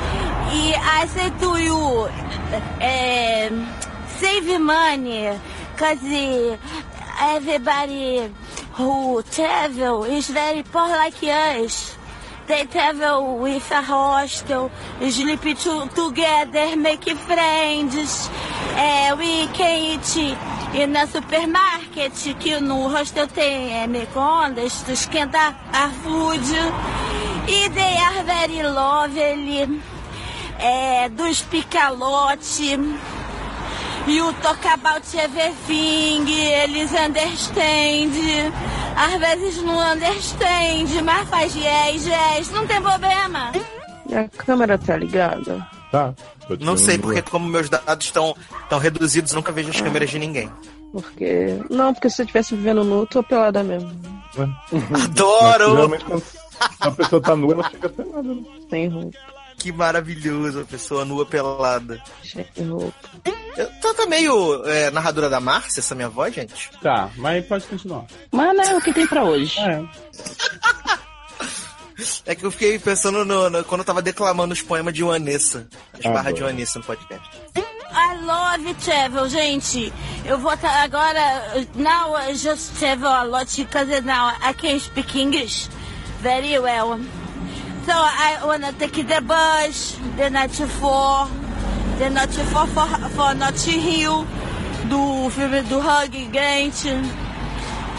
[0.51, 2.07] e I say to you,
[2.79, 3.49] é,
[4.19, 5.39] save money,
[5.77, 5.99] cause
[7.21, 8.31] everybody
[8.73, 11.95] who travel is very poor like us.
[12.47, 14.71] They travel with a hostel,
[15.07, 18.29] sleep to, together, make friends.
[18.75, 20.35] É, we can eat
[20.73, 26.41] in a supermarket, que no hostel tem é, micro-ondas, esquenta a food.
[27.47, 29.98] E they are very lovely.
[30.59, 32.39] É, do speak-a-lot.
[34.07, 38.11] You talk about everything, eles understand.
[38.95, 43.51] Às vezes não understand, mas faz yes, yes, não tem problema.
[44.09, 45.65] E a câmera tá ligada?
[45.91, 46.13] Tá.
[46.59, 50.49] Não sei, porque como meus dados estão estão reduzidos, nunca vejo as câmeras de ninguém.
[50.91, 51.59] Porque.
[51.69, 53.91] Não, porque se eu estivesse vivendo nu, eu tô pelada mesmo.
[55.03, 55.75] Adoro!
[55.75, 56.23] Geralmente, quando
[56.79, 58.23] a pessoa tá nua, ela fica pelada.
[58.33, 58.41] né?
[58.69, 59.17] Sem roupa.
[59.59, 62.01] Que maravilhoso, a pessoa nua pelada.
[62.57, 63.09] Roupa.
[63.57, 66.71] Eu, tá, tá meio é, narradora da Márcia, essa minha voz, gente?
[66.81, 68.05] Tá, mas pode continuar.
[68.31, 69.59] Mas né, o que tem pra hoje?
[69.59, 69.83] É.
[72.25, 75.67] É que eu fiquei pensando no, no- quando eu tava declamando os poemas de Vanessa.
[75.93, 76.37] As Ah, barras bom.
[76.37, 77.29] de Vanessa no podcast.
[77.57, 79.91] I love travel, gente.
[80.23, 81.65] Eu vou tá agora.
[81.75, 85.67] Now I just travel a lot because now I can speak English
[86.21, 86.97] very well.
[87.89, 91.27] So I wanna take the bus, the night for,
[91.97, 94.27] the night for for, Not Hill,
[94.87, 96.83] do filme do Hugh Grant,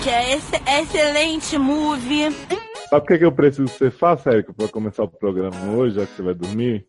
[0.00, 2.30] que é esse, excelente movie.
[2.88, 5.96] Sabe o que, que eu preciso que você faça, Érica, pra começar o programa hoje,
[5.96, 6.86] já que você vai dormir?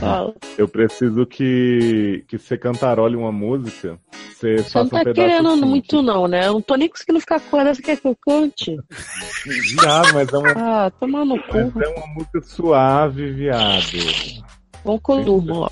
[0.00, 0.34] Fala.
[0.58, 3.98] Eu preciso que, que você cantarole uma música.
[4.34, 5.64] Você Você não um tá pedaço querendo assim.
[5.64, 6.46] muito, não, né?
[6.46, 7.74] Eu não tô nem conseguindo ficar acordada.
[7.74, 8.76] Você quer que eu cante?
[9.80, 11.72] Já, mas é uma, Ah, toma no cu.
[11.74, 13.96] mas é uma música suave, viado.
[14.84, 15.70] Eu durmo, ó.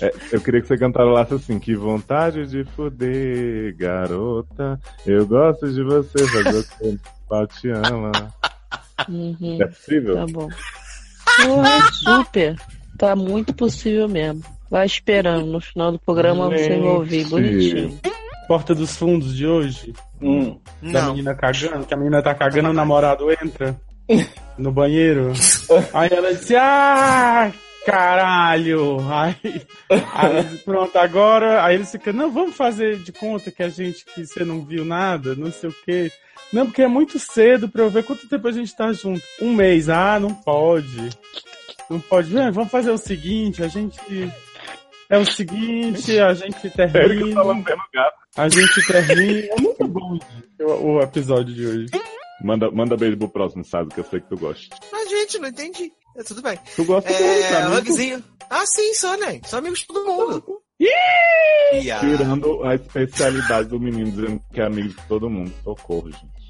[0.00, 4.78] É, eu queria que você cantarolasse assim, que vontade de foder, garota.
[5.04, 6.18] Eu gosto de você,
[6.80, 8.12] o pau te ama.
[9.08, 9.58] Uhum.
[9.60, 10.14] É possível?
[10.14, 10.48] Tá bom.
[11.42, 12.56] Porra, super.
[12.98, 14.42] Tá muito possível mesmo.
[14.70, 15.46] Vai esperando.
[15.46, 17.98] No final do programa você vai ouvir bonitinho.
[18.46, 19.92] Porta dos fundos de hoje.
[20.20, 20.58] Hum.
[20.82, 21.10] Da Não.
[21.10, 23.76] menina cagando, que a menina tá cagando, o namorado entra
[24.58, 25.32] no banheiro.
[25.92, 27.52] Aí ela disse, ah,
[27.86, 28.98] caralho.
[29.10, 29.62] Aí,
[30.12, 31.64] aí pronto, agora.
[31.64, 34.84] Aí eles ficam, não, vamos fazer de conta que a gente, que você não viu
[34.84, 36.10] nada, não sei o quê.
[36.54, 39.20] Não, porque é muito cedo pra eu ver quanto tempo a gente tá junto.
[39.42, 41.10] Um mês, ah, não pode.
[41.90, 42.38] Não pode.
[42.38, 43.98] Ah, Vamos fazer o seguinte, a gente.
[45.10, 47.42] É o seguinte, a gente tá termina.
[48.36, 49.46] A gente termina.
[49.52, 50.18] É muito bom
[50.60, 51.86] o, o episódio de hoje.
[52.42, 53.92] Manda, manda beijo pro próximo, sabe?
[53.94, 54.76] Que eu sei que tu gosta.
[54.92, 55.92] Mas, gente, não entendi.
[56.16, 56.58] É, tudo bem.
[56.76, 57.80] Tu gosta É, do amigo?
[57.90, 58.24] hugzinho.
[58.50, 59.40] Ah, sim, sou, né?
[59.44, 60.60] Sou amigos de todo mundo.
[61.72, 61.98] Ia.
[62.00, 65.52] Tirando a especialidade do menino dizendo que é amigo de todo mundo.
[65.62, 66.43] Socorro, gente.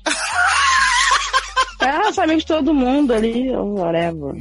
[1.84, 4.34] É, os amigos de todo mundo ali, ou whatever.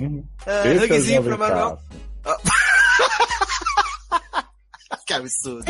[0.45, 1.78] É, Esse é o hugzinho pra Manuel.
[2.24, 2.24] Carlos.
[5.06, 5.65] que absurdo.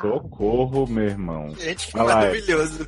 [0.00, 1.54] Socorro, meu irmão.
[1.58, 2.86] Gente, que Vai lá, maravilhoso.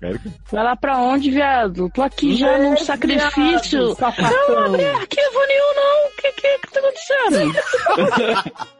[0.00, 0.30] Érica.
[0.52, 1.90] Vai lá pra onde, viado?
[1.90, 3.94] Tô aqui já num sacrifício.
[3.94, 4.48] viado.
[4.48, 6.06] Não abri arquivo nenhum, não.
[6.06, 7.54] O que, que que tá acontecendo?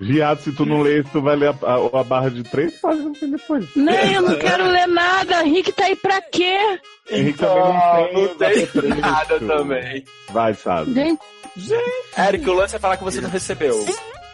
[0.00, 2.72] Viado, se tu não ler isso, tu vai ler a, a- a barra de três
[2.80, 3.66] páginas depois.
[3.74, 5.44] Nem, eu não quero ler nada.
[5.44, 6.78] Henrique tá aí pra quê?
[7.10, 8.68] Henrique também não tem.
[8.74, 10.04] não tem nada também.
[10.30, 10.94] Vai, sabe.
[10.94, 11.20] Gente,
[12.16, 13.84] Eric, o lance é falar que você não recebeu.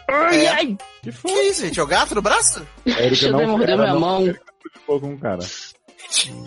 [0.07, 0.77] ai, ai.
[1.01, 1.79] Que foi isso, gente?
[1.79, 2.65] É o gato no braço?
[2.85, 4.35] Eu não morder ela minha não mão.
[4.71, 5.39] ficou com o cara.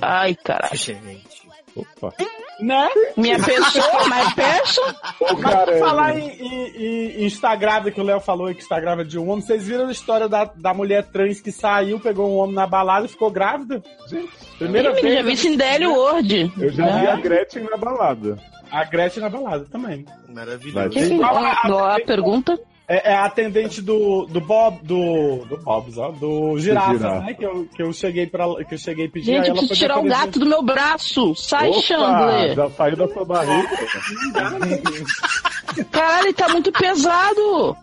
[0.01, 0.77] Ai, caralho.
[0.77, 1.48] Gente.
[1.79, 2.13] Opa.
[2.61, 2.89] Né?
[3.17, 4.81] Minha pessoa, mas peço.
[5.21, 9.09] Ô, Mas falar em, em, em- em grávida, que o Léo falou que está grávida
[9.09, 12.37] de um homem, vocês viram a história da, da mulher trans que saiu, pegou um
[12.39, 13.81] homem na balada e ficou grávida?
[14.09, 14.29] Gente,
[14.59, 15.27] primeira Ih, menina, já vez.
[15.27, 16.53] vi isso em Délio Word.
[16.59, 18.37] Eu já vi a Gretchen na balada.
[18.71, 20.05] A Gretchen na balada também.
[20.29, 20.91] Maravilhoso.
[20.91, 22.59] Que que- ó, a pergunta?
[22.89, 27.21] É, é a atendente do, do Bob, do, do Bob's, ó, do Girafa, Girafa.
[27.21, 27.35] né?
[27.35, 29.27] Que eu, que eu cheguei para que eu cheguei a pedir.
[29.27, 31.35] Gente, aí eu ela preciso tirar o gato do meu braço.
[31.35, 32.55] Sai, Opa, Chandler.
[32.55, 33.69] já saiu da sua barriga.
[35.93, 37.77] Caralho, ele tá muito pesado.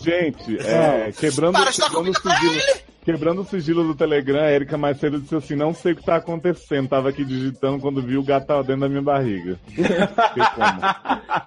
[0.00, 2.62] Gente, é, quebrando, Para, está quebrando, o comendo pra sigilo,
[3.06, 6.02] quebrando o sigilo do Telegram, a Erika mais cedo disse assim, não sei o que
[6.02, 9.60] tá acontecendo, tava aqui digitando quando vi o gato tava dentro da minha barriga.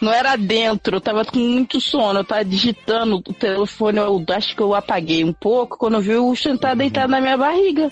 [0.00, 4.54] Não era dentro, eu tava com muito sono, eu tava digitando o telefone, eu acho
[4.54, 7.88] que eu apaguei um pouco, quando eu vi o Xan tá deitado na minha barriga.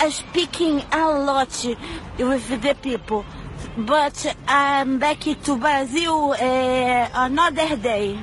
[0.00, 1.76] I'm speaking a lot
[2.18, 3.24] with the people,
[3.76, 8.16] but I'm back to Brazil uh, another day.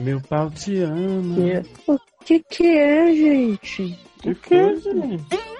[0.00, 1.36] Meu pau te ama.
[1.86, 3.98] O que que é, gente?
[4.24, 5.59] O que, gente?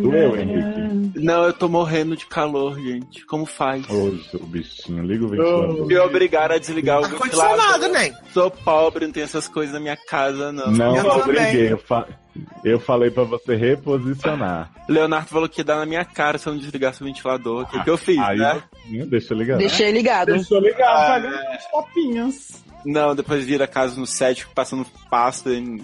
[0.00, 1.18] Doeu, Henrique?
[1.20, 3.24] Não, eu tô morrendo de calor, gente.
[3.26, 3.84] Como faz?
[3.90, 5.86] Ô, seu bichinho, liga o ventilador.
[5.86, 7.90] Me obrigaram a desligar o Ar-condicionado, ventilador.
[7.90, 8.12] nem.
[8.32, 10.70] Sou pobre, não tenho essas coisas na minha casa, não.
[10.70, 11.72] Não, Eu obriguei.
[11.72, 12.06] Eu, fa-
[12.64, 14.70] eu falei pra você reposicionar.
[14.88, 17.62] Leonardo falou que ia dar na minha cara se eu não desligasse o ventilador.
[17.62, 18.62] O que, que eu fiz, Aí, né?
[19.08, 19.58] deixa eu ligar.
[19.58, 20.28] Deixei ligado.
[20.32, 22.64] Deixou ligar, Ah, pagando as topinhas.
[22.84, 25.50] Não, depois vira casa no set, passando pasta.
[25.50, 25.76] em-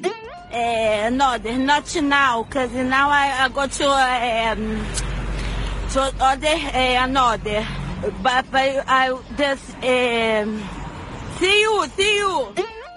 [0.51, 4.83] Uh, another, not now, cause now I, I go to um,
[5.93, 7.66] to other uh, another.
[8.23, 10.59] But, but I just um,
[11.39, 12.49] see you, see you.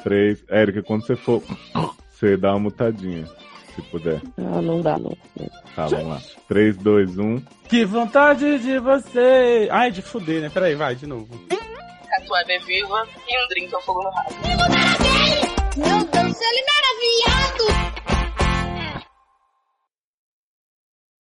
[0.04, 0.42] Três.
[0.50, 1.44] Érica, quando você for,
[2.14, 3.28] você dá uma mutadinha,
[3.76, 4.22] se puder.
[4.38, 5.16] Não, não dá, não.
[5.76, 6.22] Tá, vamos lá.
[6.48, 7.42] 3, 2, 1.
[7.68, 9.68] Que vontade de você.
[9.72, 10.50] Ai, de fuder, né?
[10.50, 11.28] Peraí, vai, de novo.
[12.22, 14.30] Catuaba é viva e um drink ao fogo no rabo.
[15.78, 16.62] Meu Deus, ele
[17.00, 18.21] viado.